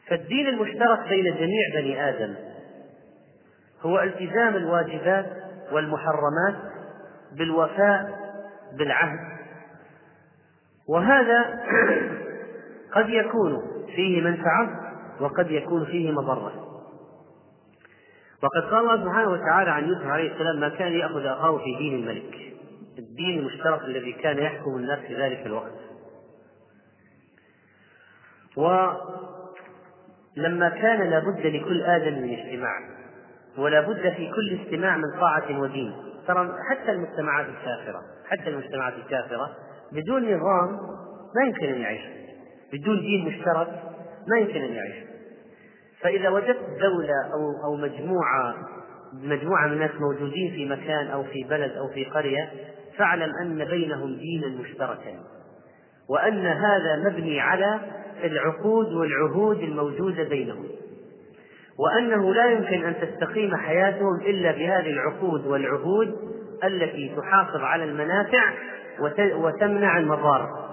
فالدين 0.09 0.49
المشترك 0.49 1.09
بين 1.09 1.25
جميع 1.25 1.75
بني 1.75 2.09
آدم 2.09 2.35
هو 3.81 4.01
التزام 4.01 4.57
الواجبات 4.57 5.27
والمحرمات 5.73 6.55
بالوفاء 7.39 8.19
بالعهد. 8.79 9.19
وهذا 10.89 11.45
قد 12.97 13.09
يكون 13.09 13.63
فيه 13.97 14.23
منفعة 14.23 14.81
وقد 15.21 15.51
يكون 15.51 15.85
فيه 15.85 16.11
مضرة. 16.11 16.60
وقد 18.43 18.63
قال 18.71 18.81
الله 18.81 19.05
سبحانه 19.05 19.31
وتعالى 19.31 19.71
عن 19.71 19.89
يوسف 19.89 20.07
عليه 20.07 20.33
السلام 20.33 20.61
ما 20.61 20.69
كان 20.69 20.93
يأخذ 20.93 21.27
أخاه 21.27 21.59
في 21.59 21.77
دين 21.79 21.95
الملك. 21.95 22.35
الدين 22.99 23.39
المشترك 23.39 23.83
الذي 23.83 24.13
كان 24.13 24.39
يحكم 24.39 24.77
الناس 24.77 24.99
في 24.99 25.17
ذلك 25.17 25.47
الوقت. 25.47 25.73
ولما 28.57 28.99
كان 30.69 31.11
لابد 31.11 31.47
لكل 31.47 31.83
آدم 31.83 32.23
من 32.23 32.39
اجتماع 32.39 32.79
ولا 33.59 33.81
بد 33.81 34.13
في 34.17 34.31
كل 34.33 34.61
استماع 34.61 34.97
من 34.97 35.21
طاعة 35.21 35.61
ودين. 35.61 35.93
ترى 36.27 36.53
حتى 36.71 36.93
المجتمعات 36.93 37.47
الكافرة 37.47 38.03
حتى 38.31 38.51
المجتمعات 38.51 38.95
الكافرة 38.95 39.51
بدون 39.93 40.35
نظام 40.35 40.71
ما 41.37 41.43
يمكن 41.47 41.67
أن 41.67 41.81
يعيش 41.81 42.01
بدون 42.73 43.01
دين 43.01 43.25
مشترك 43.27 43.83
ما 44.29 44.39
يمكن 44.39 44.63
أن 44.63 44.73
يعيش 44.73 45.10
فإذا 46.03 46.29
وجدت 46.29 46.61
دولة 46.81 47.33
أو 47.35 47.65
أو 47.65 47.77
مجموعة 47.77 48.55
مجموعة 49.13 49.67
من 49.67 49.73
الناس 49.73 49.91
موجودين 50.01 50.51
في 50.51 50.67
مكان 50.67 51.07
أو 51.07 51.23
في 51.23 51.45
بلد 51.51 51.73
أو 51.73 51.89
في 51.89 52.05
قرية 52.05 52.51
فاعلم 52.97 53.33
أن 53.43 53.65
بينهم 53.65 54.17
دينا 54.17 54.49
مشتركا 54.61 55.15
وأن 56.09 56.47
هذا 56.47 56.97
مبني 57.05 57.41
على 57.41 57.81
العقود 58.25 58.93
والعهود 58.93 59.59
الموجودة 59.59 60.23
بينهم 60.23 60.67
وأنه 61.79 62.35
لا 62.35 62.51
يمكن 62.51 62.85
أن 62.85 62.95
تستقيم 63.01 63.57
حياتهم 63.57 64.21
إلا 64.21 64.53
بهذه 64.53 64.91
العقود 64.91 65.47
والعهود 65.47 66.17
التي 66.65 67.17
تحافظ 67.17 67.61
على 67.61 67.85
المنافع 67.85 68.53
وتمنع 69.37 69.99
المضار 69.99 70.70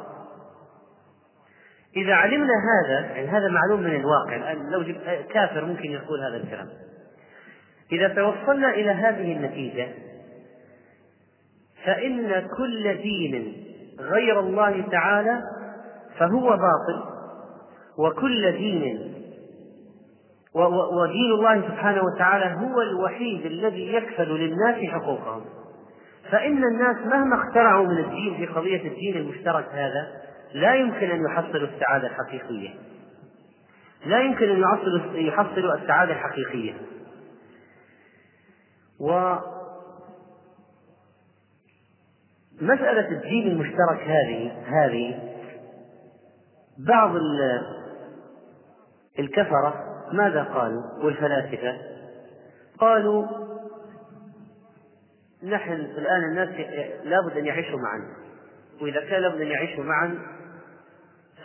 إذا 1.98 2.14
علمنا 2.14 2.54
هذا 2.54 3.00
يعني 3.00 3.28
هذا 3.28 3.48
معلوم 3.50 3.82
من 3.82 3.96
الواقع 3.96 4.54
لو 4.54 4.96
كافر 5.30 5.66
ممكن 5.66 5.92
يقول 5.92 6.20
هذا 6.20 6.38
الكلام. 6.38 6.68
إذا 7.92 8.08
توصلنا 8.08 8.70
إلى 8.70 8.92
هذه 8.92 9.34
النتيجة 9.34 9.88
فإن 11.86 12.48
كل 12.58 12.98
دين 12.98 13.64
غير 14.00 14.40
الله 14.40 14.84
تعالى 14.92 15.42
فهو 16.18 16.50
باطل 16.50 17.04
وكل 17.98 18.52
دين 18.52 19.14
ودين 20.54 21.32
الله 21.32 21.62
سبحانه 21.62 22.02
وتعالى 22.04 22.46
هو 22.46 22.82
الوحيد 22.82 23.46
الذي 23.46 23.94
يكفل 23.94 24.30
للناس 24.30 24.90
حقوقهم. 24.90 25.46
فإن 26.32 26.64
الناس 26.64 26.96
مهما 27.06 27.36
اخترعوا 27.36 27.88
من 27.88 27.98
الدين 27.98 28.38
في 28.38 28.46
قضية 28.46 28.88
الدين 28.88 29.18
المشترك 29.18 29.66
هذا 29.72 30.27
لا 30.54 30.76
يمكن 30.76 31.12
أن 31.12 31.26
يحصلوا 31.26 31.68
السعادة 31.68 32.08
الحقيقية. 32.08 32.70
لا 34.06 34.20
يمكن 34.20 34.50
أن 34.50 34.60
يحصلوا 35.16 35.76
السعادة 35.76 36.14
الحقيقية. 36.14 36.74
مسألة 42.62 43.10
الدين 43.12 43.48
المشترك 43.48 44.00
هذه 44.00 44.52
هذه 44.66 45.34
بعض 46.78 47.12
الكفرة 49.20 49.84
ماذا 50.14 50.44
قالوا؟ 50.44 50.84
والفلاسفة؟ 51.04 51.78
قالوا 52.80 53.26
نحن 55.44 55.74
الآن 55.74 56.24
الناس 56.24 56.50
لابد 57.04 57.38
أن 57.38 57.46
يعيشوا 57.46 57.80
معا. 57.80 58.16
وإذا 58.82 59.00
كان 59.00 59.22
لابد 59.22 59.42
أن 59.42 59.48
يعيشوا 59.48 59.84
معا 59.84 60.37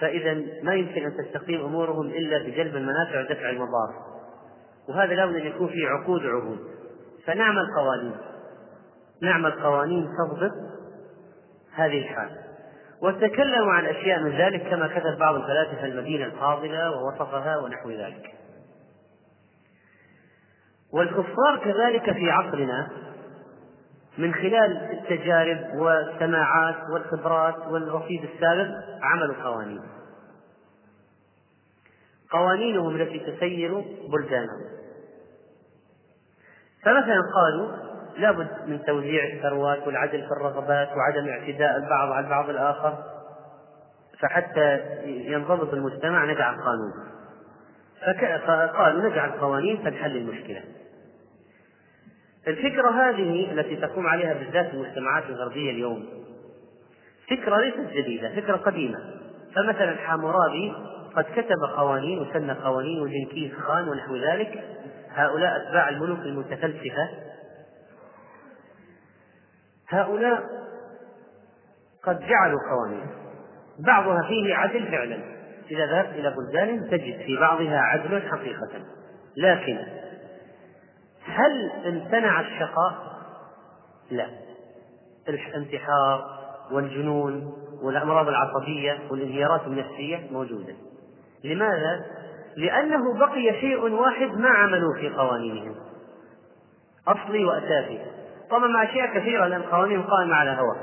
فإذا 0.00 0.34
ما 0.62 0.74
يمكن 0.74 1.04
أن 1.04 1.16
تستقيم 1.24 1.64
أمورهم 1.64 2.06
إلا 2.06 2.38
بجلب 2.38 2.76
المنافع 2.76 3.20
ودفع 3.20 3.50
المضار. 3.50 4.12
وهذا 4.88 5.14
لابد 5.14 5.34
أن 5.34 5.46
يكون 5.46 5.68
في 5.68 5.86
عقود 5.86 6.26
عهود 6.26 6.58
فنعمل 7.26 7.66
قوانين 7.76 8.16
نعمل 9.22 9.52
قوانين 9.52 10.08
تضبط 10.18 10.52
هذه 11.74 11.98
الحال. 11.98 12.30
وتكلموا 13.02 13.72
عن 13.72 13.86
أشياء 13.86 14.20
من 14.20 14.30
ذلك 14.30 14.62
كما 14.70 14.88
كتب 14.88 15.18
بعض 15.18 15.34
الفلاسفة 15.34 15.84
المدينة 15.86 16.24
الفاضلة 16.24 16.90
ووصفها 16.90 17.56
ونحو 17.56 17.90
ذلك. 17.90 18.34
والكفار 20.92 21.58
كذلك 21.64 22.12
في 22.12 22.30
عصرنا 22.30 22.88
من 24.18 24.34
خلال 24.34 24.90
التجارب 24.92 25.74
والسماعات 25.74 26.76
والخبرات 26.90 27.58
والرصيد 27.58 28.24
السابق 28.24 28.68
عملوا 29.02 29.44
قوانين. 29.44 29.82
قوانينهم 32.30 32.96
التي 32.96 33.18
تسير 33.18 33.84
بلدانهم 34.12 34.72
فمثلا 36.82 37.20
قالوا 37.34 37.92
لابد 38.18 38.48
من 38.66 38.84
توزيع 38.84 39.24
الثروات 39.24 39.86
والعدل 39.86 40.22
في 40.26 40.32
الرغبات 40.32 40.88
وعدم 40.96 41.28
اعتداء 41.28 41.76
البعض 41.76 42.12
على 42.12 42.24
البعض 42.24 42.50
الآخر 42.50 42.98
فحتى 44.20 44.80
ينضبط 45.06 45.74
المجتمع 45.74 46.24
نجعل 46.24 46.54
قانون. 46.54 46.92
فقالوا 48.46 49.10
نجعل 49.10 49.30
قوانين 49.30 49.84
تنحل 49.84 50.16
المشكلة. 50.16 50.62
الفكرة 52.48 52.90
هذه 52.90 53.52
التي 53.52 53.76
تقوم 53.76 54.06
عليها 54.06 54.34
بالذات 54.34 54.74
المجتمعات 54.74 55.24
الغربية 55.24 55.70
اليوم 55.70 56.22
فكرة 57.30 57.60
ليست 57.60 57.92
جديدة 57.92 58.28
فكرة 58.28 58.56
قديمة. 58.56 58.98
فمثلا 59.54 59.96
حامورابي 59.96 60.72
قد 61.16 61.24
كتب 61.24 61.76
قوانين 61.76 62.18
وسن 62.18 62.50
قوانين 62.50 63.00
وجنكيز 63.00 63.52
خان 63.54 63.88
ونحو 63.88 64.16
ذلك. 64.16 64.64
هؤلاء 65.10 65.56
أتباع 65.56 65.88
الملوك 65.88 66.18
المتفلسفة. 66.18 67.08
هؤلاء 69.88 70.42
قد 72.04 72.20
جعلوا 72.20 72.60
قوانين. 72.70 73.06
بعضها 73.86 74.22
فيه 74.28 74.54
عدل 74.54 74.88
فعلا. 74.90 75.18
إذا 75.70 75.86
ذهبت 75.86 76.14
إلى 76.14 76.34
بلدان 76.36 76.90
تجد 76.90 77.18
في 77.26 77.36
بعضها 77.36 77.78
عدل 77.78 78.22
حقيقة. 78.22 78.84
لكن 79.36 79.78
هل 81.26 81.70
امتنع 81.86 82.40
الشقاء؟ 82.40 82.94
لا. 84.10 84.26
الانتحار 85.28 86.24
والجنون 86.72 87.52
والأمراض 87.82 88.28
العصبية 88.28 88.98
والانهيارات 89.10 89.66
النفسية 89.66 90.28
موجودة. 90.30 90.74
لماذا؟ 91.44 92.04
لأنه 92.56 93.18
بقي 93.18 93.60
شيء 93.60 93.92
واحد 93.92 94.30
ما 94.34 94.48
عملوا 94.48 94.94
في 94.94 95.08
قوانينهم. 95.08 95.74
أصلي 97.08 97.44
وأساسي. 97.44 98.00
طبعا 98.50 98.66
مع 98.68 98.82
أشياء 98.82 99.18
كثيرة 99.18 99.46
لأن 99.46 99.62
قوانين 99.62 100.02
قائمة 100.02 100.34
على 100.34 100.50
هوى 100.50 100.76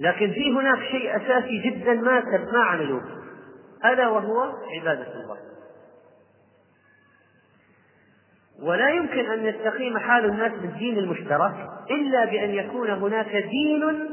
لكن 0.00 0.32
في 0.32 0.52
هناك 0.52 0.78
شيء 0.78 1.16
أساسي 1.16 1.58
جدا 1.58 1.94
ما 1.94 2.20
ما 2.52 2.64
عملوه. 2.64 3.02
ألا 3.84 4.08
وهو 4.08 4.42
عبادة 4.80 5.12
الله. 5.14 5.51
ولا 8.62 8.88
يمكن 8.88 9.30
أن 9.30 9.46
يستقيم 9.46 9.98
حال 9.98 10.24
الناس 10.24 10.52
بالدين 10.52 10.98
المشترك 10.98 11.54
إلا 11.90 12.24
بأن 12.24 12.50
يكون 12.50 12.90
هناك 12.90 13.36
دين 13.36 14.08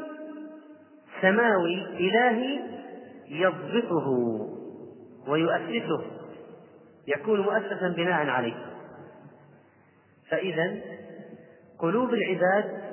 سماوي 1.21 1.85
إلهي 1.99 2.59
يضبطه 3.29 4.07
ويؤسسه 5.27 6.01
يكون 7.07 7.39
مؤسسا 7.41 7.93
بناء 7.97 8.27
عليه. 8.27 8.55
فإذا 10.31 10.75
قلوب 11.79 12.09
العباد 12.13 12.89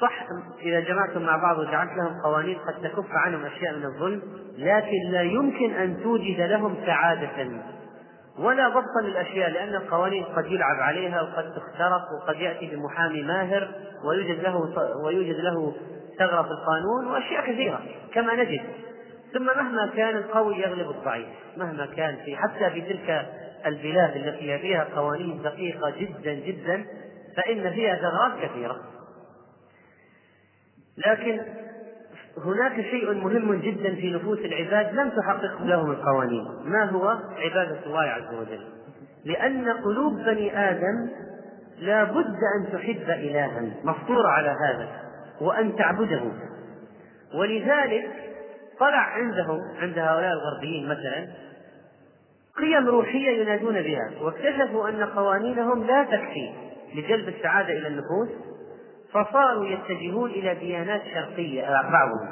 صح 0.00 0.26
إذا 0.62 0.80
جمعتم 0.80 1.22
مع 1.22 1.36
بعض 1.36 1.58
وجعلت 1.58 1.90
لهم 1.90 2.20
قوانين 2.24 2.58
قد 2.58 2.82
تكف 2.82 3.10
عنهم 3.10 3.44
أشياء 3.44 3.76
من 3.76 3.84
الظلم 3.84 4.22
لكن 4.58 5.10
لا 5.10 5.22
يمكن 5.22 5.72
أن 5.72 6.02
توجد 6.02 6.40
لهم 6.40 6.76
سعادة. 6.86 7.62
ولا 8.38 8.68
ضبطا 8.68 9.00
للأشياء 9.02 9.50
لأن 9.50 9.74
القوانين 9.74 10.24
قد 10.24 10.46
يلعب 10.46 10.80
عليها 10.80 11.22
وقد 11.22 11.54
تخترق 11.54 12.12
وقد 12.12 12.36
يأتي 12.40 12.66
بمحامي 12.66 13.22
ماهر 13.22 13.70
ويوجد 14.04 14.40
له 14.40 14.56
ويوجد 15.04 15.36
له 15.36 15.74
ثغرة 16.18 16.42
في 16.42 16.50
القانون 16.50 17.06
وأشياء 17.06 17.52
كثيرة 17.52 17.82
كما 18.14 18.34
نجد. 18.34 18.60
ثم 19.32 19.44
مهما 19.44 19.90
كان 19.96 20.16
القوي 20.16 20.58
يغلب 20.58 20.90
الضعيف 20.90 21.26
مهما 21.56 21.86
كان 21.86 22.16
في 22.24 22.36
حتى 22.36 22.70
في 22.70 22.80
تلك 22.80 23.26
البلاد 23.66 24.16
التي 24.16 24.58
فيها 24.58 24.86
قوانين 24.96 25.42
دقيقة 25.42 25.90
جدا 25.90 26.32
جدا 26.32 26.86
فإن 27.36 27.70
فيها 27.70 27.96
ثغرات 27.96 28.32
كثيرة. 28.42 28.76
لكن 31.06 31.40
هناك 32.44 32.80
شيء 32.80 33.12
مهم 33.12 33.54
جدا 33.54 33.94
في 33.94 34.12
نفوس 34.12 34.38
العباد 34.38 34.94
لم 34.94 35.10
تحققه 35.10 35.64
لهم 35.64 35.90
القوانين. 35.90 36.44
ما 36.64 36.84
هو؟ 36.84 37.08
عبادة 37.38 37.86
الله 37.86 38.00
عز 38.00 38.34
وجل. 38.34 38.64
لأن 39.24 39.68
قلوب 39.68 40.14
بني 40.14 40.70
آدم 40.70 41.08
لا 41.78 42.04
بد 42.04 42.36
أن 42.56 42.72
تحب 42.72 43.10
إلها. 43.10 43.62
مفطورة 43.84 44.28
على 44.28 44.48
هذا. 44.48 44.88
وأن 45.40 45.76
تعبده. 45.76 46.22
ولذلك 47.34 48.10
طلع 48.80 48.98
عندهم 48.98 49.60
عند 49.80 49.98
هؤلاء 49.98 50.32
الغربيين 50.32 50.88
مثلا 50.88 51.26
قيم 52.58 52.88
روحية 52.88 53.42
ينادون 53.42 53.82
بها. 53.82 54.10
واكتشفوا 54.22 54.88
أن 54.88 55.04
قوانينهم 55.04 55.84
لا 55.84 56.04
تكفي 56.04 56.52
لجلب 56.94 57.28
السعادة 57.28 57.72
إلى 57.72 57.88
النفوس. 57.88 58.47
فصاروا 59.12 59.66
يتجهون 59.66 60.30
إلى 60.30 60.54
ديانات 60.54 61.02
شرقية 61.14 61.62
بعضهم. 61.82 62.28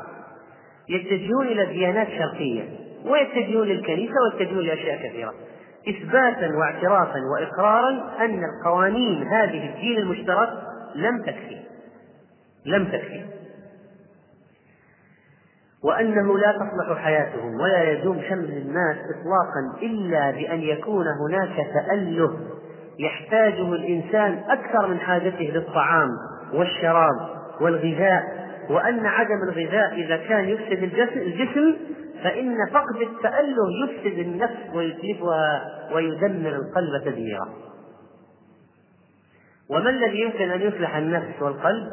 يتجهون 0.89 1.47
إلى 1.47 1.67
ديانات 1.67 2.09
شرقية 2.09 2.69
ويتجهون 3.05 3.67
للكنيسة 3.67 4.15
ويتجهون 4.33 4.65
لأشياء 4.65 5.09
كثيرة. 5.09 5.35
إثباتا 5.89 6.49
واعترافا 6.57 7.19
وإقرارا 7.35 7.91
أن 8.21 8.41
القوانين 8.45 9.27
هذه 9.27 9.75
الدين 9.75 9.99
المشترك 9.99 10.49
لم 10.95 11.23
تكفي. 11.23 11.61
لم 12.67 12.85
تكفي. 12.85 13.25
وأنه 15.85 16.39
لا 16.39 16.53
تصلح 16.53 16.99
حياتهم 16.99 17.55
ولا 17.61 17.93
يدوم 17.93 18.23
شمل 18.29 18.51
الناس 18.51 18.97
إطلاقا 18.97 19.83
إلا 19.83 20.31
بأن 20.31 20.61
يكون 20.61 21.05
هناك 21.07 21.57
تأله 21.57 22.39
يحتاجه 22.99 23.73
الإنسان 23.73 24.43
أكثر 24.49 24.87
من 24.87 24.99
حاجته 24.99 25.45
للطعام. 25.45 26.09
والشراب 26.55 27.37
والغذاء 27.61 28.23
وأن 28.71 29.07
عدم 29.07 29.43
الغذاء 29.49 29.93
إذا 29.93 30.17
كان 30.17 30.49
يفسد 30.49 30.83
الجسم 31.17 31.77
فإن 32.25 32.57
فقد 32.73 33.01
التأله 33.01 33.85
يفسد 33.85 34.19
النفس 34.19 34.75
ويتلفها 34.75 35.65
ويدمر 35.95 36.49
القلب 36.49 37.05
تدميرا. 37.05 37.49
وما 39.71 39.91
الذي 39.91 40.21
يمكن 40.21 40.51
أن 40.51 40.61
يصلح 40.61 40.97
النفس 40.97 41.43
والقلب؟ 41.43 41.85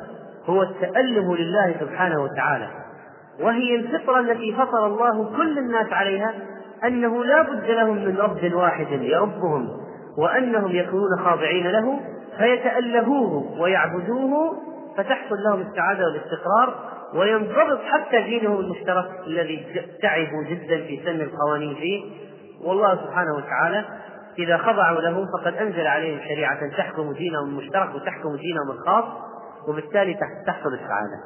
هو 0.45 0.64
التأله 0.64 1.36
لله 1.36 1.76
سبحانه 1.80 2.24
وتعالى. 2.24 2.70
وهي 3.39 3.76
الفطرة 3.76 4.20
التي 4.20 4.54
فطر 4.54 4.88
الله 4.88 5.38
كل 5.38 5.60
الناس 5.60 5.93
عليها 5.93 6.34
أنه 6.84 7.24
لا 7.24 7.41
بد 7.41 7.72
لهم 7.72 8.06
من 8.06 8.18
رب 8.18 8.54
واحد 8.54 8.88
يربهم 8.91 9.70
وأنهم 10.18 10.72
يكونون 10.72 11.20
خاضعين 11.26 11.68
له 11.68 11.99
فيتألهوه 12.38 13.61
ويعبدوه 13.61 14.57
فتحصل 14.97 15.36
لهم 15.45 15.61
السعادة 15.61 16.05
والاستقرار 16.05 16.93
وينضبط 17.13 17.79
حتى 17.84 18.23
دينهم 18.23 18.59
المشترك 18.59 19.05
الذي 19.27 19.65
تعبوا 20.01 20.43
جدا 20.43 20.77
في 20.77 21.01
سن 21.05 21.21
القوانين 21.21 21.75
فيه. 21.75 22.03
والله 22.63 22.95
سبحانه 22.95 23.36
وتعالى 23.36 23.86
إذا 24.39 24.57
خضعوا 24.57 25.01
له 25.01 25.25
فقد 25.38 25.53
أنزل 25.53 25.88
عليهم 25.88 26.19
شريعة 26.19 26.77
تحكم 26.77 27.13
دينهم 27.13 27.49
المشترك 27.49 27.95
وتحكم 27.95 28.36
دينهم 28.36 28.71
الخاص 28.71 29.05
وبالتالي 29.67 30.17
تحصل 30.47 30.73
السعادة. 30.73 31.19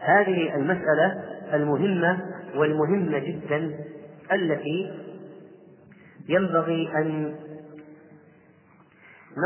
هذه 0.00 0.54
المسألة 0.54 1.22
المهمة 1.54 2.18
والمهمة 2.56 3.18
جدا 3.18 3.74
التي 4.32 4.90
ينبغي 6.28 6.90
أن 6.96 7.34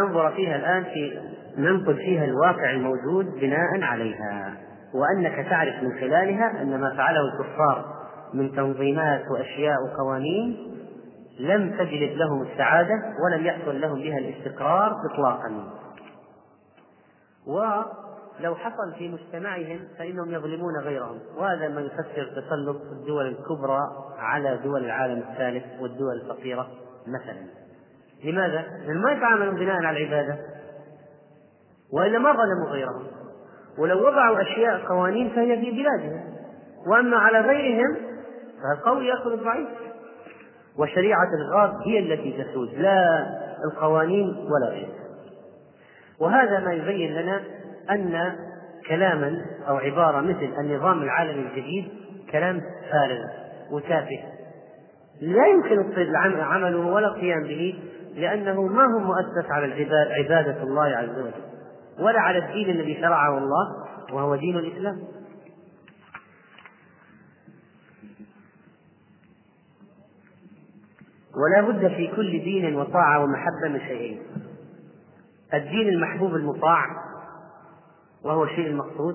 ننظر 0.01 0.32
فيها 0.32 0.57
الآن 0.57 0.84
في 0.84 1.18
ننقل 1.59 1.97
فيها 1.97 2.24
الواقع 2.24 2.70
الموجود 2.70 3.26
بناء 3.26 3.82
عليها. 3.82 4.55
وأنك 4.95 5.47
تعرف 5.51 5.82
من 5.82 6.01
خلالها 6.01 6.62
أن 6.62 6.80
ما 6.80 6.97
فعله 6.97 7.20
الكفار 7.20 7.84
من 8.34 8.53
تنظيمات 8.53 9.22
وأشياء 9.30 9.76
وقوانين 9.84 10.72
لم 11.40 11.70
تجلب 11.70 12.16
لهم 12.16 12.43
السعادة 12.43 12.95
ولم 13.24 13.47
يحصل 13.47 13.80
لهم 13.80 14.01
بها 14.01 14.18
الاستقرار 14.18 14.93
إطلاقا. 15.12 15.72
ولو 17.47 18.55
حصل 18.55 18.95
في 18.99 19.09
مجتمعهم 19.09 19.80
فإنهم 19.99 20.30
يظلمون 20.30 20.78
غيرهم. 20.82 21.18
وهذا 21.36 21.68
ما 21.68 21.80
يفسر 21.80 22.24
تسلط 22.24 22.82
الدول 22.93 23.26
الكبرى 23.26 23.80
على 24.18 24.59
دول 24.64 24.84
العالم 24.84 25.22
الثالث 25.30 25.64
والدول 25.80 26.20
الفقيرة 26.22 26.68
مثلا. 27.07 27.61
لماذا؟ 28.24 28.64
لأن 28.86 29.02
ما 29.02 29.12
يتعاملون 29.12 29.54
بناء 29.54 29.76
على 29.84 29.98
العبادة. 29.98 30.38
وإلا 31.92 32.18
ما 32.18 32.32
ظلموا 32.32 32.72
غيرهم. 32.72 33.06
ولو 33.78 34.06
وضعوا 34.06 34.42
أشياء 34.42 34.80
قوانين 34.88 35.30
فهي 35.30 35.60
في 35.60 35.70
بلادهم. 35.70 36.32
وأما 36.86 37.16
على 37.16 37.40
غيرهم 37.40 37.96
فالقوي 38.62 39.06
يأخذ 39.06 39.32
الضعيف 39.32 39.68
وشريعة 40.78 41.28
الغاب 41.34 41.74
هي 41.86 41.98
التي 41.98 42.44
تسود 42.44 42.74
لا 42.74 43.26
القوانين 43.64 44.28
ولا 44.28 44.72
غيرها 44.72 45.02
وهذا 46.20 46.60
ما 46.60 46.72
يبين 46.72 47.14
لنا 47.14 47.40
أن 47.90 48.36
كلاما 48.88 49.44
أو 49.68 49.76
عبارة 49.76 50.20
مثل 50.20 50.52
النظام 50.58 51.02
العالمي 51.02 51.48
الجديد 51.48 51.88
كلام 52.32 52.60
فارغ 52.90 53.24
وتافه. 53.70 54.18
لا 55.20 55.46
يمكن 55.46 55.78
عمله 56.40 56.86
ولا 56.86 57.06
القيام 57.06 57.42
به 57.42 57.78
لأنه 58.14 58.62
ما 58.62 58.84
هو 58.84 58.98
مؤسس 58.98 59.50
على 59.50 59.86
عبادة 60.18 60.62
الله 60.62 60.84
عز 60.84 61.18
وجل 61.18 61.52
ولا 61.98 62.20
على 62.20 62.38
الدين 62.38 62.70
الذي 62.70 62.94
شرعه 63.00 63.38
الله 63.38 63.86
وهو 64.12 64.36
دين 64.36 64.58
الإسلام. 64.58 64.98
ولا 71.36 71.68
بد 71.68 71.88
في 71.88 72.06
كل 72.16 72.30
دين 72.30 72.76
وطاعة 72.76 73.24
ومحبة 73.24 73.68
من 73.68 73.80
شيئين. 73.80 74.22
الدين 75.54 75.88
المحبوب 75.88 76.34
المطاع 76.34 76.86
وهو 78.24 78.44
الشيء 78.44 78.66
المقصود 78.66 79.14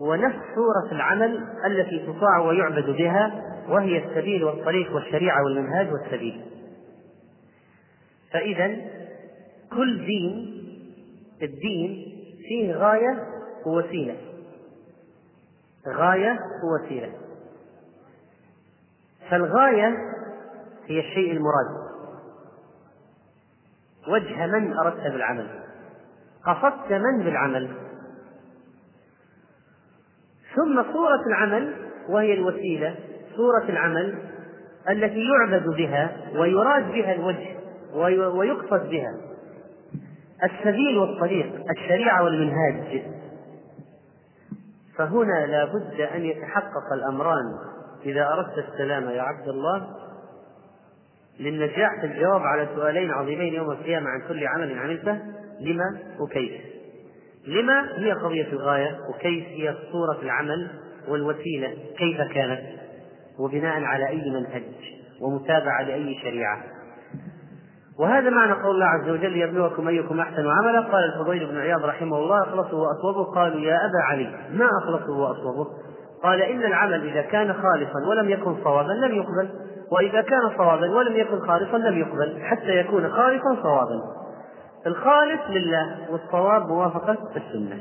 ونفس 0.00 0.38
صورة 0.54 0.92
العمل 0.92 1.46
التي 1.66 2.06
تطاع 2.06 2.38
ويعبد 2.38 2.90
بها 2.90 3.42
وهي 3.68 4.04
السبيل 4.04 4.44
والطريق 4.44 4.94
والشريعة 4.94 5.44
والمنهاج 5.44 5.92
والسبيل. 5.92 6.53
فإذا 8.34 8.76
كل 9.70 10.06
دين 10.06 10.54
الدين 11.42 12.14
فيه 12.48 12.74
غاية 12.74 13.26
ووسيلة 13.66 14.16
غاية 15.88 16.38
ووسيلة 16.64 17.12
فالغاية 19.30 19.96
هي 20.86 21.00
الشيء 21.00 21.32
المراد. 21.32 21.84
وجه 24.08 24.46
من 24.46 24.72
أردت 24.78 25.12
بالعمل؟ 25.12 25.48
قصدت 26.46 26.92
من 26.92 27.24
بالعمل؟ 27.24 27.70
ثم 30.54 30.82
صورة 30.92 31.20
العمل 31.26 31.74
وهي 32.08 32.34
الوسيلة. 32.34 32.96
صورة 33.36 33.64
العمل 33.68 34.18
التي 34.90 35.24
يعبد 35.24 35.66
بها 35.66 36.16
ويراد 36.34 36.92
بها 36.92 37.14
الوجه. 37.14 37.63
ويقصد 38.34 38.90
بها. 38.90 39.14
السبيل 40.44 40.98
والطريق 40.98 41.70
الشريعة 41.70 42.24
والمنهاج. 42.24 43.02
فهنا 44.96 45.46
لا 45.46 45.64
بد 45.64 46.00
أن 46.00 46.24
يتحقق 46.24 46.92
الأمران. 46.92 47.58
إذا 48.06 48.28
أردت 48.28 48.58
السلام 48.58 49.08
يا 49.10 49.22
عبد 49.22 49.48
الله 49.48 49.86
للنجاح 51.40 52.00
في 52.00 52.06
الجواب 52.06 52.40
على 52.40 52.68
سؤالين 52.74 53.10
عظيمين 53.10 53.54
يوم 53.54 53.70
القيامة 53.70 54.06
عن 54.08 54.28
كل 54.28 54.46
عمل 54.46 54.78
عملته. 54.78 55.18
لما؟ 55.60 55.98
وكيف؟ 56.20 56.52
لما 57.46 57.98
هي 57.98 58.12
قضية 58.12 58.52
الغاية؟ 58.52 58.98
وكيف 59.08 59.44
هي 59.48 59.74
صورة 59.92 60.22
العمل 60.22 60.70
والوسيلة؟ 61.08 61.74
كيف 61.98 62.20
كانت؟ 62.20 62.62
وبناء 63.38 63.82
على 63.82 64.08
أي 64.08 64.30
منهج؟ 64.30 64.62
ومتابعة 65.20 65.82
لأي 65.82 66.18
شريعة؟ 66.22 66.73
وهذا 67.98 68.30
معنى 68.30 68.52
قول 68.52 68.74
الله 68.74 68.86
عز 68.86 69.08
وجل 69.08 69.36
يبلوكم 69.36 69.88
أيكم 69.88 70.20
أحسن 70.20 70.46
عملا. 70.46 70.80
قال 70.80 71.04
الفضيل 71.04 71.46
بن 71.46 71.58
عياض 71.58 71.84
رحمه 71.84 72.16
الله 72.16 72.42
أخلصه 72.42 72.76
وأصوبه. 72.76 73.24
قالوا 73.34 73.60
يا 73.60 73.76
أبا 73.76 74.02
علي 74.02 74.30
ما 74.50 74.68
أخلصه 74.82 75.12
وأصوبه؟ 75.12 75.66
قال 76.22 76.42
إن 76.42 76.64
العمل 76.64 77.08
إذا 77.08 77.22
كان 77.22 77.52
خالصا 77.52 78.08
ولم 78.08 78.30
يكن 78.30 78.64
صوابا 78.64 78.92
لم 78.92 79.14
يقبل 79.14 79.48
وإذا 79.92 80.20
كان 80.22 80.50
صوابا 80.56 80.90
ولم 80.90 81.16
يكن 81.16 81.40
خالصا 81.40 81.78
لم 81.78 81.98
يقبل 81.98 82.42
حتى 82.42 82.76
يكون 82.76 83.10
خالصا 83.10 83.62
صوابا. 83.62 84.02
الخالص 84.86 85.40
لله 85.50 85.96
والصواب 86.10 86.66
موافقة 86.66 87.16
السنة 87.36 87.80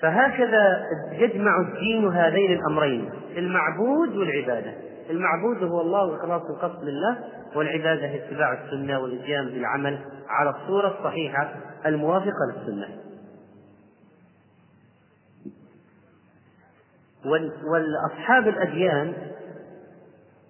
فهكذا 0.00 0.82
يجمع 1.12 1.60
الدين 1.60 2.08
هذين 2.08 2.52
الأمرين 2.52 3.10
المعبود 3.36 4.16
والعبادة. 4.16 4.89
المعبود 5.10 5.62
هو 5.62 5.80
الله 5.80 6.04
وإخلاص 6.04 6.42
القصد 6.42 6.84
لله 6.84 7.18
والعبادة 7.56 8.06
هي 8.06 8.24
اتباع 8.24 8.64
السنة 8.64 8.98
والإتيان 8.98 9.46
بالعمل 9.46 9.98
على 10.28 10.50
الصورة 10.50 10.98
الصحيحة 10.98 11.54
الموافقة 11.86 12.46
للسنة. 12.48 12.88
والأصحاب 17.72 18.48
الأديان 18.48 19.14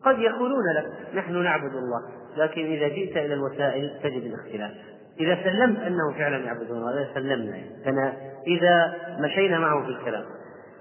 قد 0.05 0.19
يقولون 0.19 0.65
لك 0.77 1.15
نحن 1.15 1.43
نعبد 1.43 1.75
الله 1.75 2.03
لكن 2.37 2.65
إذا 2.65 2.89
جئت 2.89 3.17
إلى 3.17 3.35
الوسائل 3.35 4.01
تجد 4.03 4.23
الاختلاف. 4.23 4.73
إذا 5.21 5.39
سلمت 5.45 5.79
أنهم 5.79 6.15
فعلا 6.19 6.37
يعبدون 6.37 6.79
الله 6.79 7.09
سلمنا. 7.15 7.57
يعني 7.57 8.13
إذا 8.47 8.95
مشينا 9.19 9.59
معهم 9.59 9.85
في 9.85 9.91
الكلام. 9.91 10.25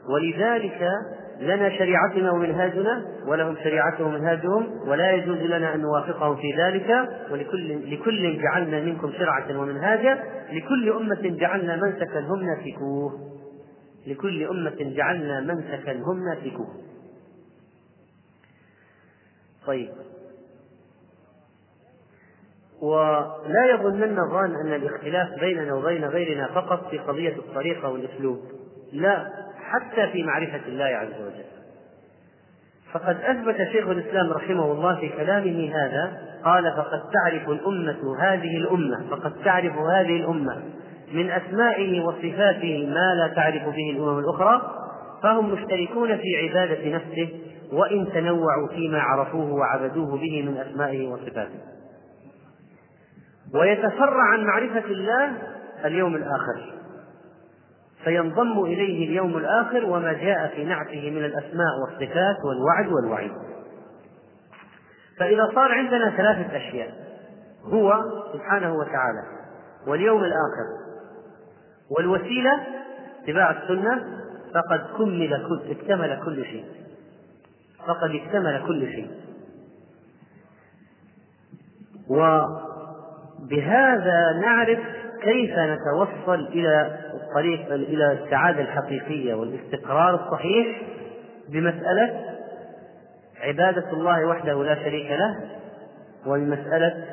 ولذلك 0.10 0.90
لنا 1.40 1.70
شريعتنا 1.78 2.32
ومنهاجنا 2.32 3.06
ولهم 3.26 3.56
شريعتهم 3.56 4.08
ومنهاجهم 4.08 4.88
ولا 4.88 5.12
يجوز 5.12 5.38
لنا 5.38 5.76
أن 5.76 5.82
نوافقهم 5.82 6.36
في 6.36 6.54
ذلك. 6.58 7.10
ولكل 7.32 7.94
لكل 7.94 8.42
جعلنا 8.42 8.80
منكم 8.80 9.12
شرعة 9.12 9.60
ومنهاجا. 9.60 10.24
لكل 10.52 10.90
أمة 10.90 11.38
جعلنا 11.40 11.76
منسكا 11.76 12.20
هم 12.20 12.44
ناسكوه. 12.44 13.20
لكل 14.08 14.44
أمة 14.44 14.78
جعلنا 14.80 15.40
منسكا 15.40 15.92
هم 15.92 16.24
ناسكوه. 16.24 16.68
طيب. 19.68 19.90
ولا 22.82 23.66
يظنن 23.74 24.20
الظان 24.20 24.56
أن 24.66 24.74
الاختلاف 24.74 25.40
بيننا 25.40 25.74
وبين 25.74 26.06
غيرنا 26.06 26.48
فقط 26.48 26.90
في 26.90 26.98
قضية 26.98 27.36
الطريقة 27.36 27.90
والأسلوب. 27.90 28.40
لا. 28.94 29.49
حتى 29.70 30.08
في 30.12 30.24
معرفة 30.24 30.62
الله 30.68 30.86
عز 30.86 31.22
وجل. 31.22 31.60
فقد 32.94 33.18
أثبت 33.24 33.56
شيخ 33.72 33.88
الإسلام 33.88 34.32
رحمه 34.32 34.72
الله 34.72 34.96
في 34.96 35.10
كلامه 35.10 35.72
هذا 35.76 36.18
قال 36.46 36.74
فقد 36.78 37.02
تعرف 37.14 37.50
الأمة 37.50 38.18
هذه 38.20 38.58
الأمة 38.58 39.10
فقد 39.10 39.34
تعرف 39.44 39.78
هذه 39.78 40.16
الأمة 40.16 40.62
من 41.14 41.30
أسمائه 41.32 42.02
وصفاته 42.02 42.88
ما 42.94 43.16
لا 43.16 43.34
تعرف 43.36 43.64
به 43.64 43.92
الأمم 43.92 44.20
الأخرى 44.20 44.76
فهم 45.24 45.54
مشتركون 45.54 46.18
في 46.18 46.38
عبادة 46.38 46.90
نفسه 46.90 47.30
وإن 47.74 48.12
تنوعوا 48.14 48.68
فيما 48.68 49.02
عرفوه 49.02 49.54
وعبدوه 49.54 50.18
به 50.18 50.42
من 50.42 50.58
أسمائه 50.58 51.08
وصفاته. 51.08 51.60
ويتفرع 53.54 54.24
عن 54.34 54.44
معرفة 54.44 54.86
الله 54.86 55.32
اليوم 55.86 56.16
الآخر. 56.16 56.79
فينضم 58.04 58.64
إليه 58.64 59.08
اليوم 59.08 59.38
الآخر 59.38 59.86
وما 59.86 60.14
جاء 60.14 60.48
في 60.56 60.66
نعته 60.66 61.12
من 61.12 61.26
الأسماء 61.26 61.80
والصفات 61.82 62.36
والوعد 62.46 62.88
والوعيد. 62.88 63.32
فإذا 65.20 65.52
صار 65.56 65.72
عندنا 65.72 66.10
ثلاثة 66.18 66.58
أشياء 66.58 66.94
هو 67.64 68.04
سبحانه 68.34 68.74
وتعالى 68.74 69.24
واليوم 69.88 70.24
الآخر. 70.24 70.66
والوسيلة 71.98 72.52
اتباع 73.24 73.52
السنة 73.52 74.20
فقد 74.54 74.98
كمل 74.98 75.48
كل 75.48 75.72
اكتمل 75.72 76.22
كل 76.26 76.46
شيء. 76.46 76.66
فقد 77.88 78.12
اكتمل 78.12 78.64
كل 78.68 78.88
شيء. 78.92 79.12
وبهذا 83.40 84.34
نعرف 84.42 84.80
كيف 85.22 85.52
نتوصل 85.58 86.48
إلى 86.48 87.00
الطريق 87.14 87.74
إلى 87.74 88.12
السعادة 88.12 88.62
الحقيقية 88.62 89.34
والاستقرار 89.34 90.16
الصحيح 90.16 90.82
بمسألة 91.50 92.26
عبادة 93.42 93.94
الله 93.94 94.26
وحده 94.26 94.64
لا 94.64 94.76
شريك 94.76 95.12
له 95.12 95.36
وبمسألة 96.26 97.06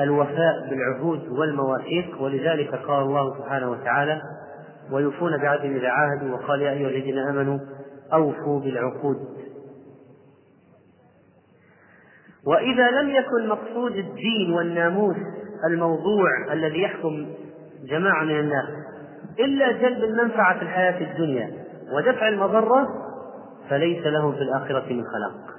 الوفاء 0.00 0.68
بالعهود 0.70 1.28
والمواثيق؟ 1.28 2.22
ولذلك 2.22 2.74
قال 2.74 3.02
الله 3.02 3.38
سبحانه 3.38 3.70
وتعالى 3.70 4.22
ويوفون 4.92 5.36
بعهدهم 5.36 5.76
إذا 5.76 5.88
عاهدوا 5.88 6.36
وقال 6.36 6.62
يا 6.62 6.70
أيها 6.70 6.88
الذين 6.88 7.18
آمنوا 7.18 7.58
أوفوا 8.12 8.60
بالعقود 8.60 9.16
وإذا 12.46 12.90
لم 12.90 13.08
يكن 13.08 13.48
مقصود 13.48 13.96
الدين 13.96 14.52
والناموس 14.52 15.16
الموضوع 15.66 16.52
الذي 16.52 16.82
يحكم 16.82 17.26
جماعة 17.84 18.24
من 18.24 18.38
الناس 18.38 18.68
إلا 19.38 19.72
جلب 19.72 20.04
المنفعة 20.04 20.58
في 20.58 20.62
الحياة 20.62 21.12
الدنيا 21.12 21.50
ودفع 21.92 22.28
المضرة 22.28 22.88
فليس 23.70 24.06
لهم 24.06 24.32
في 24.32 24.42
الآخرة 24.42 24.92
من 24.92 25.04
خلاق. 25.04 25.56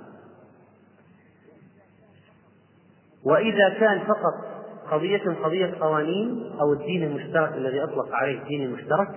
وإذا 3.26 3.70
كان 3.80 4.00
فقط 4.00 4.48
قضية 4.92 5.36
قضية 5.44 5.74
قوانين 5.80 6.52
أو 6.62 6.74
الدين 6.74 7.04
المشترك 7.04 7.54
الذي 7.54 7.84
أطلق 7.84 8.08
عليه 8.12 8.42
الدين 8.42 8.64
المشترك 8.64 9.10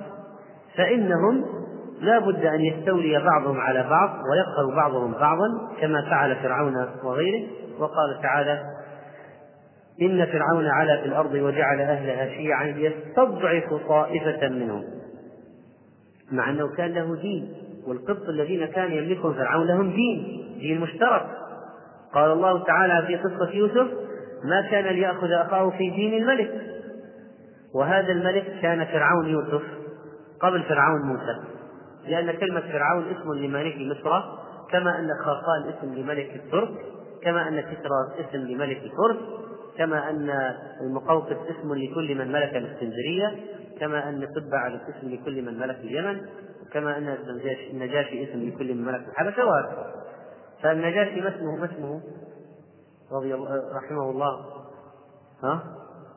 فإنهم 0.76 1.44
لا 2.00 2.18
بد 2.18 2.44
أن 2.44 2.60
يستولي 2.60 3.18
بعضهم 3.18 3.60
على 3.60 3.82
بعض 3.90 4.10
ويقهر 4.10 4.76
بعضهم 4.76 5.12
بعضا 5.12 5.48
كما 5.80 6.02
فعل 6.10 6.36
فرعون 6.36 6.88
وغيره 7.04 7.48
وقال 7.78 8.22
تعالى 8.22 8.62
إن 10.02 10.26
فرعون 10.26 10.66
علا 10.66 11.00
في 11.00 11.06
الأرض 11.06 11.34
وجعل 11.34 11.80
أهلها 11.80 12.28
شيعا 12.28 12.64
يستضعف 12.64 13.74
طائفة 13.88 14.48
منهم. 14.48 14.84
مع 16.32 16.50
أنه 16.50 16.76
كان 16.76 16.92
له 16.92 17.16
دين 17.16 17.52
والقبط 17.86 18.28
الذين 18.28 18.66
كان 18.66 18.92
يملكهم 18.92 19.34
فرعون 19.34 19.66
لهم 19.66 19.90
دين 19.90 20.44
دين 20.60 20.80
مشترك. 20.80 21.26
قال 22.14 22.32
الله 22.32 22.64
تعالى 22.64 23.06
في 23.06 23.16
قصة 23.16 23.50
يوسف 23.50 23.88
ما 24.44 24.70
كان 24.70 24.84
ليأخذ 24.84 25.32
أخاه 25.32 25.70
في 25.70 25.90
دين 25.90 26.22
الملك. 26.22 26.50
وهذا 27.74 28.12
الملك 28.12 28.58
كان 28.62 28.84
فرعون 28.84 29.28
يوسف 29.28 29.62
قبل 30.40 30.62
فرعون 30.62 31.02
موسى 31.02 31.40
لأن 32.08 32.32
كلمة 32.32 32.60
فرعون 32.60 33.04
اسم 33.04 33.32
لملك 33.32 33.76
مصر 33.76 34.22
كما 34.70 34.98
أن 34.98 35.08
خاقان 35.24 35.74
اسم 35.78 35.94
لملك 35.94 36.36
الترك 36.36 36.70
كما 37.22 37.48
أن 37.48 37.60
كسرى 37.60 38.26
اسم 38.28 38.38
لملك 38.38 38.76
الفرس 38.76 39.39
كما 39.80 40.10
أن 40.10 40.30
المقوقس 40.80 41.36
اسم 41.50 41.74
لكل 41.74 42.14
من 42.14 42.32
ملك 42.32 42.56
الإسكندرية 42.56 43.36
كما 43.80 44.08
أن 44.08 44.28
تبع 44.34 44.66
اسم 44.66 45.08
لكل 45.08 45.42
من 45.42 45.58
ملك 45.58 45.76
اليمن 45.76 46.20
كما 46.72 46.98
أن 46.98 47.08
النجاشي 47.70 48.30
اسم 48.30 48.48
لكل 48.48 48.74
من 48.74 48.84
ملك 48.84 49.08
الحبشة 49.08 49.44
وهكذا. 49.44 49.94
فالنجاشي 50.62 51.20
ما 51.20 51.36
اسمه 51.36 51.56
ما 51.56 51.64
اسمه؟ 51.64 52.00
رضي 53.12 53.34
الله 53.34 53.76
رحمه 53.76 54.10
الله. 54.10 54.46
ها؟ 55.42 55.62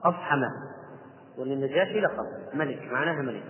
أصحمة 0.03 0.47
وللنجاشي 1.38 1.99
لقب. 1.99 2.26
ملك. 2.53 2.91
معناها 2.91 3.22
ملك. 3.22 3.43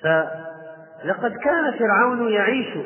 فلقد 0.00 1.32
كان 1.32 1.78
فرعون 1.78 2.32
يعيش 2.32 2.76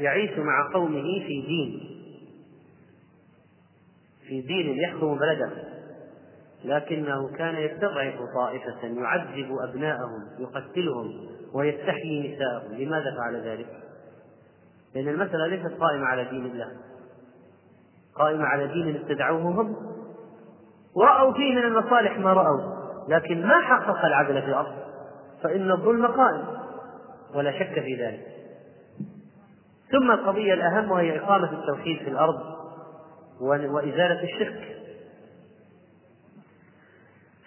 يعيش 0.00 0.38
مع 0.38 0.72
قومه 0.74 1.02
في 1.02 1.44
دين. 1.46 1.98
في 4.28 4.40
دين 4.40 4.78
يحكم 4.78 5.18
بلده. 5.18 5.50
لكنه 6.64 7.28
كان 7.36 7.54
يستضعف 7.54 8.14
طائفة 8.34 8.86
يعذب 8.86 9.56
أبناءهم 9.68 10.22
يقتلهم 10.38 11.28
ويستحيي 11.54 12.36
نساءهم. 12.36 12.74
لماذا 12.82 13.16
فعل 13.16 13.36
ذلك؟ 13.36 13.66
لأن 14.94 15.08
المسألة 15.08 15.46
ليست 15.46 15.80
قائمة 15.80 16.06
على 16.06 16.24
دين 16.24 16.46
الله. 16.46 16.68
قائمة 18.14 18.44
على 18.44 18.66
دين 18.66 18.96
ابتدعوه 18.96 19.42
هم. 19.42 19.76
رأوا 20.96 21.32
فيه 21.32 21.54
من 21.54 21.64
المصالح 21.64 22.18
ما 22.18 22.32
رأوا. 22.32 22.78
لكن 23.08 23.46
ما 23.46 23.60
حقق 23.60 24.04
العدل 24.04 24.42
في 24.42 24.48
الأرض؟ 24.48 24.74
فإن 25.42 25.70
الظلم 25.70 26.06
قائم. 26.06 26.44
ولا 27.34 27.52
شك 27.52 27.80
في 27.80 28.04
ذلك. 28.04 28.26
ثم 29.92 30.10
القضية 30.10 30.54
الأهم 30.54 30.90
وهي 30.90 31.18
إقامة 31.18 31.52
التوحيد 31.52 31.98
في 31.98 32.10
الأرض. 32.10 32.57
وإزالة 33.40 34.22
الشرك. 34.22 34.78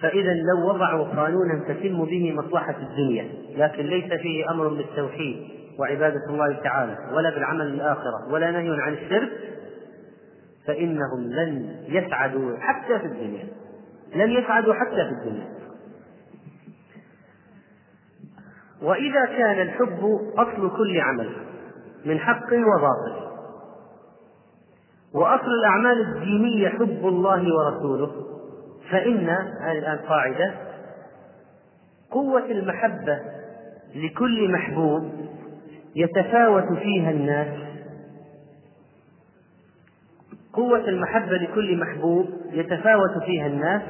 فإذا 0.02 0.34
لو 0.34 0.70
وضعوا 0.70 1.06
قانونا 1.06 1.64
تتم 1.68 2.06
به 2.06 2.34
مصلحة 2.34 2.76
الدنيا 2.78 3.28
لكن 3.58 3.86
ليس 3.86 4.14
فيه 4.22 4.52
أمر 4.52 4.68
بالتوحيد 4.68 5.48
وعبادة 5.80 6.26
الله 6.30 6.54
تعالى 6.54 6.98
ولا 7.14 7.30
بالعمل 7.30 7.68
الآخرة 7.68 8.32
ولا 8.32 8.52
نهي 8.52 8.82
عن 8.82 8.94
الشرك 8.94 9.32
فإنهم 10.68 11.32
لن 11.32 11.76
يسعدوا 11.88 12.58
حتى 12.58 13.00
في 13.00 13.06
الدنيا. 13.06 13.48
لن 14.16 14.32
يسعدوا 14.32 14.74
حتى 14.74 14.96
في 14.96 15.12
الدنيا. 15.12 15.48
وإذا 18.82 19.26
كان 19.26 19.62
الحب 19.62 20.20
أصل 20.38 20.78
كل 20.78 21.00
عمل 21.00 21.30
من 22.06 22.20
حق 22.20 22.48
وباطل. 22.54 23.31
وأصل 25.14 25.48
الأعمال 25.62 26.02
الدينية 26.02 26.70
حب 26.70 27.08
الله 27.08 27.44
ورسوله 27.56 28.12
فإن 28.92 29.30
الآن 29.72 29.98
قاعدة 29.98 30.54
قوة 32.12 32.46
المحبة 32.46 33.20
لكل 33.96 34.52
محبوب 34.52 35.12
يتفاوت 35.96 36.78
فيها 36.80 37.12
الناس. 37.12 37.58
قوة 40.54 40.90
المحبة 40.90 41.32
لكل 41.38 41.78
محبوب 41.78 42.30
يتفاوت 42.52 43.24
فيها 43.26 43.48
الناس 43.48 43.82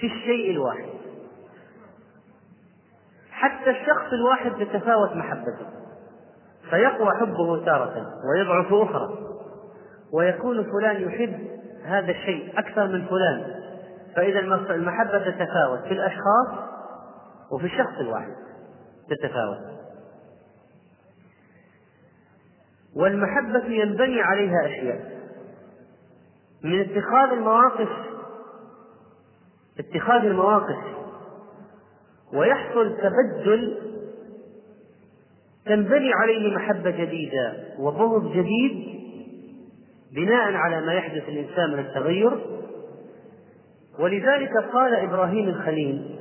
في 0.00 0.06
الشيء 0.06 0.50
الواحد. 0.50 0.88
حتى 3.30 3.70
الشخص 3.70 4.12
الواحد 4.12 4.50
تتفاوت 4.66 5.16
محبته. 5.16 5.77
فيقوى 6.70 7.14
حبه 7.14 7.64
تارة 7.64 8.06
ويضعف 8.30 8.72
أخرى. 8.72 9.18
ويكون 10.12 10.64
فلان 10.72 11.02
يحب 11.02 11.48
هذا 11.84 12.10
الشيء 12.10 12.58
أكثر 12.58 12.86
من 12.86 13.06
فلان. 13.06 13.54
فإذا 14.16 14.38
المحبة 14.74 15.18
تتفاوت 15.18 15.80
في 15.80 15.92
الأشخاص 15.92 16.48
وفي 17.52 17.66
الشخص 17.66 17.98
الواحد 18.00 18.34
تتفاوت. 19.10 19.58
والمحبة 22.96 23.64
ينبني 23.64 24.22
عليها 24.22 24.66
أشياء. 24.66 25.18
من 26.64 26.80
اتخاذ 26.80 27.32
المواقف 27.32 27.88
اتخاذ 29.78 30.24
المواقف 30.24 30.76
ويحصل 32.32 32.96
تبدل 32.96 33.87
تنبني 35.68 36.12
عليه 36.12 36.56
محبة 36.56 36.90
جديدة 36.90 37.52
وبغض 37.78 38.32
جديد 38.32 38.98
بناء 40.14 40.54
على 40.54 40.86
ما 40.86 40.92
يحدث 40.92 41.28
الإنسان 41.28 41.72
من 41.72 41.78
التغير 41.78 42.38
ولذلك 43.98 44.52
قال 44.72 44.94
إبراهيم 44.94 45.48
الخليل 45.48 46.18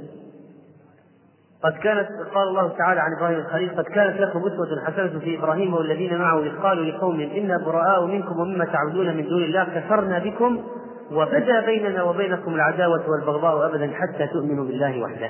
قد 1.63 1.73
كانت 1.73 2.07
قال 2.33 2.47
الله 2.47 2.77
تعالى 2.77 2.99
عن 2.99 3.13
إبراهيم 3.17 3.39
الخليل 3.39 3.69
قد 3.69 3.83
كانت 3.83 4.19
لكم 4.19 4.39
أسوة 4.39 4.85
حسنة 4.85 5.19
في 5.19 5.37
إبراهيم 5.37 5.73
والذين 5.73 6.17
معه 6.17 6.43
إذ 6.43 6.57
قالوا 6.57 6.85
لقوم 6.85 7.19
أنا 7.21 7.57
براء 7.57 8.05
منكم 8.05 8.39
ومما 8.39 8.65
تعبدون 8.65 9.17
من 9.17 9.23
دون 9.23 9.43
الله 9.43 9.63
كفرنا 9.63 10.19
بكم 10.19 10.63
وبدا 11.11 11.65
بيننا 11.65 12.03
وبينكم 12.03 12.55
العداوة 12.55 13.09
والبغضاء 13.09 13.69
أبدا 13.69 13.91
حتى 13.93 14.27
تؤمنوا 14.27 14.65
بالله 14.65 15.01
وحده. 15.01 15.29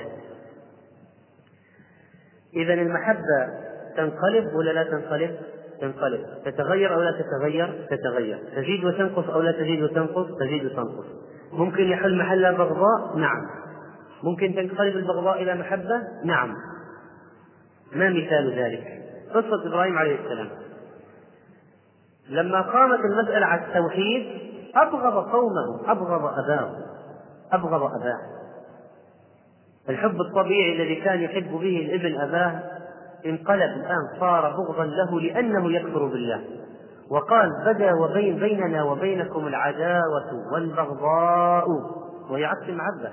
اذا 2.56 2.74
المحبة 2.74 3.67
تنقلب 3.98 4.54
ولا 4.54 4.70
لا 4.70 4.84
تنقلب؟ 4.84 5.36
تنقلب، 5.80 6.20
تتغير 6.44 6.94
أو 6.94 7.00
لا 7.00 7.12
تتغير؟ 7.12 7.86
تتغير، 7.90 8.38
تزيد 8.56 8.84
وتنقص 8.84 9.30
أو 9.30 9.40
لا 9.40 9.52
تزيد 9.52 9.82
وتنقص؟ 9.82 10.26
تزيد 10.40 10.64
وتنقص. 10.64 11.06
ممكن 11.52 11.82
يحل 11.82 12.18
محلها 12.18 12.52
بغضاء؟ 12.52 13.16
نعم، 13.16 13.46
ممكن 14.22 14.54
تنقلب 14.54 14.96
البغضاء 14.96 15.42
إلى 15.42 15.54
محبة؟ 15.54 16.02
نعم. 16.24 16.54
ما 17.92 18.10
مثال 18.10 18.58
ذلك؟ 18.58 19.02
قصة 19.34 19.66
إبراهيم 19.66 19.98
عليه 19.98 20.18
السلام. 20.24 20.48
لما 22.28 22.60
قامت 22.60 23.00
المسألة 23.00 23.46
على 23.46 23.64
التوحيد 23.64 24.26
أبغض 24.74 25.30
قومه، 25.30 25.92
أبغض 25.92 26.32
أباه، 26.44 26.70
أبغض 27.52 27.82
أباه. 27.82 28.18
الحب 29.88 30.20
الطبيعي 30.20 30.82
الذي 30.82 30.96
كان 30.96 31.20
يحب 31.20 31.50
به 31.50 31.90
الابن 31.90 32.20
أباه 32.20 32.77
انقلب 33.26 33.70
الآن 33.76 34.20
صار 34.20 34.50
بغضا 34.50 34.84
له 34.84 35.20
لأنه 35.20 35.72
يكفر 35.72 36.06
بالله. 36.06 36.40
وقال 37.10 37.50
بدا 37.66 37.92
وبين 37.94 38.38
بيننا 38.38 38.82
وبينكم 38.82 39.46
العداوة 39.46 40.52
والبغضاء. 40.52 41.66
وهي 42.30 42.44
عكس 42.44 42.68
المحبة 42.68 43.12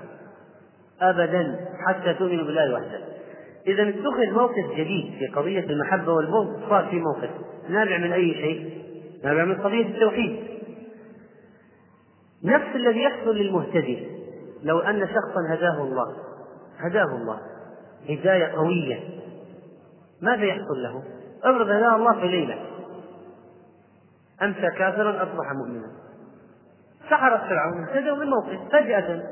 أبدا 1.00 1.56
حتى 1.86 2.14
تؤمنوا 2.14 2.44
بالله 2.44 2.74
وحده. 2.74 3.00
إذا 3.66 3.88
اتخذ 3.88 4.32
موقف 4.32 4.70
جديد 4.76 5.14
في 5.18 5.26
قضية 5.26 5.64
المحبة 5.70 6.12
والبغض 6.12 6.60
صار 6.68 6.86
في 6.90 6.96
موقف. 6.96 7.30
نابع 7.68 7.98
من 7.98 8.12
أي 8.12 8.34
شيء؟ 8.34 8.82
نابع 9.24 9.44
من 9.44 9.54
قضية 9.54 9.86
التوحيد. 9.86 10.36
نفس 12.44 12.66
الذي 12.74 13.02
يحصل 13.02 13.36
للمهتدي. 13.36 14.06
لو 14.62 14.78
أن 14.78 15.06
شخصا 15.06 15.54
هداه 15.54 15.82
الله. 15.82 16.16
هداه 16.78 17.16
الله. 17.16 17.38
هداية 18.08 18.46
قوية. 18.46 19.00
ماذا 20.22 20.44
يحصل 20.44 20.82
له؟ 20.82 21.02
افرض 21.44 21.66
هداه 21.66 21.96
الله 21.96 22.12
في 22.20 22.28
ليلة. 22.28 22.66
أمسى 24.42 24.70
كافرا 24.78 25.22
أصبح 25.22 25.52
مؤمنا. 25.52 25.90
سحرت 27.10 27.40
فرعون 27.40 27.84
اهتدوا 27.84 28.16
بالموقف 28.16 28.72
فجأة. 28.72 29.22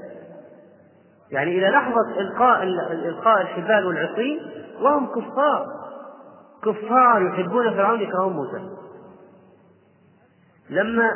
يعني 1.31 1.59
إلى 1.59 1.69
لحظة 1.69 2.21
إلقاء 2.21 2.63
إلقاء 2.93 3.41
الحبال 3.41 3.87
والعصي 3.87 4.41
وهم 4.81 5.07
كفار. 5.07 5.67
كفار 6.63 7.23
يحبون 7.23 7.75
فرعون 7.75 8.01
يكرهون 8.01 8.33
موسى. 8.33 8.69
لما 10.71 11.11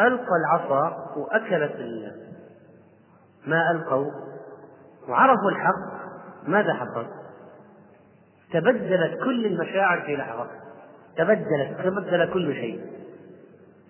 ألقى 0.00 0.32
العصا 0.44 1.14
وأكلت 1.16 1.76
ما 3.46 3.70
ألقوا 3.70 4.10
وعرفوا 5.08 5.50
الحق 5.50 6.08
ماذا 6.46 6.74
حصل؟ 6.74 7.06
تبدلت 8.52 9.18
كل 9.24 9.46
المشاعر 9.46 10.00
في 10.00 10.16
لحظة. 10.16 10.46
تبدلت 11.16 11.80
تبدل 11.84 12.32
كل 12.32 12.54
شيء. 12.54 12.80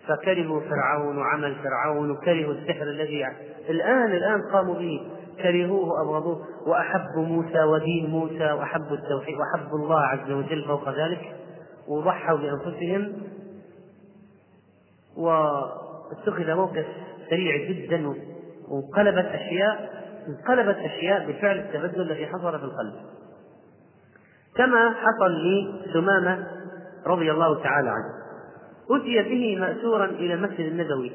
فكرهوا 0.06 0.60
فرعون 0.60 1.18
وعمل 1.18 1.54
فرعون 1.54 2.10
وكرهوا 2.10 2.52
السحر 2.52 2.82
الذي 2.82 3.26
الآن 3.68 4.12
الآن 4.12 4.42
قاموا 4.52 4.74
به. 4.74 5.10
كرهوه 5.42 5.88
وأبغضوه 5.88 6.46
وأحبوا 6.66 7.26
موسى 7.26 7.62
ودين 7.62 8.10
موسى 8.10 8.52
وأحبوا 8.52 8.96
التوحيد 8.96 9.34
وأحبوا 9.38 9.78
الله 9.78 10.00
عز 10.00 10.30
وجل 10.30 10.64
فوق 10.64 10.88
ذلك. 10.88 11.36
وضحوا 11.88 12.38
بأنفسهم. 12.38 13.12
واتخذ 15.16 16.54
موقف 16.54 16.86
سريع 17.30 17.68
جدا. 17.68 18.14
وانقلبت 18.68 19.26
أشياء 19.26 19.98
انقلبت 20.28 20.76
أشياء 20.76 21.30
بفعل 21.30 21.58
التبدل 21.58 22.02
الذي 22.02 22.26
حصل 22.26 22.58
في 22.58 22.64
القلب. 22.64 23.17
كما 24.58 24.94
حصل 24.94 25.32
لثمامة 25.86 26.46
رضي 27.06 27.30
الله 27.30 27.62
تعالى 27.62 27.88
عنه 27.88 28.18
أتي 28.90 29.28
به 29.28 29.60
مأسورا 29.60 30.04
إلى 30.04 30.34
المسجد 30.34 30.60
النبوي. 30.60 31.12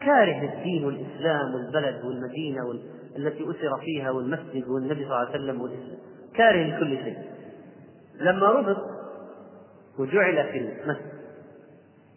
كاره 0.00 0.40
للدين 0.40 0.84
والإسلام 0.84 1.54
والبلد 1.54 2.04
والمدينة 2.04 2.66
وال... 2.66 2.80
التي 3.16 3.44
أسر 3.44 3.80
فيها 3.80 4.10
والمسجد 4.10 4.68
والنبي 4.68 4.94
صلى 5.04 5.06
الله 5.06 5.16
عليه 5.16 5.30
وسلم 5.30 5.60
والإسلام. 5.60 5.98
كاره 6.34 6.76
لكل 6.76 6.96
شيء. 7.04 7.18
لما 8.20 8.46
ربط 8.46 8.76
وجعل 9.98 10.48
في 10.52 10.58
المسجد 10.58 11.12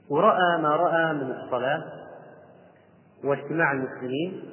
ورأى 0.10 0.62
ما 0.62 0.76
رأى 0.76 1.14
من 1.14 1.32
الصلاة 1.32 1.84
واجتماع 3.24 3.72
المسلمين 3.72 4.44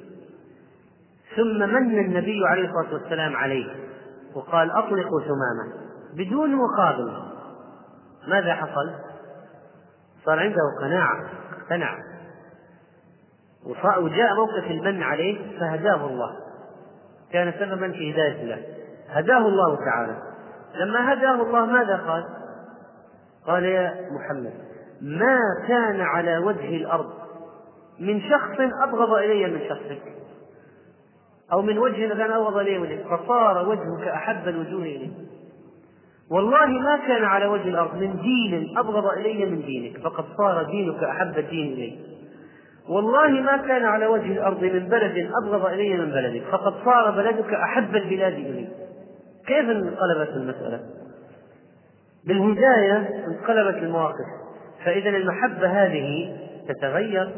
ثم 1.35 1.59
من 1.73 2.05
النبي 2.05 2.39
عليه 2.47 2.69
الصلاة 2.69 2.93
والسلام 2.93 3.35
عليه. 3.35 3.82
وقال 4.35 4.71
أطلقوا 4.71 5.21
ثمامة 5.21 5.73
بدون 6.13 6.55
مقابل. 6.55 7.13
ماذا 8.27 8.53
حصل؟ 8.53 8.91
صار 10.25 10.39
عنده 10.39 10.61
قناعة 10.81 11.25
اقتنع. 11.59 11.97
وجاء 13.97 14.35
موقف 14.35 14.71
المن 14.71 15.03
عليه 15.03 15.59
فهداه 15.59 16.05
الله. 16.05 16.35
كان 17.31 17.53
سببا 17.59 17.91
في 17.91 18.13
هداية 18.13 18.43
الله. 18.43 18.63
هداه 19.09 19.47
الله 19.47 19.75
تعالى. 19.85 20.17
لما 20.75 21.13
هداه 21.13 21.41
الله 21.41 21.65
ماذا 21.65 21.97
قال؟ 21.97 22.25
قال 23.47 23.63
يا 23.63 24.09
محمد 24.11 24.53
ما 25.01 25.39
كان 25.67 26.01
على 26.01 26.37
وجه 26.37 26.77
الأرض 26.77 27.13
من 27.99 28.21
شخص 28.21 28.59
أبغض 28.83 29.13
إلي 29.13 29.47
من 29.47 29.69
شخصك. 29.69 30.01
أو 31.53 31.61
من 31.61 31.77
وجه 31.77 32.05
إلي 32.61 32.79
منك 32.79 33.05
فصار 33.07 33.69
وجهك 33.69 34.07
أحب 34.07 34.47
الوجوه 34.47 34.81
إلي 34.81 35.11
والله 36.31 36.65
ما 36.65 36.97
كان 37.07 37.23
على 37.23 37.45
وجه 37.45 37.69
الأرض 37.69 37.95
من 37.95 38.21
دين 38.21 38.77
أبغض 38.77 39.05
إلي 39.05 39.45
من 39.45 39.65
دينك. 39.65 39.97
فقد 39.97 40.25
صار 40.37 40.63
دينك 40.63 41.03
أحب 41.03 41.37
الدين 41.37 41.73
إلي 41.73 41.99
والله 42.89 43.27
ما 43.27 43.57
كان 43.57 43.85
على 43.85 44.07
وجه 44.07 44.31
الأرض 44.31 44.63
من 44.63 44.87
بلد 44.87 45.29
أبغض 45.43 45.65
إلي 45.65 45.97
من 45.97 46.11
بلدك. 46.11 46.43
فقد 46.51 46.73
صار 46.85 47.11
بلدك 47.11 47.53
أحب 47.53 47.95
البلاد 47.95 48.33
إلي 48.33 48.67
كيف 49.47 49.69
انقلبت 49.69 50.29
المسألة؟ 50.35 50.79
بالهداية 52.27 53.09
انقلبت 53.27 53.83
المواقف. 53.83 54.25
فإذا 54.85 55.09
المحبة 55.09 55.67
هذه 55.67 56.37
تتغير 56.67 57.29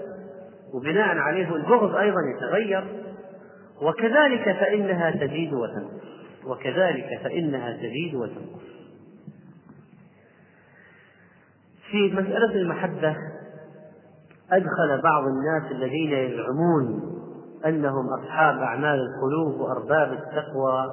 وبناء 0.73 1.17
عليه 1.17 1.55
البغض 1.55 1.95
أيضا 1.95 2.19
يتغير. 2.37 3.04
وكذلك 3.81 4.43
فإنها 4.43 5.11
تزيد 5.11 5.53
وتنقص. 5.53 6.05
وكذلك 6.45 7.19
فإنها 7.23 7.71
تزيد 7.71 8.15
وتنقص. 8.15 8.65
في 11.91 12.13
مسألة 12.13 12.55
المحبة 12.55 13.15
أدخل 14.51 15.01
بعض 15.03 15.23
الناس 15.23 15.71
الذين 15.71 16.11
يزعمون 16.11 17.15
أنهم 17.65 18.05
أصحاب 18.19 18.57
أعمال 18.57 18.99
القلوب 18.99 19.59
وأرباب 19.59 20.13
التقوى. 20.13 20.85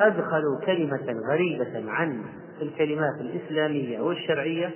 أدخلوا 0.00 0.60
كلمة 0.66 1.20
غريبة 1.30 1.90
عن 1.90 2.24
الكلمات 2.62 3.20
الإسلامية 3.20 4.00
والشرعية 4.00 4.74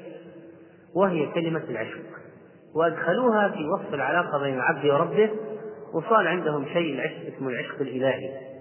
وهي 0.95 1.26
كلمة 1.26 1.62
العشق. 1.68 2.03
وأدخلوها 2.74 3.49
في 3.49 3.68
وصف 3.68 3.95
العلاقة 3.95 4.39
بين 4.39 4.55
العبد 4.55 4.85
وربه 4.85 5.30
وصار 5.93 6.28
عندهم 6.28 6.64
شيء 6.64 6.95
العشق 6.95 7.34
اسمه 7.34 7.49
العشق 7.49 7.80
الإلهي. 7.80 8.53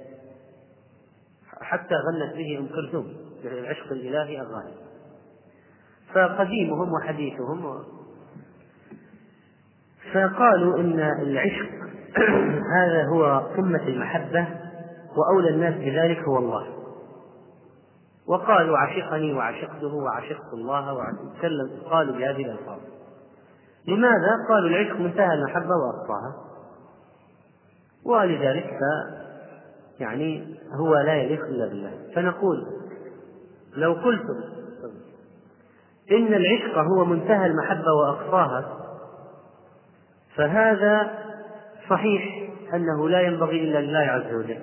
حتى 1.62 1.96
غنت 1.96 2.36
به 2.36 2.58
أم 2.60 2.68
كلثوم 2.68 3.14
العشق 3.46 3.92
الإلهي 3.92 4.42
أغاني 4.42 4.74
فقديمهم 6.14 6.94
وحديثهم 6.94 7.84
فقالوا 10.14 10.80
إن 10.80 11.00
العشق 11.00 11.70
هذا 12.78 13.06
هو 13.14 13.40
قمة 13.56 13.88
المحبة 13.88 14.48
وأولى 15.18 15.50
الناس 15.50 15.74
بذلك 15.74 16.20
هو 16.20 16.38
الله. 16.38 16.68
وقالوا 18.28 18.78
عشقني 18.78 19.34
وعشقته 19.34 19.94
وعشقت 19.96 20.54
الله 20.54 20.94
وتكلم 20.94 21.70
قالوا 21.90 22.16
بهذه 22.16 22.46
الألفاظ 22.46 22.80
لماذا؟ 23.88 24.46
قالوا 24.50 24.70
العشق 24.70 25.00
منتهى 25.00 25.34
المحبة 25.34 25.76
وأقصاها 25.76 26.51
ولذلك 28.06 28.66
ف 28.66 29.12
يعني 30.00 30.58
هو 30.74 30.98
لا 30.98 31.16
يليق 31.16 31.46
إلا 31.46 31.68
بالله 31.68 31.92
فنقول 32.16 32.66
لو 33.76 33.94
قلتم 33.94 34.44
إن 36.12 36.34
العشق 36.34 36.78
هو 36.78 37.06
منتهى 37.06 37.46
المحبة 37.46 37.94
وأقصاها 38.02 38.78
فهذا 40.36 41.12
صحيح 41.90 42.50
أنه 42.74 43.10
لا 43.10 43.22
ينبغي 43.22 43.64
إلا 43.64 43.82
لله 43.82 44.00
عز 44.00 44.34
وجل 44.34 44.62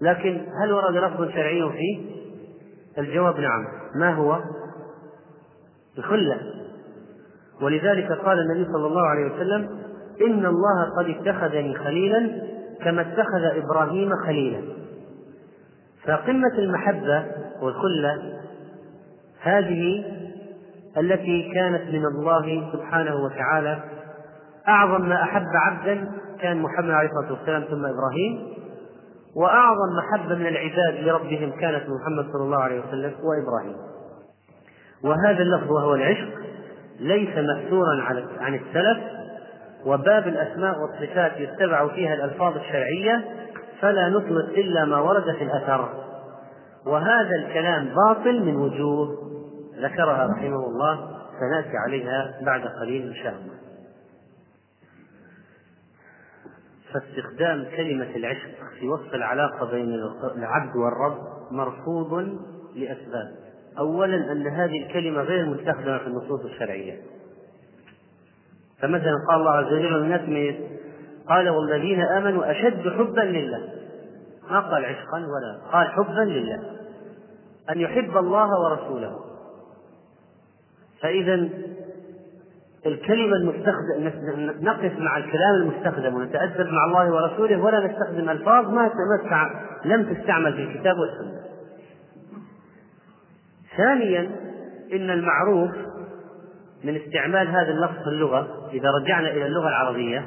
لكن 0.00 0.46
هل 0.62 0.72
ورد 0.72 0.96
لفظ 0.96 1.28
شرعي 1.28 1.72
فيه؟ 1.72 2.20
الجواب 2.98 3.40
نعم 3.40 3.66
ما 3.94 4.14
هو؟ 4.14 4.40
الخلة 5.98 6.40
ولذلك 7.62 8.12
قال 8.12 8.38
النبي 8.38 8.72
صلى 8.72 8.86
الله 8.86 9.06
عليه 9.06 9.32
وسلم 9.34 9.89
إن 10.26 10.46
الله 10.46 10.90
قد 10.98 11.08
اتخذني 11.08 11.74
خليلا 11.74 12.30
كما 12.84 13.00
اتخذ 13.00 13.62
إبراهيم 13.64 14.10
خليلا. 14.26 14.62
فقمة 16.06 16.58
المحبة 16.58 17.26
والخلة 17.62 18.40
هذه 19.42 20.04
التي 20.98 21.52
كانت 21.54 21.82
من 21.94 22.06
الله 22.06 22.72
سبحانه 22.72 23.16
وتعالى 23.16 23.82
أعظم 24.68 25.08
ما 25.08 25.22
أحب 25.22 25.46
عبدا 25.54 26.08
كان 26.40 26.62
محمد 26.62 26.90
عليه 26.90 27.08
الصلاة 27.08 27.32
والسلام 27.32 27.62
ثم 27.62 27.86
إبراهيم 27.86 28.48
وأعظم 29.36 29.96
محبة 29.98 30.34
من 30.34 30.46
العباد 30.46 30.94
لربهم 31.04 31.50
كانت 31.50 31.84
محمد 31.88 32.32
صلى 32.32 32.42
الله 32.42 32.58
عليه 32.58 32.80
وسلم 32.80 33.12
وإبراهيم. 33.22 33.76
وهذا 35.04 35.42
اللفظ 35.42 35.70
وهو 35.70 35.94
العشق 35.94 36.28
ليس 37.00 37.38
مأثورا 37.38 38.02
عن 38.40 38.54
السلف 38.54 39.19
وباب 39.86 40.28
الأسماء 40.28 40.74
والصفات 40.80 41.32
يتبع 41.36 41.88
فيها 41.88 42.14
الألفاظ 42.14 42.56
الشرعية 42.56 43.24
فلا 43.80 44.08
نطلق 44.08 44.48
إلا 44.48 44.84
ما 44.84 45.00
ورد 45.00 45.36
في 45.36 45.44
الأثر. 45.44 45.88
وهذا 46.86 47.36
الكلام 47.36 47.94
باطل 47.94 48.44
من 48.44 48.56
وجوه. 48.56 49.08
ذكرها 49.82 50.26
رحمه 50.26 50.66
الله 50.66 51.10
سنأتي 51.40 51.76
عليها 51.86 52.40
بعد 52.42 52.60
قليل 52.80 53.08
إن 53.08 53.14
شاء 53.14 53.32
الله. 53.32 53.60
فاستخدام 56.92 57.66
كلمة 57.76 58.16
العشق 58.16 58.50
في 58.80 58.88
وصف 58.88 59.14
العلاقة 59.14 59.70
بين 59.70 59.94
العبد 60.36 60.76
والرب 60.76 61.18
مرفوض 61.50 62.38
لأسباب. 62.74 63.28
أولا 63.78 64.32
أن 64.32 64.46
هذه 64.46 64.86
الكلمة 64.86 65.22
غير 65.22 65.46
مستخدمة 65.46 65.98
في 65.98 66.06
النصوص 66.06 66.44
الشرعية. 66.44 67.00
فمثلا 68.82 69.14
قال 69.28 69.40
الله 69.40 69.50
عز 69.50 69.72
وجل 69.72 69.96
الناس 69.96 70.20
من 70.20 70.54
قال 71.28 71.48
والذين 71.48 72.00
آمنوا 72.00 72.50
أشد 72.50 72.88
حبا 72.88 73.20
لله. 73.20 73.68
ما 74.50 74.60
قال 74.60 74.84
عشقا 74.84 75.18
ولا 75.18 75.70
قال 75.72 75.86
حبا 75.86 76.20
لله. 76.20 76.62
أن 77.70 77.80
يحب 77.80 78.16
الله 78.16 78.60
ورسوله. 78.60 79.18
فإذا 81.02 81.48
الكلمة 82.86 83.36
المستخدم 83.36 84.10
نقف 84.60 84.98
مع 84.98 85.16
الكلام 85.16 85.54
المستخدم 85.54 86.14
ونتأدب 86.14 86.66
مع 86.66 86.84
الله 86.84 87.12
ورسوله 87.12 87.62
ولا 87.62 87.86
نستخدم 87.86 88.30
ألفاظ 88.30 88.68
ما 88.68 88.90
لم 89.84 90.14
تستعمل 90.14 90.52
في 90.52 90.62
الكتاب 90.62 90.96
والسنة. 90.98 91.40
ثانيا 93.76 94.30
إن 94.92 95.10
المعروف 95.10 95.70
من 96.84 96.96
استعمال 96.96 97.48
هذا 97.48 97.70
اللفظ 97.70 98.02
في 98.02 98.08
اللغة 98.08 98.70
إذا 98.72 98.90
رجعنا 98.90 99.30
إلى 99.30 99.46
اللغة 99.46 99.68
العربية 99.68 100.24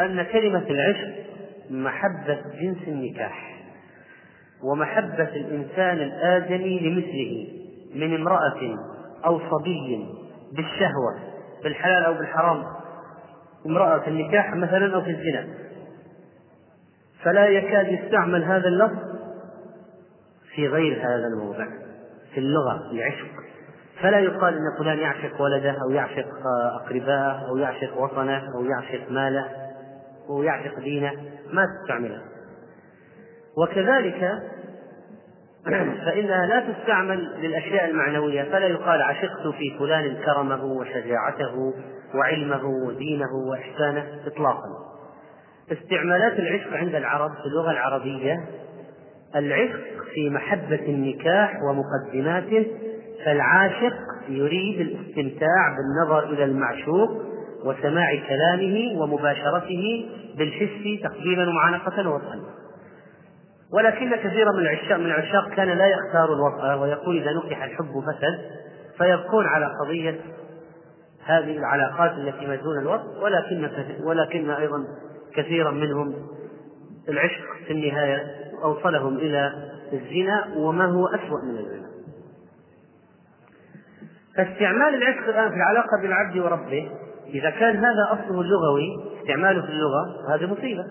أن 0.00 0.22
كلمة 0.22 0.64
العشق 0.70 1.14
محبة 1.70 2.38
جنس 2.60 2.88
النكاح 2.88 3.54
ومحبة 4.62 5.28
الإنسان 5.28 5.96
الآدمي 5.96 6.80
لمثله 6.80 7.48
من 7.94 8.14
امرأة 8.14 8.78
أو 9.26 9.40
صبي 9.50 10.06
بالشهوة 10.52 11.18
بالحلال 11.64 12.04
أو 12.04 12.14
بالحرام. 12.14 12.64
امرأة 13.66 13.98
في 13.98 14.08
النكاح 14.08 14.54
مثلا 14.54 14.94
أو 14.94 15.00
في 15.00 15.10
الزنا. 15.10 15.48
فلا 17.22 17.46
يكاد 17.46 17.92
يستعمل 17.92 18.44
هذا 18.44 18.68
اللفظ 18.68 18.98
في 20.54 20.68
غير 20.68 20.98
هذا 20.98 21.26
الموضع 21.26 21.66
في 22.34 22.40
اللغة 22.40 22.90
العشق. 22.90 23.43
فلا 24.04 24.18
يقال 24.18 24.54
إن 24.54 24.78
فلان 24.78 24.98
يعشق 24.98 25.40
ولده 25.40 25.76
أو 25.82 25.90
يعشق 25.90 26.28
اقربائه 26.74 27.48
أو 27.48 27.56
يعشق 27.56 27.98
وطنه 27.98 28.42
أو 28.54 28.64
يعشق 28.64 29.10
ماله 29.10 29.48
أو 30.28 30.42
يعشق 30.42 30.80
دينه 30.80 31.12
ما 31.52 31.66
تستعملها 31.66 32.22
وكذلك 33.58 34.42
فإنها 36.06 36.46
لا 36.46 36.72
تستعمل 36.72 37.40
للأشياء 37.40 37.90
المعنوية 37.90 38.42
فلا 38.42 38.66
يقال 38.66 39.02
عشقت 39.02 39.46
في 39.58 39.78
فلان 39.78 40.16
كرمه 40.16 40.64
وشجاعته 40.64 41.74
وعلمه 42.14 42.64
ودينه 42.64 43.34
وإحسانه 43.50 44.06
إطلاقا. 44.26 44.68
استعمالات 45.72 46.38
العشق 46.38 46.72
عند 46.72 46.94
العرب 46.94 47.30
في 47.30 47.46
اللغة 47.46 47.70
العربية 47.70 48.44
العشق 49.36 50.04
في 50.14 50.30
محبة 50.30 50.80
النكاح 50.88 51.58
ومقدماته 51.62 52.66
فالعاشق 53.24 53.94
يريد 54.28 54.80
الاستمتاع 54.80 55.76
بالنظر 55.76 56.24
إلى 56.24 56.44
المعشوق 56.44 57.10
وسماع 57.64 58.08
كلامه 58.28 59.00
ومباشرته 59.00 60.10
بالحس 60.38 61.02
تقديما 61.02 61.48
ومعانقة 61.48 62.08
ووصلا 62.08 62.40
ولكن 63.72 64.16
كثيرا 64.16 64.52
من 64.52 64.58
العشاق 64.58 64.98
من 64.98 65.06
العشاق 65.06 65.48
كان 65.48 65.68
لا 65.68 65.86
يختار 65.86 66.34
الوطأ 66.34 66.74
ويقول 66.74 67.16
إذا 67.16 67.32
نكح 67.32 67.62
الحب 67.62 68.02
فسد 68.06 68.38
فيبقون 68.98 69.46
على 69.46 69.70
قضية 69.80 70.20
هذه 71.24 71.58
العلاقات 71.58 72.12
التي 72.12 72.46
ما 72.46 72.56
دون 72.56 72.78
الوطء 72.78 73.22
ولكن 73.22 73.68
ولكن 74.04 74.50
أيضا 74.50 74.84
كثيرا 75.36 75.70
منهم 75.70 76.14
العشق 77.08 77.44
في 77.66 77.72
النهاية 77.72 78.26
أوصلهم 78.64 79.16
إلى 79.16 79.52
الزنا 79.92 80.44
وما 80.56 80.86
هو 80.86 81.06
أسوأ 81.06 81.42
من 81.44 81.58
الزنا. 81.58 81.93
فاستعمال 84.36 84.94
العشق 84.94 85.28
الآن 85.28 85.50
في 85.50 85.56
العلاقة 85.56 86.00
بين 86.00 86.10
العبد 86.10 86.38
وربه 86.38 86.90
إذا 87.26 87.50
كان 87.50 87.76
هذا 87.76 88.08
أصله 88.12 88.40
اللغوي 88.40 89.20
استعماله 89.20 89.62
في 89.62 89.68
اللغة 89.68 90.34
هذه 90.34 90.52
مصيبة. 90.52 90.84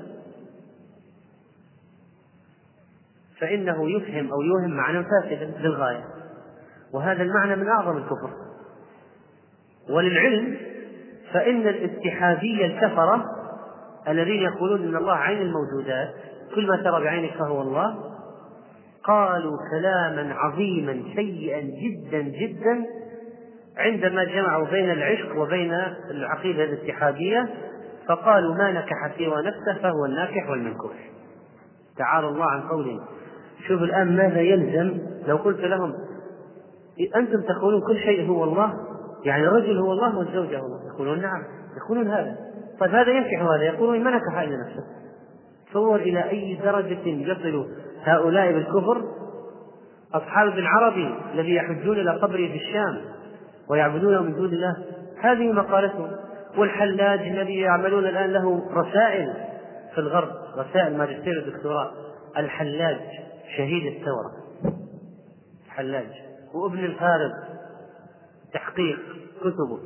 فإنه 3.39 3.91
يفهم 3.91 4.31
أو 4.31 4.41
يوهم 4.41 4.77
معنى 4.77 5.03
فاسدا 5.03 5.51
للغاية. 5.59 6.03
وهذا 6.93 7.23
المعنى 7.23 7.55
من 7.55 7.67
أعظم 7.67 7.97
الكفر. 7.97 8.29
وللعلم 9.89 10.57
فإن 11.33 11.67
الاتحادية 11.67 12.65
الكفرة 12.65 13.25
الذين 14.07 14.41
يقولون 14.41 14.83
إن 14.87 14.95
الله 14.95 15.13
عين 15.13 15.41
الموجودات 15.41 16.13
كل 16.55 16.67
ما 16.67 16.83
ترى 16.83 17.03
بعينك 17.03 17.33
فهو 17.33 17.61
الله 17.61 17.95
قالوا 19.03 19.57
كلاما 19.71 20.33
عظيما 20.33 21.03
سيئا 21.15 21.59
جدا 21.59 22.21
جدا 22.21 22.85
عندما 23.77 24.23
جمعوا 24.23 24.67
بين 24.67 24.91
العشق 24.91 25.37
وبين 25.37 25.73
العقيدة 26.11 26.63
الاتحادية 26.63 27.49
فقالوا 28.07 28.55
ما 28.55 28.71
نكح 28.71 29.17
سوى 29.17 29.43
نفسه 29.43 29.81
فهو 29.81 30.05
الناكح 30.05 30.49
والمنكوح. 30.49 30.93
تعالى 31.97 32.27
الله 32.27 32.45
عن 32.45 32.61
قولهم 32.61 32.99
شوف 33.67 33.81
الآن 33.81 34.17
ماذا 34.17 34.41
يلزم 34.41 34.97
لو 35.27 35.37
قلت 35.37 35.59
لهم 35.59 35.93
أنتم 37.15 37.41
تقولون 37.41 37.81
كل 37.87 37.97
شيء 37.97 38.29
هو 38.29 38.43
الله؟ 38.43 38.73
يعني 39.25 39.47
الرجل 39.47 39.77
هو 39.77 39.91
الله 39.91 40.17
والزوجة 40.17 40.59
هو 40.59 40.65
الله. 40.65 40.93
يقولون 40.95 41.21
نعم 41.21 41.43
يقولون 41.77 42.07
هذا. 42.07 42.37
طيب 42.79 42.95
هذا 42.95 43.11
ينكح 43.11 43.41
هذا 43.41 43.63
يقولون 43.63 44.03
ما 44.03 44.11
نكح 44.11 44.39
إلا 44.39 44.57
نفسه. 44.57 44.83
تصور 45.69 45.95
إلى 45.95 46.29
أي 46.29 46.59
درجة 46.63 47.07
يصل 47.07 47.67
هؤلاء 48.03 48.51
بالكفر؟ 48.51 49.01
أصحاب 50.13 50.47
ابن 50.47 50.65
عربي 50.65 51.15
الذي 51.33 51.55
يحجون 51.55 51.99
إلى 51.99 52.11
قبره 52.11 52.47
في 52.47 52.55
الشام. 52.55 53.12
ويعبدونه 53.69 54.21
من 54.21 54.35
دون 54.35 54.45
الله. 54.45 54.75
هذه 55.21 55.51
مقالتهم 55.51 56.11
والحلاج 56.57 57.19
الذي 57.19 57.59
يعملون 57.59 58.05
الآن 58.05 58.33
له 58.33 58.61
رسائل 58.71 59.33
في 59.93 59.97
الغرب 59.97 60.29
رسائل 60.57 60.97
ماجستير 60.97 61.39
الدكتوراه. 61.39 61.91
الحلاج 62.37 62.99
شهيد 63.57 63.93
الثورة. 63.93 64.31
حلاج. 65.69 66.07
وابن 66.53 66.79
الفارض 66.79 67.31
تحقيق 68.53 68.99
كتبه. 69.41 69.79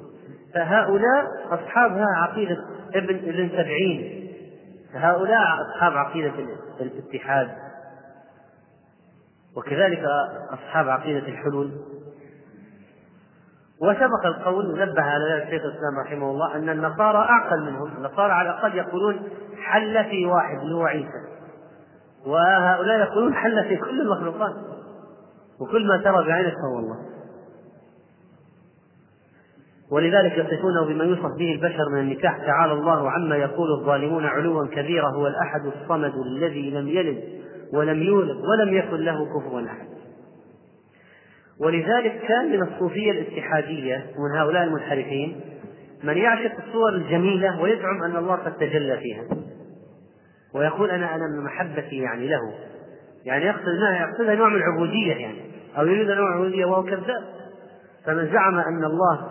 فهؤلاء 0.54 1.26
أصحاب 1.50 2.04
عقيدة 2.18 2.58
ابن 2.96 3.16
ابن 3.16 3.50
سبعين. 3.50 4.28
هؤلاء 4.94 5.42
أصحاب 5.62 5.98
عقيدة 5.98 6.34
الاتحاد. 6.82 7.50
وكذلك 9.58 10.04
أصحاب 10.54 10.90
عقيدة 10.90 11.28
الحلول. 11.28 11.72
وسبق 13.82 14.26
القول 14.26 14.80
نبه 14.80 15.02
على 15.02 15.34
ذلك 15.34 15.50
شيخ 15.50 15.62
الإسلام 15.64 16.00
رحمه 16.06 16.32
الله 16.32 16.56
أن 16.56 16.70
النصارى 16.70 17.18
اعقل 17.18 17.64
منهم، 17.64 17.98
النصارى 17.98 18.34
على 18.34 18.50
الأقل 18.50 18.76
يقولون 18.76 19.20
حل 19.62 20.04
في 20.04 20.26
واحد 20.26 20.60
اللي 20.60 20.76
هو 20.76 20.84
عيسى، 20.84 21.28
وهؤلاء 22.26 23.00
يقولون 23.00 23.34
حل 23.34 23.64
في 23.64 23.78
كل 23.78 24.02
المخلوقات. 24.02 24.54
وكل 25.62 25.88
ما 25.88 25.98
ترى 25.98 26.28
بعينك 26.28 26.54
فهو 26.54 26.80
الله. 26.80 26.98
ولذلك 29.92 30.38
يصفونه 30.38 30.86
بما 30.86 31.04
يوصف 31.04 31.38
به 31.38 31.52
البشر 31.52 31.90
من 31.92 32.00
النكاح 32.00 32.38
تعالى 32.38 32.74
الله 32.74 33.12
عما 33.12 33.36
يقول 33.36 33.72
الظالمون 33.72 34.26
علوا 34.26 34.68
كبيرا 34.68 35.10
هو 35.10 35.28
الأحد 35.28 35.66
الصمد 35.66 36.14
الذي 36.26 36.72
لم 36.72 36.88
يلد 36.88 37.24
ولم 37.74 38.04
يولد 38.04 38.38
ولم 38.38 38.74
يكن 38.74 38.98
له 38.98 39.26
كفوا 39.26 39.62
أحد. 39.62 39.97
ولذلك 41.60 42.22
كان 42.28 42.52
من 42.52 42.64
الصوفية 42.64 43.12
الاتحادية 43.12 43.96
ومن 43.96 44.40
هؤلاء 44.40 44.64
المنحرفين 44.64 45.42
من 46.04 46.18
يعشق 46.18 46.52
الصور 46.68 46.90
الجميلة 46.90 47.62
ويزعم 47.62 48.04
أن 48.04 48.16
الله 48.16 48.36
قد 48.36 48.58
تجلى 48.58 48.98
فيها. 48.98 49.24
ويقول 50.56 50.90
أنا 50.90 51.16
أنا 51.16 51.24
من 51.28 51.44
محبتي 51.44 51.98
يعني 51.98 52.28
له. 52.28 52.54
يعني 53.26 53.46
يقصد 53.46 53.68
انها 53.68 54.08
يقصدها 54.08 54.36
نوع 54.36 54.50
من 54.50 54.56
العبودية 54.56 55.14
يعني. 55.14 55.42
أو 55.78 55.86
يريد 55.86 56.08
نوع 56.08 56.30
من 56.30 56.38
العبودية 56.38 56.66
وهو 56.66 56.84
كذاب. 56.84 57.24
فمن 58.06 58.32
زعم 58.32 58.60
أن 58.60 58.84
الله 58.84 59.28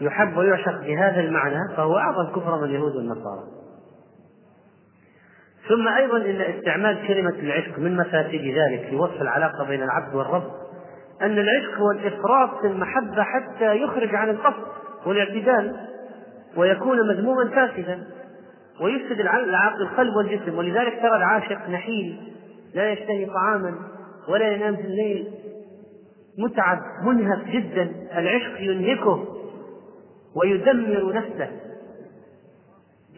يحب 0.00 0.36
ويعشق 0.36 0.80
بهذا 0.80 1.20
المعنى 1.20 1.76
فهو 1.76 1.98
أعظم 1.98 2.32
كفرا 2.32 2.56
من 2.56 2.64
اليهود 2.64 2.96
والنصارى. 2.96 3.42
ثم 5.68 5.88
أيضا 5.88 6.16
إن 6.16 6.40
استعمال 6.40 7.06
كلمة 7.08 7.34
العشق 7.38 7.78
من 7.78 7.96
مفاسد 7.96 8.54
ذلك 8.56 8.86
في 8.90 8.96
وصف 8.96 9.22
العلاقة 9.22 9.64
بين 9.64 9.82
العبد 9.82 10.14
والرب 10.14 10.59
أن 11.22 11.38
العشق 11.38 11.78
هو 11.78 11.90
الإفراط 11.90 12.60
في 12.60 12.66
المحبة 12.66 13.22
حتى 13.22 13.76
يخرج 13.76 14.14
عن 14.14 14.30
القصد 14.30 14.66
والاعتدال 15.06 15.76
ويكون 16.56 17.08
مذموما 17.08 17.50
فاسدا 17.50 18.06
ويفسد 18.80 19.20
القلب 19.80 20.16
والجسم. 20.16 20.58
ولذلك 20.58 20.98
ترى 21.02 21.16
العاشق 21.16 21.68
نحيل 21.68 22.32
لا 22.74 22.92
يشتهي 22.92 23.26
طعاما 23.26 23.74
ولا 24.28 24.48
ينام 24.48 24.76
في 24.76 24.82
الليل 24.82 25.28
متعب 26.38 26.78
منهك 27.04 27.46
جدا. 27.46 27.90
العشق 28.16 28.60
ينهكه 28.60 29.24
ويدمر 30.36 31.12
نفسه. 31.12 31.48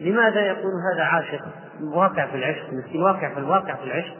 لماذا 0.01 0.41
يكون 0.41 0.71
هذا 0.93 1.03
عاشق؟ 1.03 1.45
واقع 1.81 2.25
في 2.27 2.35
العشق 2.35 2.73
مسكين 2.73 3.03
واقع 3.03 3.33
في 3.33 3.39
الواقع 3.39 3.75
في 3.75 3.83
العشق. 3.83 4.17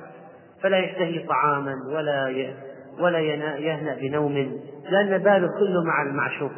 فلا 0.62 0.78
يشتهي 0.78 1.28
طعاما 1.28 1.76
ولا. 1.88 2.54
ولا 3.00 3.20
يهنأ 3.20 3.96
بنوم 3.96 4.60
لأن 4.90 5.18
باله 5.18 5.48
كله 5.48 5.84
مع 5.84 6.04
المعشوق 6.04 6.52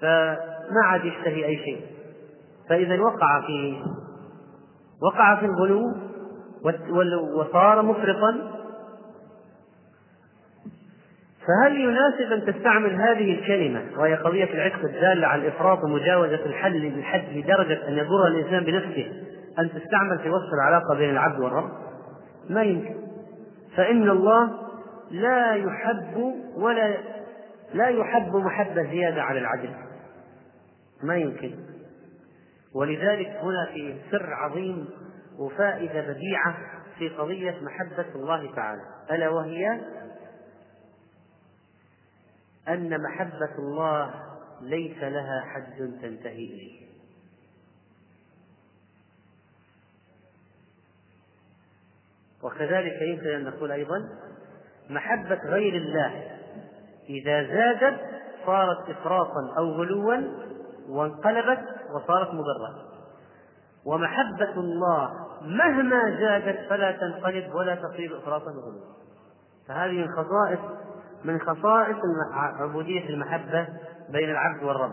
فما 0.00 0.84
عاد 0.84 1.04
يشتهي 1.04 1.44
أي 1.44 1.56
شيء 1.56 1.80
فإذا 2.68 3.00
وقع 3.00 3.40
في 3.46 3.82
وقع 5.02 5.40
في 5.40 5.46
الغلو 5.46 5.82
وصار 7.36 7.82
مفرطا 7.82 8.52
فهل 11.46 11.80
يناسب 11.80 12.32
أن 12.32 12.54
تستعمل 12.54 12.94
هذه 12.94 13.34
الكلمة 13.38 13.82
وهي 13.98 14.14
قضية 14.14 14.54
العشق 14.54 14.84
الدالة 14.84 15.26
على 15.26 15.42
الإفراط 15.42 15.84
ومجاوزة 15.84 16.46
الحد 16.46 16.72
للحد 16.72 17.24
لدرجة 17.34 17.88
أن 17.88 17.92
يضر 17.92 18.26
الإنسان 18.26 18.64
بنفسه 18.64 19.12
أن 19.58 19.70
تستعمل 19.70 20.18
في 20.18 20.30
وصف 20.30 20.54
العلاقة 20.54 20.94
بين 20.94 21.10
العبد 21.10 21.40
والرب؟ 21.40 21.70
ما 22.50 22.62
يمكن 22.62 22.94
فإن 23.76 24.10
الله 24.10 24.50
لا 25.10 25.54
يحب 25.54 26.16
ولا 26.56 26.98
لا 27.74 27.88
يحب 27.88 28.36
محبة 28.36 28.82
زيادة 28.82 29.22
على 29.22 29.38
العدل. 29.38 29.74
ما 31.02 31.16
يمكن. 31.16 31.54
ولذلك 32.74 33.26
هنا 33.26 33.66
في 33.74 34.00
سر 34.10 34.34
عظيم 34.34 34.88
وفائدة 35.38 36.00
بديعة 36.00 36.56
في 36.98 37.08
قضية 37.08 37.60
محبة 37.60 38.14
الله 38.14 38.54
تعالى. 38.54 38.82
ألا 39.10 39.28
وهي؟ 39.28 39.80
أن 42.68 43.02
محبة 43.02 43.58
الله 43.58 44.14
ليس 44.60 44.98
لها 45.02 45.40
حد 45.40 45.98
تنتهي 46.02 46.44
إليه. 46.44 46.82
وكذلك 52.42 53.02
يمكن 53.02 53.28
أن 53.28 53.44
نقول 53.44 53.72
أيضا 53.72 54.08
محبة 54.90 55.38
غير 55.44 55.74
الله. 55.74 56.22
إذا 57.08 57.42
زادت 57.42 58.00
صارت 58.46 58.90
إفراطا 58.90 59.54
أو 59.58 59.64
غلوا 59.64 60.16
وانقلبت 60.88 61.64
وصارت 61.94 62.28
مضرة. 62.28 62.92
ومحبة 63.86 64.54
الله 64.56 65.10
مهما 65.42 66.16
زادت 66.20 66.58
فلا 66.70 66.92
تنقلب 66.92 67.54
ولا 67.54 67.74
تصير 67.74 68.18
إفراطا 68.18 68.50
وغلوا 68.50 68.92
فهذه 69.68 69.92
من 69.92 70.08
خصائص 70.08 70.58
من 71.24 71.40
خصائص 71.40 71.96
عبودية 72.60 73.08
المحبة 73.08 73.68
بين 74.08 74.30
العبد 74.30 74.62
والرب. 74.62 74.92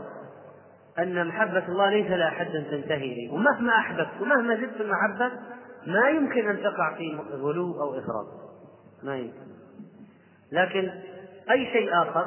أن 1.00 1.28
محبة 1.28 1.68
الله 1.68 1.90
ليس 1.90 2.12
لها 2.12 2.30
حد 2.30 2.52
تنتهي 2.52 3.14
إليه. 3.14 3.34
ومهما 3.34 3.74
أحببت 3.78 4.22
ومهما 4.22 4.56
زدت 4.56 4.82
المحبة 4.82 5.32
ما 5.88 6.10
يمكن 6.10 6.50
أن 6.50 6.58
تقع 6.64 6.96
في 6.98 7.20
غلو 7.32 7.82
أو 7.82 8.00
إفراط. 8.00 8.28
ما 9.04 9.18
يمكن. 9.18 9.59
لكن 10.52 10.92
أي 11.52 11.66
شيء 11.66 12.02
آخر 12.02 12.26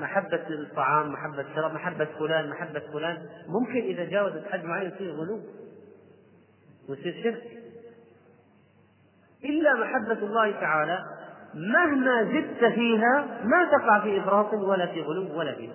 محبة 0.00 0.48
الطعام 0.50 1.12
محبة 1.12 1.40
الشراب 1.40 1.74
محبة 1.74 2.08
فلان 2.18 2.50
محبة 2.50 2.82
فلان 2.92 3.28
ممكن 3.48 3.80
إذا 3.80 4.04
جاوزت 4.04 4.44
حد 4.52 4.64
معين 4.64 4.90
يصير 4.90 5.10
غلو 5.10 5.40
ويصير 6.88 7.22
شرك. 7.22 7.42
إلا 9.44 9.74
محبة 9.74 10.26
الله 10.26 10.60
تعالى 10.60 10.98
مهما 11.54 12.24
زدت 12.24 12.72
فيها 12.74 13.40
ما 13.44 13.70
تقع 13.78 14.00
في 14.00 14.20
إفراط 14.20 14.54
ولا 14.54 14.86
في 14.86 15.00
غلو 15.00 15.38
ولا 15.38 15.54
في 15.54 15.70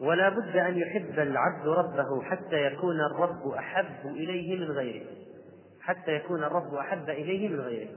ولا 0.00 0.28
بد 0.28 0.56
أن 0.56 0.78
يحب 0.78 1.18
العبد 1.18 1.68
ربه 1.68 2.22
حتى 2.22 2.66
يكون 2.66 3.00
الرب 3.00 3.48
أحب 3.48 4.06
إليه 4.06 4.56
من 4.56 4.70
غيره. 4.70 5.25
حتى 5.86 6.12
يكون 6.12 6.44
الرب 6.44 6.74
أحب 6.74 7.10
إليه 7.10 7.48
من 7.48 7.60
غيره. 7.60 7.88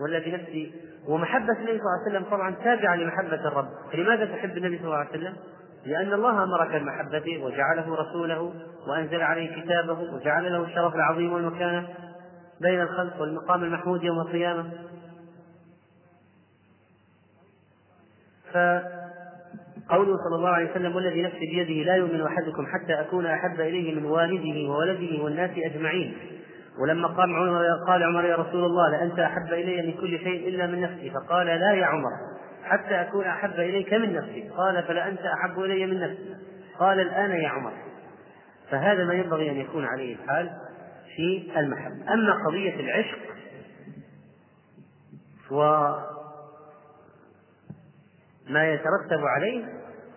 والذي 0.00 0.32
نفسي 0.32 0.74
ومحبة 1.08 1.52
النبي 1.52 1.78
صلى 1.78 1.80
الله 1.80 2.00
عليه 2.06 2.10
وسلم 2.10 2.30
طبعا 2.30 2.54
تابعة 2.64 2.96
لمحبة 2.96 3.48
الرب. 3.48 3.68
لماذا 3.94 4.24
تحب 4.24 4.56
النبي 4.56 4.78
صلى 4.78 4.86
الله 4.86 4.96
عليه 4.96 5.10
وسلم؟ 5.10 5.36
لأن 5.86 6.12
الله 6.12 6.42
أمرك 6.42 6.82
بمحبته 6.82 7.44
وجعله 7.44 7.94
رسوله 7.94 8.54
وأنزل 8.86 9.22
عليه 9.22 9.62
كتابه 9.62 10.14
وجعل 10.14 10.52
له 10.52 10.64
الشرف 10.64 10.94
العظيم 10.94 11.32
والمكانة 11.32 11.88
بين 12.60 12.80
الخلق 12.80 13.20
والمقام 13.20 13.64
المحمود 13.64 14.04
يوم 14.04 14.20
القيامة. 14.20 14.70
فقوله 18.52 20.16
صلى 20.16 20.36
الله 20.36 20.48
عليه 20.48 20.70
وسلم 20.70 20.96
والذي 20.96 21.22
نفسي 21.22 21.38
بيده 21.38 21.84
لا 21.84 21.96
يؤمن 21.96 22.26
أحدكم 22.26 22.66
حتى 22.66 23.00
أكون 23.00 23.26
أحب 23.26 23.60
إليه 23.60 23.94
من 23.94 24.04
والده 24.04 24.70
وولده 24.70 25.22
والناس 25.22 25.50
أجمعين. 25.56 26.16
ولما 26.78 27.08
قال 27.08 27.34
عمر 27.36 27.84
قال 27.86 28.02
عمر 28.02 28.24
يا 28.24 28.36
رسول 28.36 28.64
الله 28.64 28.90
لأنت 28.90 29.18
أحب 29.18 29.52
إلي 29.52 29.86
من 29.86 29.92
كل 29.92 30.18
شيء 30.18 30.48
إلا 30.48 30.66
من 30.66 30.80
نفسي. 30.80 31.10
فقال 31.10 31.46
لا 31.46 31.72
يا 31.72 31.86
عمر 31.86 32.10
حتى 32.64 33.00
أكون 33.00 33.24
أحب 33.24 33.52
إليك 33.52 33.92
من 33.94 34.12
نفسي. 34.12 34.48
قال 34.48 34.82
فلا 34.82 35.08
أنت 35.08 35.20
أحب 35.20 35.60
إلي 35.60 35.86
من 35.86 36.00
نفسي. 36.00 36.36
قال 36.78 37.00
الآن 37.00 37.30
يا 37.30 37.48
عمر. 37.48 37.72
فهذا 38.70 39.04
ما 39.04 39.14
ينبغي 39.14 39.50
أن 39.50 39.56
يكون 39.56 39.84
عليه 39.84 40.14
الحال 40.14 40.50
في 41.16 41.52
المحبة. 41.56 42.12
أما 42.14 42.46
قضية 42.46 42.80
العشق 42.80 43.18
وما 45.50 46.02
يترتب 48.72 49.24
عليه 49.36 49.64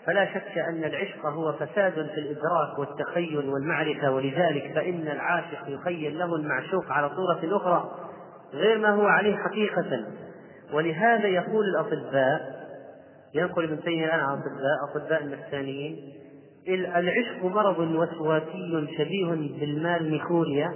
فلا 0.05 0.25
شك 0.33 0.57
أن 0.57 0.83
العشق 0.83 1.25
هو 1.25 1.53
فساد 1.53 1.93
في 1.93 2.19
الإدراك 2.19 2.79
والتخيل 2.79 3.49
والمعرفة 3.49 4.11
ولذلك 4.11 4.71
فإن 4.75 5.07
العاشق 5.07 5.67
يخيل 5.67 6.19
له 6.19 6.35
المعشوق 6.35 6.91
على 6.91 7.09
صورة 7.09 7.57
أخرى 7.57 7.91
غير 8.53 8.77
ما 8.77 8.89
هو 8.89 9.05
عليه 9.05 9.35
حقيقة. 9.35 10.05
ولهذا 10.73 11.27
يقول 11.27 11.65
الأطباء 11.65 12.55
ينقل 13.35 13.63
ابن 13.63 13.83
تيمية 13.83 14.11
عن 14.11 14.21
أطباء 14.21 15.03
أطباء 15.03 15.23
النفسانيين 15.23 16.13
العشق 16.67 17.45
مرض 17.45 17.79
وسواسي 17.79 18.87
شبيه 18.97 19.25
بالمال 19.59 20.11
ميكوريا 20.11 20.73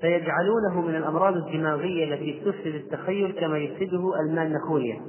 فيجعلونه 0.00 0.80
من 0.80 0.94
الأمراض 0.94 1.36
الدماغية 1.36 2.14
التي 2.14 2.40
تفسد 2.44 2.74
التخيل 2.74 3.32
كما 3.32 3.58
يفسده 3.58 4.20
المال 4.26 4.52
نكوريا 4.52 5.00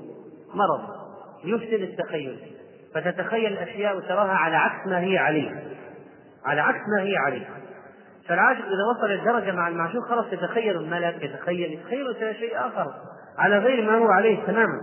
مرض 0.53 0.82
يفسد 1.45 1.82
التخيل. 1.82 2.39
فتتخيل 2.93 3.53
الأشياء 3.53 3.97
وتراها 3.97 4.33
على 4.33 4.55
عكس 4.55 4.87
ما 4.87 4.99
هي 4.99 5.17
عليه. 5.17 5.63
على 6.45 6.61
عكس 6.61 6.79
ما 6.97 7.03
هي 7.03 7.17
عليه. 7.17 7.49
فالعاشق 8.27 8.65
إذا 8.65 8.83
وصل 8.97 9.11
الدرجة 9.11 9.51
مع 9.51 9.67
المعشوق 9.67 10.05
خلاص 10.09 10.25
يتخيل 10.33 10.77
الملك 10.77 11.23
يتخيل 11.23 11.73
يتخيل 11.73 12.35
شيء 12.35 12.59
آخر. 12.68 12.93
على 13.38 13.57
غير 13.57 13.91
ما 13.91 13.97
هو 13.97 14.07
عليه 14.07 14.45
تماما. 14.45 14.81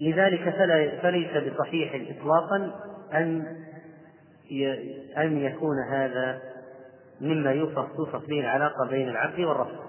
ولذلك 0.00 0.54
فليس 1.02 1.52
بصحيح 1.52 2.16
إطلاقا 2.16 2.72
أن 3.14 3.58
أن 5.18 5.38
يكون 5.38 5.76
هذا 5.90 6.40
مما 7.20 7.52
يوصف 7.52 7.96
توصف 7.96 8.28
به 8.28 8.40
العلاقة 8.40 8.86
بين 8.90 9.08
العبد 9.08 9.40
والرب. 9.40 9.87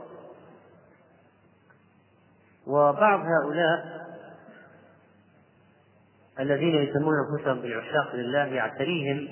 وبعض 2.70 3.20
هؤلاء 3.20 4.00
الذين 6.40 6.76
يسمون 6.76 7.14
أنفسهم 7.32 7.62
بالعشاق 7.62 8.16
لله 8.16 8.46
يعتريهم 8.46 9.28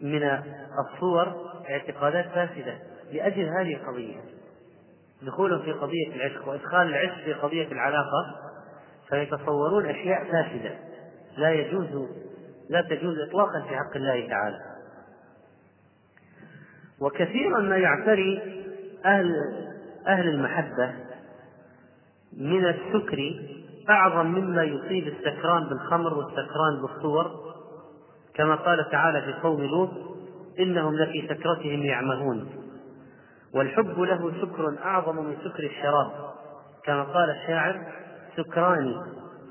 من 0.00 0.42
الصور 0.78 1.52
اعتقادات 1.70 2.24
فاسدة 2.24 2.78
لأجل 3.12 3.48
هذه 3.48 3.74
القضية. 3.74 4.20
دخولهم 5.22 5.62
في 5.62 5.72
قضية 5.72 6.14
العشق 6.14 6.48
وإدخال 6.48 6.88
العشق 6.88 7.24
في 7.24 7.32
قضية 7.32 7.72
العلاقة 7.72 8.36
فيتصورون 9.08 9.86
أشياء 9.86 10.24
فاسدة. 10.24 10.74
لا 11.36 11.50
يجوز 11.50 12.08
لا 12.70 12.82
تجوز 12.82 13.18
إطلاقا 13.28 13.60
في 13.68 13.76
حق 13.76 13.96
الله 13.96 14.28
تعالى. 14.28 14.58
وكثيرا 17.00 17.60
ما 17.60 17.76
يعتري 17.76 18.62
أهل 19.04 19.34
أهل 20.06 20.28
المحبة 20.28 21.11
من 22.36 22.64
السكر 22.64 23.40
أعظم 23.90 24.26
مما 24.26 24.62
يصيب 24.62 25.06
السكران 25.06 25.68
بالخمر 25.68 26.14
والسكران 26.14 26.82
بالصور 26.82 27.30
كما 28.34 28.54
قال 28.54 28.90
تعالى 28.90 29.22
في 29.22 29.32
قوم 29.32 29.62
لوط 29.62 29.90
إنهم 30.58 30.96
لفي 30.96 31.28
سكرتهم 31.28 31.82
يعمهون. 31.82 32.48
والحب 33.54 34.00
له 34.00 34.32
سكر 34.42 34.78
أعظم 34.84 35.16
من 35.16 35.36
سكر 35.44 35.64
الشراب 35.64 36.10
كما 36.84 37.02
قال 37.02 37.30
الشاعر 37.30 37.86
سكراني 38.36 38.96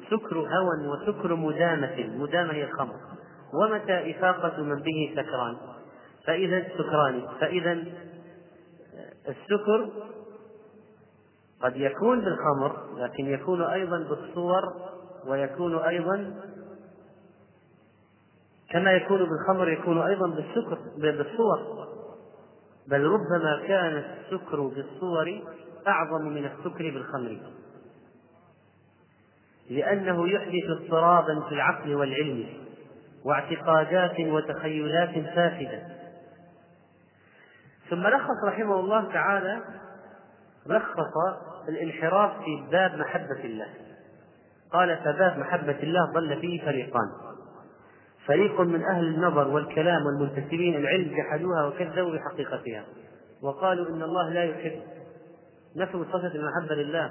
سكر 0.10 0.38
هوى 0.38 0.88
وسكر 0.88 1.36
مدامة 1.36 2.10
مدامة 2.18 2.54
هي 2.54 2.64
الخمر. 2.64 2.96
ومتى 3.54 4.12
إفاقة 4.12 4.64
من 4.64 4.76
به 4.76 5.14
سكران؟ 5.16 5.58
فإذا 6.28 6.64
سكراني 6.78 7.22
فإذا 7.40 7.84
السكر 9.28 9.90
قد 11.64 11.76
يكون 11.76 12.20
بالخمر 12.20 12.98
لكن 12.98 13.26
يكون 13.26 13.62
أيضا 13.62 13.98
بالصور 13.98 14.64
ويكون 15.28 15.76
أيضا 15.76 16.34
كما 18.72 18.92
يكون 18.92 19.18
بالخمر 19.18 19.70
يكون 19.70 20.02
أيضا 20.02 20.28
بالسكر 20.28 20.80
بالصور. 20.98 21.88
بل 22.88 23.04
ربما 23.04 23.68
كان 23.68 23.98
السكر 23.98 24.62
بالصور 24.62 25.42
أعظم 25.88 26.22
من 26.22 26.46
السكر 26.46 26.92
بالخمر. 26.92 27.40
لأنه 29.70 30.30
يحدث 30.30 30.82
اضطرابا 30.82 31.46
في 31.50 31.56
العقل 31.56 31.96
والعلم 31.96 32.46
واعتقادات 33.26 34.20
وتخيلات 34.20 35.10
فاسدة. 35.10 35.84
ثم 37.90 38.08
لخص 38.08 38.44
رحمه 38.48 38.80
الله 38.80 39.14
تعالى 39.14 39.62
لخص 40.66 41.51
الانحراف 41.70 42.32
في 42.32 42.64
باب 42.72 42.96
محبة 42.96 43.44
الله. 43.44 43.68
قال 44.74 44.98
فباب 44.98 45.38
محبة 45.38 45.78
الله 45.84 46.12
ضل 46.14 46.42
فيه 46.42 46.66
فريقان. 46.66 47.08
فريق 48.26 48.62
من 48.62 48.84
أهل 48.84 49.04
النظر 49.04 49.48
والكلام 49.48 50.02
والمنتسبين 50.06 50.76
العلم 50.76 51.16
جحدوها 51.18 51.66
وكذبوا 51.66 52.16
بحقيقتها. 52.16 52.84
وقالوا 53.44 53.90
إن 53.90 54.04
الله 54.04 54.30
لا 54.30 54.44
يحب. 54.44 54.80
نفوا 55.76 56.04
صفة 56.04 56.32
المحبة 56.36 56.76
لله. 56.76 57.10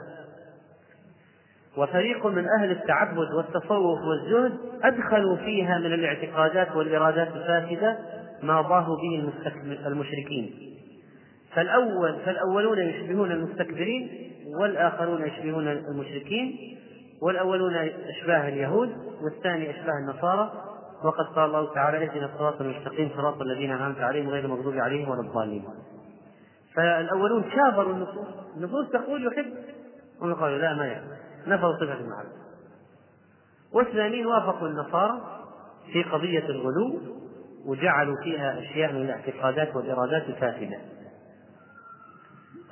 وفريق 1.76 2.26
من 2.26 2.46
أهل 2.58 2.70
التعبد 2.70 3.32
والتصوف 3.36 3.98
والزهد 4.00 4.58
أدخلوا 4.82 5.36
فيها 5.36 5.78
من 5.78 5.92
الاعتقادات 5.92 6.76
والإرادات 6.76 7.28
الفاسدة 7.28 7.98
ما 8.42 8.60
ضاهوا 8.60 8.96
به 8.96 9.32
المشركين. 9.86 10.76
فالأول 11.54 12.16
فالأولون 12.24 12.78
يشبهون 12.78 13.32
المستكبرين 13.32 14.29
والآخرون 14.58 15.26
يشبهون 15.26 15.68
المشركين 15.68 16.78
والأولون 17.22 17.74
أشباه 18.08 18.48
اليهود 18.48 18.96
والثاني 19.22 19.70
أشباه 19.70 19.98
النصارى. 19.98 20.52
وقد 21.04 21.24
قال 21.36 21.44
الله 21.44 21.74
تعالى 21.74 22.04
اهدنا 22.04 22.26
الصراط 22.34 22.60
المستقيم 22.60 23.10
صراط 23.16 23.40
الذين 23.40 23.70
أنعمت 23.70 23.98
عليهم 23.98 24.28
غير 24.28 24.44
المغضوب 24.44 24.74
عليهم 24.74 25.08
ولا 25.08 25.20
الضالين. 25.20 25.64
فالأولون 26.74 27.42
كابروا 27.42 27.92
النصوص. 27.92 28.26
النصوص 28.56 28.88
تقول 28.92 29.26
يحب 29.26 29.52
هم 30.22 30.34
قالوا 30.34 30.58
لا 30.58 30.74
ما 30.74 30.86
يعني. 30.86 31.06
نفوا 31.46 31.76
صفة 31.76 32.00
المحبة 32.00 32.40
والثانيين 33.72 34.26
وافقوا 34.26 34.68
النصارى 34.68 35.20
في 35.92 36.02
قضية 36.02 36.48
الغلو 36.48 37.00
وجعلوا 37.66 38.16
فيها 38.24 38.58
أشياء 38.58 38.92
من 38.92 39.02
الاعتقادات 39.02 39.76
والإرادات 39.76 40.22
الفاسدة. 40.22 40.78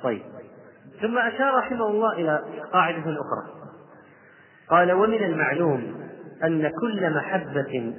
طيب. 0.03 0.21
ثم 1.01 1.17
أشار 1.17 1.57
رحمه 1.57 1.87
الله 1.87 2.13
إلى 2.13 2.43
قاعدة 2.73 3.01
أخرى 3.01 3.59
قال 4.69 4.91
ومن 4.91 5.23
المعلوم 5.23 6.09
أن 6.43 6.71
كل 6.81 7.15
محبة 7.15 7.93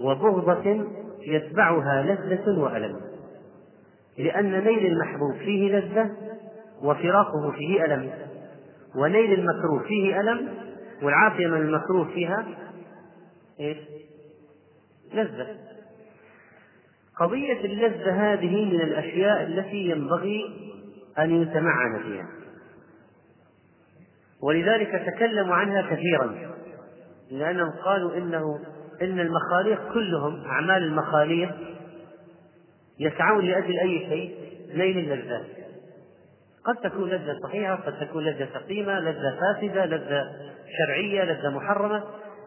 وبغضة 0.00 0.86
يتبعها 1.20 2.02
لذة 2.02 2.58
وألم 2.58 3.00
لأن 4.18 4.64
نيل 4.64 4.86
المحبوب 4.86 5.34
فيه 5.34 5.78
لذة 5.78 6.10
وفراقه 6.82 7.50
فيه 7.50 7.84
ألم 7.84 8.10
ونيل 8.96 9.32
المكروه 9.32 9.82
فيه 9.88 10.20
ألم 10.20 10.48
والعافية 11.02 11.46
من 11.46 11.60
المكروه 11.60 12.04
فيها 12.04 12.46
إيش؟ 13.60 13.78
لذة 15.14 15.46
قضية 17.20 17.64
اللذة 17.64 18.32
هذه 18.32 18.64
من 18.64 18.80
الأشياء 18.80 19.42
التي 19.42 19.76
ينبغي 19.76 20.44
أن 21.18 21.42
يتمعن 21.42 22.02
فيها 22.02 22.28
ولذلك 24.42 25.02
تكلموا 25.06 25.54
عنها 25.54 25.82
كثيرا 25.82 26.36
لأنهم 27.30 27.70
قالوا 27.84 28.16
إنه 28.16 28.58
إن 29.02 29.20
المخاليق 29.20 29.92
كلهم 29.92 30.44
أعمال 30.44 30.82
المخاليق 30.82 31.56
يسعون 33.00 33.44
لأجل 33.44 33.78
أي 33.78 33.98
شيء 34.08 34.34
نيل 34.74 34.98
اللذات 34.98 35.46
قد 36.64 36.76
تكون 36.76 37.10
لذة 37.10 37.38
صحيحة 37.42 37.74
قد 37.74 37.98
تكون 37.98 38.24
لذة 38.24 38.48
سقيمة 38.54 39.00
لذة 39.00 39.38
فاسدة 39.40 39.86
لذة 39.86 40.22
شرعية 40.78 41.24
لذة 41.24 41.50
محرمة. 41.50 42.04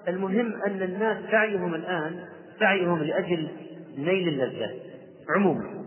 المهم 0.08 0.62
أن 0.68 0.82
الناس 0.82 1.18
سعيهم 1.32 1.76
الآن 1.76 2.26
سعيهم 2.60 3.04
لأجل 3.04 3.48
نيل 3.98 4.28
اللذات 4.28 4.76
عموما. 5.36 5.83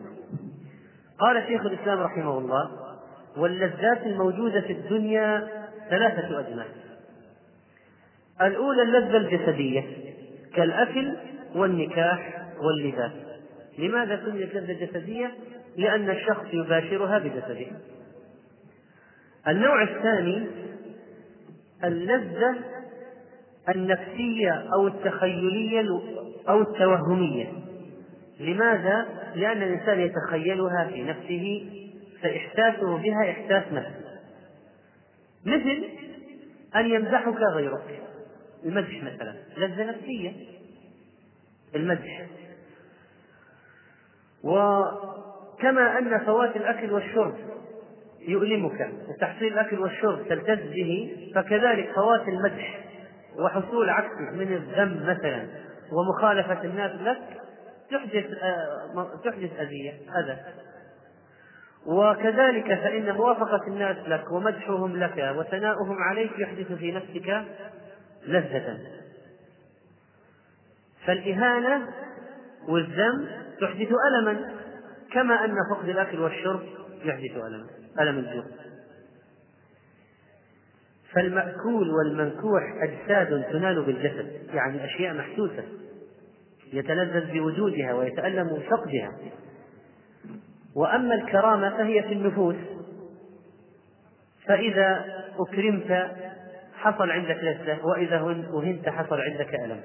قال 1.19 1.45
شيخ 1.49 1.67
الإسلام 1.67 2.01
رحمه 2.01 2.39
الله 2.39 2.71
واللذات 3.37 4.07
الموجودة 4.07 4.61
في 4.61 4.73
الدنيا 4.73 5.49
ثلاثة 5.91 6.41
أجناس 6.41 6.67
الأولى 8.43 8.83
اللذة 8.83 9.17
الجسدية 9.17 9.85
كالأكل 10.55 11.17
والنكاح 11.55 12.47
واللباس. 12.61 13.13
لماذا 13.79 14.23
سميت 14.25 14.55
لذة 14.55 14.85
جسدية؟ 14.85 15.35
لأن 15.77 16.11
الشخص 16.11 16.45
يباشرها 16.53 17.19
بجسده. 17.19 17.67
النوع 19.49 19.83
الثاني 19.83 20.47
اللذة 21.85 22.57
النفسية 23.69 24.65
أو 24.75 24.87
التخيلية 24.87 26.01
أو 26.49 26.63
التوهمية. 26.63 27.53
لماذا؟ 28.41 29.07
لأن 29.35 29.63
الإنسان 29.63 30.01
يتخيلها 30.01 30.89
في 30.89 31.03
نفسه 31.03 31.71
فإحساسه 32.23 32.97
بها 32.99 33.31
إحساس 33.31 33.73
نفس 33.73 34.07
مثل 35.45 35.85
أن 36.77 36.91
يمدحك 36.91 37.37
غيرك. 37.55 38.03
المدح 38.65 39.03
مثلا 39.03 39.35
لذة 39.57 39.85
نفسية. 39.85 40.33
المدح 41.75 42.27
وكما 44.45 45.99
أن 45.99 46.19
فوات 46.27 46.57
الأكل 46.57 46.93
والشرب 46.93 47.35
يؤلمك 48.29 48.91
وتحصيل 49.09 49.53
الأكل 49.53 49.79
والشرب 49.79 50.29
تلتذ 50.29 50.71
به 50.71 51.17
فكذلك 51.35 51.93
فوات 51.95 52.29
المدح 52.29 52.85
وحصول 53.39 53.91
عكسه 53.91 54.31
من 54.33 54.53
الذم 54.53 55.03
مثلا 55.03 55.47
ومخالفة 55.93 56.65
الناس 56.65 57.01
لك 57.01 57.46
تحدث 57.91 58.27
آه، 58.43 59.21
تحدث 59.25 59.61
أذية 59.61 59.93
أذى. 59.93 60.37
وكذلك 61.87 62.75
فإن 62.75 63.15
موافقة 63.15 63.67
الناس 63.67 63.97
لك 64.09 64.33
ومدحهم 64.33 64.97
لك 64.97 65.35
وثناؤهم 65.37 65.97
عليك 66.03 66.39
يحدث 66.39 66.73
في 66.73 66.93
نفسك 66.93 67.45
لذة. 68.27 68.79
فالإهانة 71.07 71.89
والذم 72.69 73.29
تحدث 73.61 73.89
ألما 74.09 74.55
كما 75.13 75.45
أن 75.45 75.57
فقد 75.71 75.89
الأكل 75.89 76.21
والشرب 76.21 76.63
يحدث 77.05 77.37
ألما 77.37 77.67
ألم 78.01 78.19
الجوع. 78.19 78.45
فالمأكول 81.13 81.91
والمنكوح 81.91 82.63
أجساد 82.83 83.45
تنال 83.53 83.83
بالجسد 83.83 84.55
يعني 84.55 84.85
أشياء 84.85 85.15
محسوسة. 85.15 85.65
يتلذذ 86.73 87.33
بوجودها 87.33 87.95
ويتألم 87.95 88.49
بفقدها. 88.49 89.13
وأما 90.77 91.15
الكرامة 91.15 91.71
فهي 91.77 92.03
في 92.03 92.13
النفوس. 92.13 92.57
فإذا 94.47 95.05
أكرمت 95.39 96.11
حصل 96.75 97.11
عندك 97.11 97.37
لذة 97.43 97.87
وإذا 97.87 98.17
أهنت 98.55 98.89
حصل 98.89 99.21
عندك 99.21 99.55
ألم. 99.55 99.81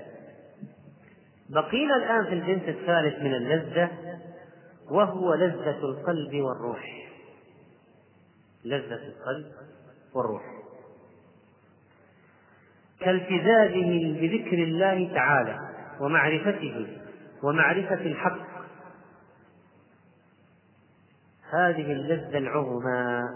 بقينا 1.50 1.96
الآن 1.96 2.26
في 2.26 2.34
الجنس 2.34 2.64
الثالث 2.70 3.24
من 3.24 3.34
اللذة 3.34 3.90
وهو 4.92 5.34
لذة 5.34 5.80
القلب 5.84 6.36
والروح. 6.36 7.08
لذة 8.66 9.02
القلب 9.08 9.52
والروح. 10.16 10.44
كالتزامه 13.00 14.20
بذكر 14.22 14.64
الله 14.64 15.14
تعالى. 15.14 15.60
ومعرفته 16.00 16.88
ومعرفة 17.44 18.02
الحق. 18.02 18.52
هذه 21.52 21.92
اللذة 21.92 22.38
العظمى 22.38 23.30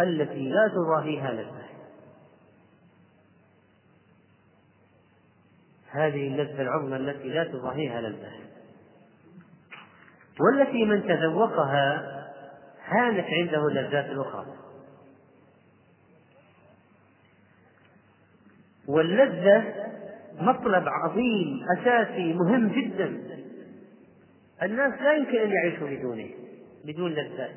التي 0.00 0.48
لا 0.48 0.68
تضاهيها 0.68 1.32
لذة. 1.32 1.66
هذه 5.90 6.28
اللذة 6.28 6.62
العظمى 6.62 6.96
التي 6.96 7.28
لا 7.28 7.44
تضاهيها 7.44 8.00
لذة. 8.00 8.32
والتي 10.40 10.84
من 10.84 11.02
تذوقها 11.02 12.16
هانت 12.84 13.26
عنده 13.26 13.68
اللذات 13.68 14.04
الأخرى 14.04 14.46
واللذة 18.88 19.74
مطلب 20.40 20.88
عظيم 20.88 21.66
أساسي 21.78 22.32
مهم 22.32 22.68
جدا. 22.68 23.20
الناس 24.62 25.02
لا 25.02 25.12
يمكن 25.12 25.38
أن 25.38 25.50
يعيشوا 25.50 25.88
بدونه 25.88 26.28
بدون 26.84 27.10
لذات 27.10 27.50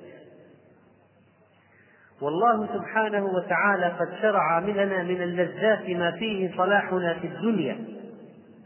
والله 2.21 2.67
سبحانه 2.73 3.25
وتعالى 3.25 3.85
قد 3.85 4.09
شرع 4.21 4.59
لنا 4.59 5.03
من 5.03 5.21
اللذات 5.21 5.89
ما 5.89 6.11
فيه 6.11 6.57
صلاحنا 6.57 7.13
في 7.13 7.27
الدنيا. 7.27 7.77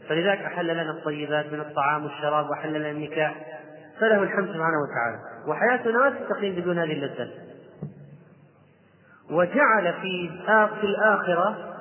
فلذلك 0.08 0.38
أحل 0.38 0.66
لنا 0.66 0.90
الطيبات 0.90 1.52
من 1.52 1.60
الطعام 1.60 2.04
والشراب 2.04 2.50
وأحل 2.50 2.74
لنا 2.74 2.90
النكاح. 2.90 3.34
فله 4.00 4.22
الحمد 4.22 4.46
سبحانه 4.46 4.78
وتعالى. 4.82 5.18
وحياتنا 5.48 5.98
ما 5.98 6.10
تستقيم 6.10 6.54
بدون 6.54 6.78
هذه 6.78 6.92
اللذات 6.92 7.30
وجعل 9.30 9.92
في 9.92 10.30
في 10.80 10.86
الآخرة 10.86 11.73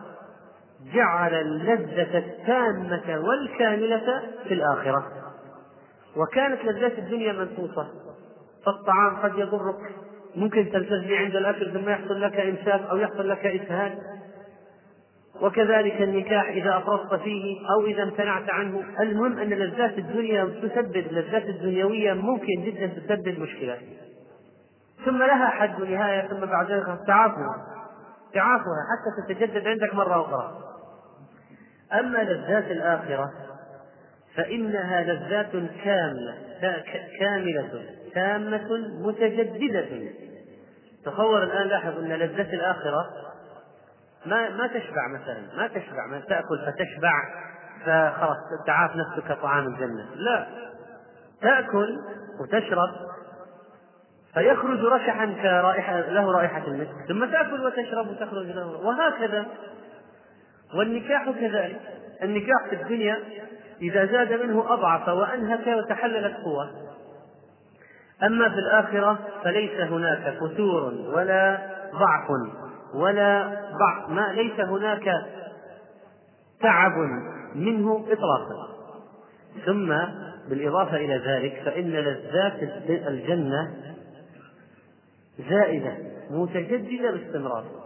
جعل 0.94 1.34
اللذة 1.34 2.18
التامة 2.18 3.20
والكاملة 3.20 4.24
في 4.48 4.53
الآخرة. 4.53 5.07
وكانت 6.18 6.65
لذات 6.65 6.99
الدنيا 6.99 7.34
منفوسة 7.34 7.88
فالطعام 8.65 9.15
قد 9.15 9.38
يضرك. 9.38 9.80
ممكن 10.36 10.72
تلتزم 10.72 11.14
عند 11.14 11.36
الأكل 11.36 11.74
ثم 11.74 11.90
يحصل 11.90 12.22
لك 12.22 12.40
إمساك 12.40 12.82
أو 12.82 12.98
يحصل 12.98 13.30
لك 13.30 13.45
إسهال 13.45 13.98
وكذلك 15.41 16.02
النكاح 16.02 16.49
إذا 16.49 16.78
أفرطت 16.78 17.22
فيه 17.22 17.57
أو 17.70 17.86
إذا 17.86 18.03
امتنعت 18.03 18.49
عنه. 18.49 18.84
المهم 18.99 19.40
أن 19.40 19.49
لذات 19.49 19.98
الدنيا 19.98 20.45
تسبب 20.45 21.07
لذات 21.11 21.44
الدنيوية 21.44 22.14
ممكن 22.14 22.64
جدا 22.65 22.88
تسبب 22.88 23.40
مشكلات 23.40 23.80
ثم 25.06 25.18
لها 25.18 25.48
حد 25.48 25.82
ونهاية 25.82 26.28
ثم 26.28 26.45
بعد 26.45 26.72
ذلك 26.72 26.99
تعافها. 27.07 27.56
تعافها 28.34 28.80
حتى 28.91 29.34
تتجدد 29.34 29.68
عندك 29.68 29.95
مرة 29.95 30.22
أخرى. 30.22 30.73
أما 31.99 32.18
لذات 32.18 32.72
الآخرة 32.72 33.32
فإنها 34.36 35.03
لذات 35.03 35.52
كاملة 35.84 36.36
كاملة 37.20 37.86
تامة 38.14 38.68
متجددة. 38.99 40.11
تصور 41.06 41.44
الآن 41.44 41.68
لاحظ 41.68 41.98
أن 41.98 42.14
لذة 42.14 42.53
الآخرة 42.53 43.10
ما 44.26 44.49
ما 44.49 44.68
تشبع 44.68 45.07
مثلا 45.07 45.41
ما 45.57 45.68
تشبع 45.68 46.07
ما 46.07 46.20
تأكل 46.20 46.60
فتشبع 46.65 47.14
فخلاص 47.86 48.38
تعاف 48.65 48.91
نفسك 48.95 49.41
طعام 49.41 49.68
الجنة. 49.68 50.06
لا 50.15 50.48
تأكل 51.41 51.99
وتشرب 52.41 52.90
فيخرج 54.34 54.80
رشحا 54.80 55.26
كرائحة 55.26 55.99
له 55.99 56.32
رائحة 56.32 56.68
المسك 56.68 56.95
ثم 57.07 57.26
تأكل 57.26 57.65
وتشرب 57.65 58.07
وتخرج 58.07 58.45
له 58.45 58.68
وهكذا. 58.68 59.45
والنكاح 60.76 61.32
كذلك. 61.32 61.80
النكاح 62.24 62.70
في 62.70 62.76
الدنيا 62.76 63.20
إذا 63.82 64.06
زاد 64.06 64.34
منه 64.34 64.74
أضعف 64.74 65.08
وأنهك 65.08 65.68
وتحللت 65.68 66.36
قوة. 66.38 66.70
أما 68.24 68.50
في 68.50 68.56
الآخرة 68.56 69.20
فليس 69.44 69.80
هناك 69.80 70.38
فتور 70.38 70.94
ولا 71.16 71.60
ضعف 71.94 72.30
ولا 72.95 73.62
ضعف 73.72 74.10
ما 74.10 74.34
ليس 74.34 74.60
هناك 74.60 75.12
تعب 76.62 76.98
منه 77.56 78.06
إطلاقا. 78.10 78.74
ثم 79.66 79.94
بالإضافة 80.50 80.95
إلى 80.95 81.18
ذلك 81.18 81.62
فإن 81.66 81.91
لذات 81.91 82.64
الجنة 83.08 83.74
زائدة 85.50 85.98
متجددة 86.30 87.12
باستمرار. 87.12 87.83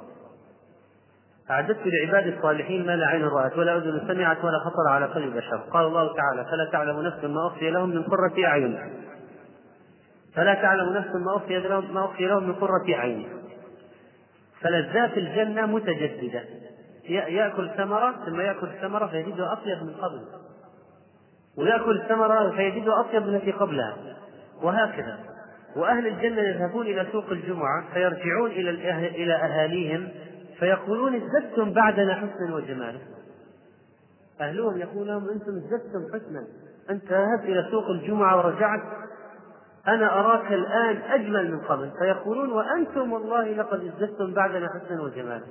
أعددت 1.51 1.79
لعباد 1.85 2.27
الصالحين 2.27 2.85
ما 2.85 2.95
لا 2.95 3.07
عين 3.07 3.23
رأت 3.23 3.57
ولا 3.57 3.77
أذن 3.77 4.07
سمعت 4.07 4.37
ولا 4.43 4.59
خطر 4.59 4.89
على 4.89 5.05
قلب 5.05 5.35
بشر. 5.35 5.57
قال 5.57 5.85
الله 5.85 6.15
تعالى 6.15 6.45
فلا 6.51 6.69
تعلم 6.71 7.01
نفس 7.01 7.23
ما 7.23 7.47
أخفي 7.47 7.69
لهم 7.69 7.89
من 7.89 8.03
قرة 8.03 8.45
أعين. 8.45 8.79
فلا 10.35 10.53
تعلم 10.53 10.93
نفس 10.93 11.09
ما 11.15 11.35
أخفي 11.35 11.59
لهم 11.59 11.93
ما 11.93 12.05
أخفي 12.05 12.25
لهم 12.25 12.43
من 12.43 12.53
قرة 12.53 12.93
أعين. 12.93 13.27
فلذات 14.61 15.17
الجنة 15.17 15.65
متجددة. 15.65 16.43
يأكل 17.09 17.69
ثمرة 17.77 18.15
ثم 18.25 18.41
يأكل 18.41 18.67
ثمرة 18.81 19.07
فيجدها 19.07 19.53
أطيب 19.53 19.83
من 19.83 19.93
قبل. 19.93 20.21
ويأكل 21.57 22.01
ثمرة 22.09 22.51
فيجدها 22.55 22.99
أطيب 22.99 23.21
من 23.21 23.35
التي 23.35 23.51
قبلها. 23.51 23.97
وهكذا. 24.63 25.19
وأهل 25.75 26.07
الجنة 26.07 26.41
يذهبون 26.41 26.85
إلى 26.85 27.07
سوق 27.11 27.29
الجمعة 27.31 27.93
فيرجعون 27.93 28.51
إلى 28.51 28.69
إلى 29.07 29.33
أهاليهم 29.33 30.07
فيقولون 30.59 31.15
ازددتم 31.15 31.73
بعدنا 31.73 32.15
حسنا 32.15 32.55
وجمالا. 32.55 32.99
أهلهم 34.41 34.77
يقول 34.77 35.07
لهم 35.07 35.29
أنتم 35.29 35.51
ازددتم 35.51 36.07
حسنا. 36.13 36.47
أنت 36.89 37.11
ذهبت 37.11 37.43
إلى 37.43 37.67
سوق 37.71 37.89
الجمعة 37.89 38.37
ورجعت. 38.37 38.81
أنا 39.87 40.19
أراك 40.19 40.53
الآن 40.53 40.97
أجمل 40.97 41.51
من 41.51 41.59
قبل. 41.59 41.91
فيقولون 41.99 42.51
وأنتم 42.51 43.13
والله 43.13 43.53
لقد 43.53 43.79
ازددتم 43.79 44.33
بعدنا 44.33 44.69
حسنا 44.69 45.01
وجمالا. 45.01 45.45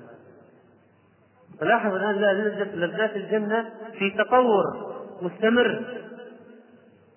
فلاحظ 1.61 1.95
الآن 1.95 2.15
لذات 2.75 3.17
الجنة 3.17 3.71
في 3.99 4.11
تطور 4.19 4.65
مستمر. 5.23 5.85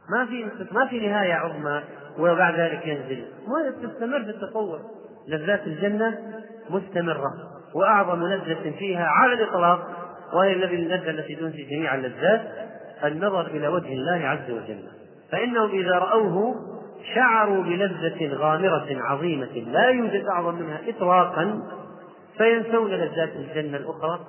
ما 0.10 0.26
في 0.26 0.52
ما 0.72 0.88
في 0.88 1.08
نهاية 1.08 1.34
عظمى 1.34 1.84
وبعد 2.20 2.60
ذلك 2.60 2.88
ينزل. 2.88 3.26
تستمر 3.84 4.24
في 4.24 4.30
التطور. 4.30 4.80
لذات 5.28 5.68
الجنة 5.68 6.42
مستمرة. 6.70 7.59
وأعظم 7.76 8.24
لذة 8.24 8.72
فيها 8.80 9.06
على 9.06 9.34
الإطلاق 9.34 9.88
وهي 10.34 10.54
الذي 10.54 10.76
اللذة 10.76 11.10
التي 11.10 11.36
تنسي 11.36 11.64
جميع 11.64 11.96
اللذات 11.96 12.42
النظر 13.04 13.48
إلى 13.48 13.68
وجه 13.68 13.94
الله 13.94 14.28
عز 14.28 14.52
وجل. 14.52 14.84
فإنهم 15.32 15.70
إذا 15.70 15.92
رأوه 15.92 16.56
شعروا 17.16 17.64
بلذة 17.64 18.34
غامرة 18.34 18.88
عظيمة 18.90 19.54
لا 19.54 19.90
يوجد 19.90 20.26
أعظم 20.26 20.56
منها 20.56 20.82
إطلاقا 20.90 21.62
فينسون 22.38 22.92
لذات 22.92 23.36
الجنة 23.36 23.78
الأخرى 23.78 24.20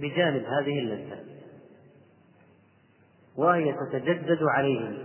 بجانب 0.00 0.44
هذه 0.44 0.78
اللذة. 0.78 1.18
وهي 3.38 3.72
تتجدد 3.72 4.42
عليهم 4.42 4.98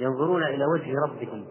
ينظرون 0.00 0.42
إلى 0.42 0.64
وجه 0.64 0.92
ربهم 1.06 1.44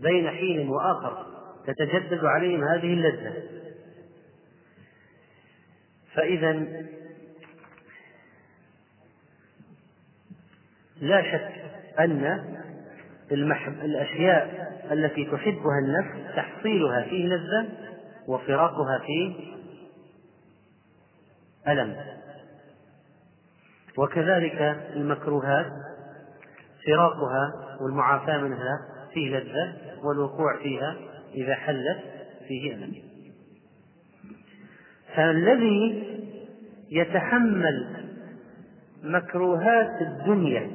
بين 0.00 0.30
حين 0.30 0.68
وآخر. 0.68 1.39
تتجدد 1.66 2.24
عليهم 2.24 2.64
هذه 2.64 2.92
اللذة. 2.94 3.42
فإذا 6.14 6.52
لا 11.00 11.22
شك 11.22 11.52
أن 11.98 12.44
الأشياء 13.82 14.70
التي 14.92 15.24
تحبها 15.24 15.78
النفس 15.78 16.36
تحصيلها 16.36 17.02
فيه 17.02 17.26
لذة 17.26 17.68
وفراقها 18.28 18.98
فيه 19.06 19.34
ألم. 21.68 21.96
وكذلك 23.98 24.60
المكروهات 24.96 25.66
فراقها 26.86 27.52
والمعافاة 27.80 28.38
منها 28.38 28.78
فيه 29.12 29.38
لذة 29.38 29.76
والوقوع 30.02 30.56
فيها 30.62 30.96
إذا 31.34 31.54
حلت 31.54 32.00
فيه 32.48 32.74
ألم 32.74 32.94
فالذي 35.14 36.04
يتحمل 36.90 38.06
مكروهات 39.02 40.02
الدنيا 40.02 40.70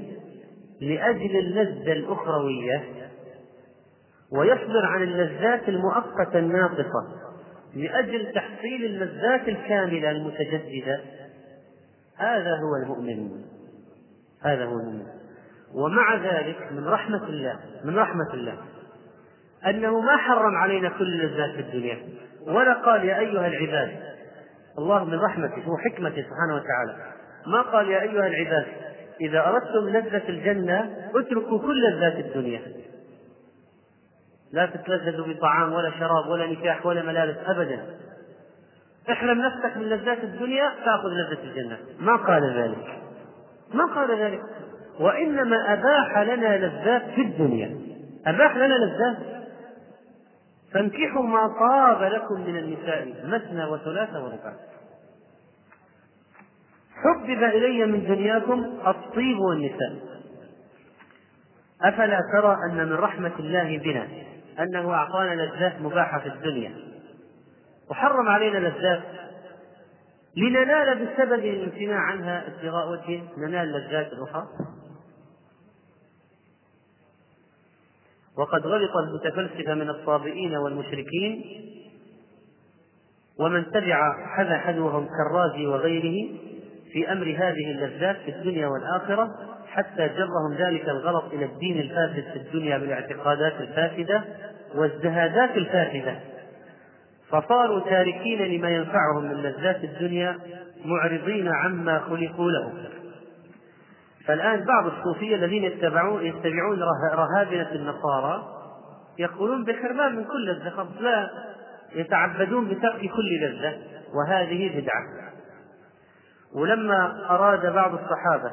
لأجل 0.81 1.37
اللذة 1.39 1.91
الأخروية 1.91 2.83
ويصبر 4.31 4.85
عن 4.85 5.03
اللذات 5.03 5.69
المؤقتة 5.69 6.39
الناقصة 6.39 7.25
لأجل 7.75 8.33
تحصيل 8.33 8.85
اللذات 8.85 9.49
الكاملة 9.49 10.11
المتجددة 10.11 11.01
هذا 12.17 12.51
هو 12.55 12.75
المؤمن. 12.83 13.29
هذا 14.41 14.65
هو 14.65 14.79
المؤمن. 14.79 15.05
ومع 15.73 16.15
ذلك 16.15 16.71
من 16.71 16.87
رحمة 16.87 17.23
الله 17.29 17.59
من 17.83 17.95
رحمة 17.95 18.33
الله 18.33 18.57
أنه 19.69 19.99
ما 19.99 20.17
حرم 20.17 20.55
علينا 20.55 20.89
كل 20.89 21.17
لذات 21.17 21.59
الدنيا. 21.59 21.97
ولا 22.47 22.73
قال 22.73 23.05
يا 23.05 23.19
أيها 23.19 23.47
العباد 23.47 23.91
الله 24.77 25.03
من 25.03 25.19
رحمته 25.19 25.69
وحكمته 25.69 26.21
سبحانه 26.21 26.55
وتعالى 26.55 26.95
ما 27.47 27.61
قال 27.61 27.89
يا 27.89 28.01
أيها 28.01 28.27
العباد 28.27 28.65
إذا 29.21 29.47
أردتم 29.47 29.89
لذة 29.89 30.29
الجنة 30.29 31.09
اتركوا 31.15 31.59
كل 31.59 31.83
لذات 31.89 32.25
الدنيا. 32.25 32.61
لا 34.53 34.65
تتلذذوا 34.65 35.27
بطعام 35.27 35.73
ولا 35.73 35.91
شراب 35.99 36.27
ولا 36.27 36.47
نكاح 36.47 36.85
ولا 36.85 37.03
ملابس 37.03 37.35
أبدا. 37.45 37.85
احرم 39.11 39.41
نفسك 39.41 39.77
من 39.77 39.83
لذات 39.83 40.23
الدنيا 40.23 40.71
تأخذ 40.85 41.09
لذة 41.09 41.43
الجنة. 41.43 41.77
ما 41.99 42.15
قال 42.15 42.57
ذلك. 42.57 42.99
ما 43.73 43.85
قال 43.85 44.19
ذلك. 44.21 44.41
وإنما 44.99 45.73
أباح 45.73 46.17
لنا 46.17 46.57
لذات 46.57 47.03
في 47.15 47.21
الدنيا. 47.21 47.77
أباح 48.27 48.55
لنا 48.57 48.73
لذات؟ 48.73 49.17
فانكحوا 50.73 51.23
ما 51.23 51.47
طاب 51.47 52.03
لكم 52.03 52.41
من 52.41 52.57
النساء 52.57 53.13
مثنى 53.23 53.65
وثلاث 53.65 54.09
ورباع. 54.15 54.53
حبب 56.95 57.43
إلي 57.43 57.85
من 57.85 58.07
دنياكم 58.07 58.79
الطيب 58.87 59.39
والنساء. 59.39 59.95
أفلا 61.81 62.19
ترى 62.33 62.57
أن 62.69 62.77
من 62.89 62.93
رحمة 62.93 63.33
الله 63.39 63.77
بنا 63.77 64.07
أنه 64.59 64.93
أعطانا 64.93 65.41
لذات 65.41 65.81
مباحة 65.81 66.19
في 66.19 66.27
الدنيا. 66.27 66.75
وحرم 67.89 68.27
علينا 68.27 68.57
لذات 68.57 69.03
لننال 70.37 71.05
بسبب 71.05 71.45
الامتناع 71.45 71.99
عنها 71.99 72.47
ابتغاء 72.47 72.91
وجهه 72.91 73.23
ننال 73.37 73.71
لذات 73.71 74.09
أخرى. 74.13 74.47
وقد 78.37 78.67
غلط 78.67 78.91
المتفلسفة 78.97 79.73
من 79.73 79.89
الصابئين 79.89 80.55
والمشركين 80.55 81.43
ومن 83.39 83.71
تبع 83.71 84.27
حذا 84.37 84.57
حذوهم 84.57 85.07
كالرازي 85.07 85.67
وغيره 85.67 86.29
في 86.91 87.11
أمر 87.11 87.25
هذه 87.25 87.71
اللذات 87.71 88.15
في 88.15 88.31
الدنيا 88.31 88.67
والآخرة 88.67 89.31
حتى 89.67 90.07
جرهم 90.07 90.53
ذلك 90.57 90.89
الغلط 90.89 91.23
إلى 91.33 91.45
الدين 91.45 91.79
الفاسد 91.79 92.23
في 92.33 92.35
الدنيا 92.35 92.77
بالاعتقادات 92.77 93.53
الفاسدة 93.61 94.23
والزهادات 94.75 95.57
الفاسدة. 95.57 96.15
فصاروا 97.29 97.79
تاركين 97.79 98.41
لما 98.41 98.69
ينفعهم 98.69 99.23
من 99.23 99.43
لذات 99.43 99.83
الدنيا 99.83 100.39
معرضين 100.85 101.47
عما 101.47 101.99
خلقوا 101.99 102.51
له 102.51 102.73
فالآن 104.27 104.65
بعض 104.65 104.85
الصوفية 104.85 105.35
الذين 105.35 105.63
يتبعون 105.63 106.25
يتبعون 106.25 106.79
رهابنة 107.13 107.71
النصارى 107.71 108.43
يقولون 109.19 109.63
بحرمان 109.63 110.15
من 110.15 110.23
كل 110.23 110.45
لذة 110.51 110.87
لا 110.99 111.29
يتعبدون 111.93 112.67
بترك 112.67 112.99
كل 112.99 113.39
لذة 113.41 113.77
وهذه 114.13 114.81
بدعة. 114.81 115.03
ولما 116.55 117.25
أراد 117.29 117.73
بعض 117.73 117.93
الصحابة 117.93 118.51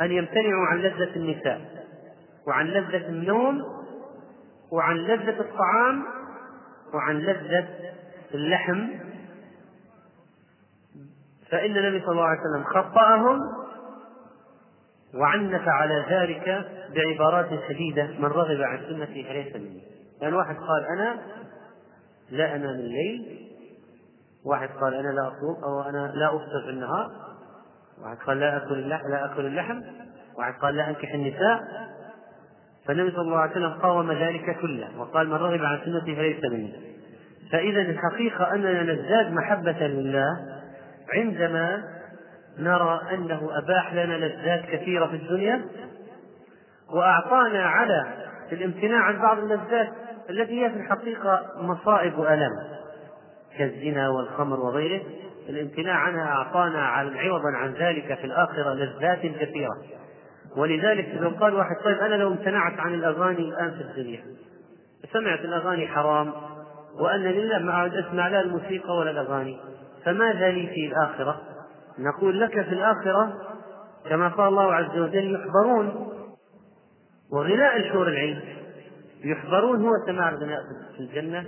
أن 0.00 0.12
يمتنعوا 0.12 0.66
عن 0.66 0.78
لذة 0.78 1.16
النساء 1.16 1.60
وعن 2.46 2.66
لذة 2.66 3.08
النوم 3.08 3.62
وعن 4.72 4.96
لذة 4.96 5.40
الطعام 5.40 6.04
وعن 6.94 7.18
لذة 7.18 7.68
اللحم 8.34 8.86
فإن 11.50 11.76
النبي 11.76 12.00
صلى 12.00 12.12
الله 12.12 12.24
عليه 12.24 12.40
وسلم 12.40 12.64
خطأهم 12.64 13.40
وعنف 15.14 15.68
على 15.68 16.04
ذلك 16.10 16.66
بعبارات 16.94 17.48
شديدة 17.68 18.08
من 18.18 18.24
رغب 18.24 18.60
عن 18.62 18.78
سنتي 18.88 19.24
فليس 19.24 19.56
مني. 19.56 19.82
لأن 20.22 20.34
واحد 20.34 20.56
قال 20.56 20.84
أنا 20.84 21.16
لا 22.30 22.56
أنام 22.56 22.74
الليل 22.74 23.38
واحد 24.46 24.68
قال 24.80 24.94
أنا 24.94 25.08
لا 25.08 25.28
أصوم 25.28 25.64
أو 25.64 25.88
أنا 25.88 26.12
لا 26.14 26.26
أفطر 26.26 26.62
في 26.64 26.70
النهار 26.70 27.10
واحد 28.04 28.16
قال 28.16 28.40
لا 28.40 28.56
أكل 28.56 28.74
اللحم 28.74 29.08
لا 29.08 29.24
أكل 29.24 29.46
اللحم 29.46 29.80
واحد 30.38 30.54
قال 30.54 30.76
لا 30.76 30.88
أنكح 30.88 31.14
النساء. 31.14 31.60
فالنبي 32.86 33.10
صلى 33.10 33.22
الله 33.22 33.38
عليه 33.38 33.52
وسلم 33.52 33.72
قاوم 33.72 34.12
ذلك 34.12 34.60
كله 34.60 35.00
وقال 35.00 35.28
من 35.28 35.34
رغب 35.34 35.64
عن 35.64 35.78
سنتي 35.84 36.16
فليس 36.16 36.44
مني. 36.44 36.72
فإذا 37.52 37.80
الحقيقة 37.80 38.54
أننا 38.54 38.82
نزداد 38.82 39.32
محبة 39.32 39.86
لله 39.86 40.60
عندما 41.14 41.97
نرى 42.58 43.00
أنه 43.12 43.50
أباح 43.58 43.94
لنا 43.94 44.14
لذات 44.14 44.64
كثيرة 44.64 45.06
في 45.06 45.16
الدنيا 45.16 45.64
وأعطانا 46.90 47.62
على 47.62 48.04
الامتناع 48.52 49.00
عن 49.00 49.22
بعض 49.22 49.38
اللذات 49.38 49.88
التي 50.30 50.64
هي 50.64 50.70
في 50.70 50.76
الحقيقة 50.76 51.46
مصائب 51.56 52.18
وآلام 52.18 52.50
كالزنا 53.58 54.08
والخمر 54.08 54.60
وغيره 54.60 55.02
الامتناع 55.48 55.94
عنها 55.94 56.26
أعطانا 56.26 56.82
عوضا 57.16 57.50
عن 57.56 57.72
ذلك 57.72 58.18
في 58.18 58.24
الآخرة 58.24 58.74
لذات 58.74 59.20
كثيرة 59.20 59.76
ولذلك 60.56 61.08
لو 61.20 61.30
قال 61.40 61.54
واحد 61.54 61.76
طيب 61.84 61.98
أنا 61.98 62.14
لو 62.14 62.28
امتنعت 62.28 62.78
عن 62.78 62.94
الأغاني 62.94 63.48
الآن 63.48 63.70
في 63.70 63.80
الدنيا 63.80 64.24
سمعت 65.12 65.40
الأغاني 65.40 65.88
حرام 65.88 66.32
وأن 67.00 67.20
لله 67.20 67.58
ما 67.58 67.72
عاد 67.72 67.94
أسمع 67.94 68.28
لا 68.28 68.40
الموسيقى 68.40 68.96
ولا 68.96 69.10
الأغاني 69.10 69.58
فماذا 70.04 70.50
لي 70.50 70.66
في 70.66 70.86
الآخرة؟ 70.86 71.40
نقول 71.98 72.40
لك 72.40 72.52
في 72.52 72.72
الآخرة 72.72 73.32
كما 74.08 74.28
قال 74.28 74.48
الله 74.48 74.74
عز 74.74 74.98
وجل 74.98 75.34
يحضرون 75.34 76.08
وغناء 77.32 77.76
الحور 77.76 78.08
العين 78.08 78.40
يحضرون 79.24 79.82
هو 79.82 79.92
سماع 80.06 80.28
الغناء 80.28 80.60
في 80.96 81.00
الجنة 81.00 81.46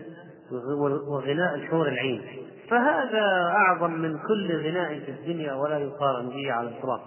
وغناء 1.09 1.55
الحور 1.55 1.89
العين 1.89 2.23
فهذا 2.71 3.53
أعظم 3.57 3.91
من 3.91 4.19
كل 4.19 4.69
غناء 4.69 4.99
في 4.99 5.11
الدنيا 5.11 5.53
ولا 5.53 5.79
يقارن 5.79 6.29
به 6.29 6.53
على 6.53 6.69
الإطلاق. 6.69 7.01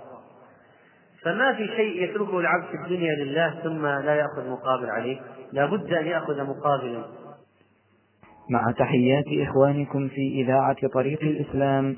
فما 1.24 1.54
في 1.54 1.68
شيء 1.68 2.04
يتركه 2.04 2.40
العبد 2.40 2.66
في 2.66 2.76
الدنيا 2.76 3.16
لله 3.16 3.60
ثم 3.64 3.86
لا 3.86 4.16
يأخذ 4.16 4.50
مقابل 4.50 4.90
عليه. 4.90 5.20
لا 5.52 5.66
بد 5.66 5.94
أن 5.94 6.06
يأخذ 6.06 6.44
مقابلا. 6.44 7.06
مع 8.50 8.72
تحيات 8.72 9.26
إخوانكم 9.48 10.08
في 10.08 10.42
إذاعة 10.42 10.88
طريق 10.94 11.22
الإسلام 11.22 11.98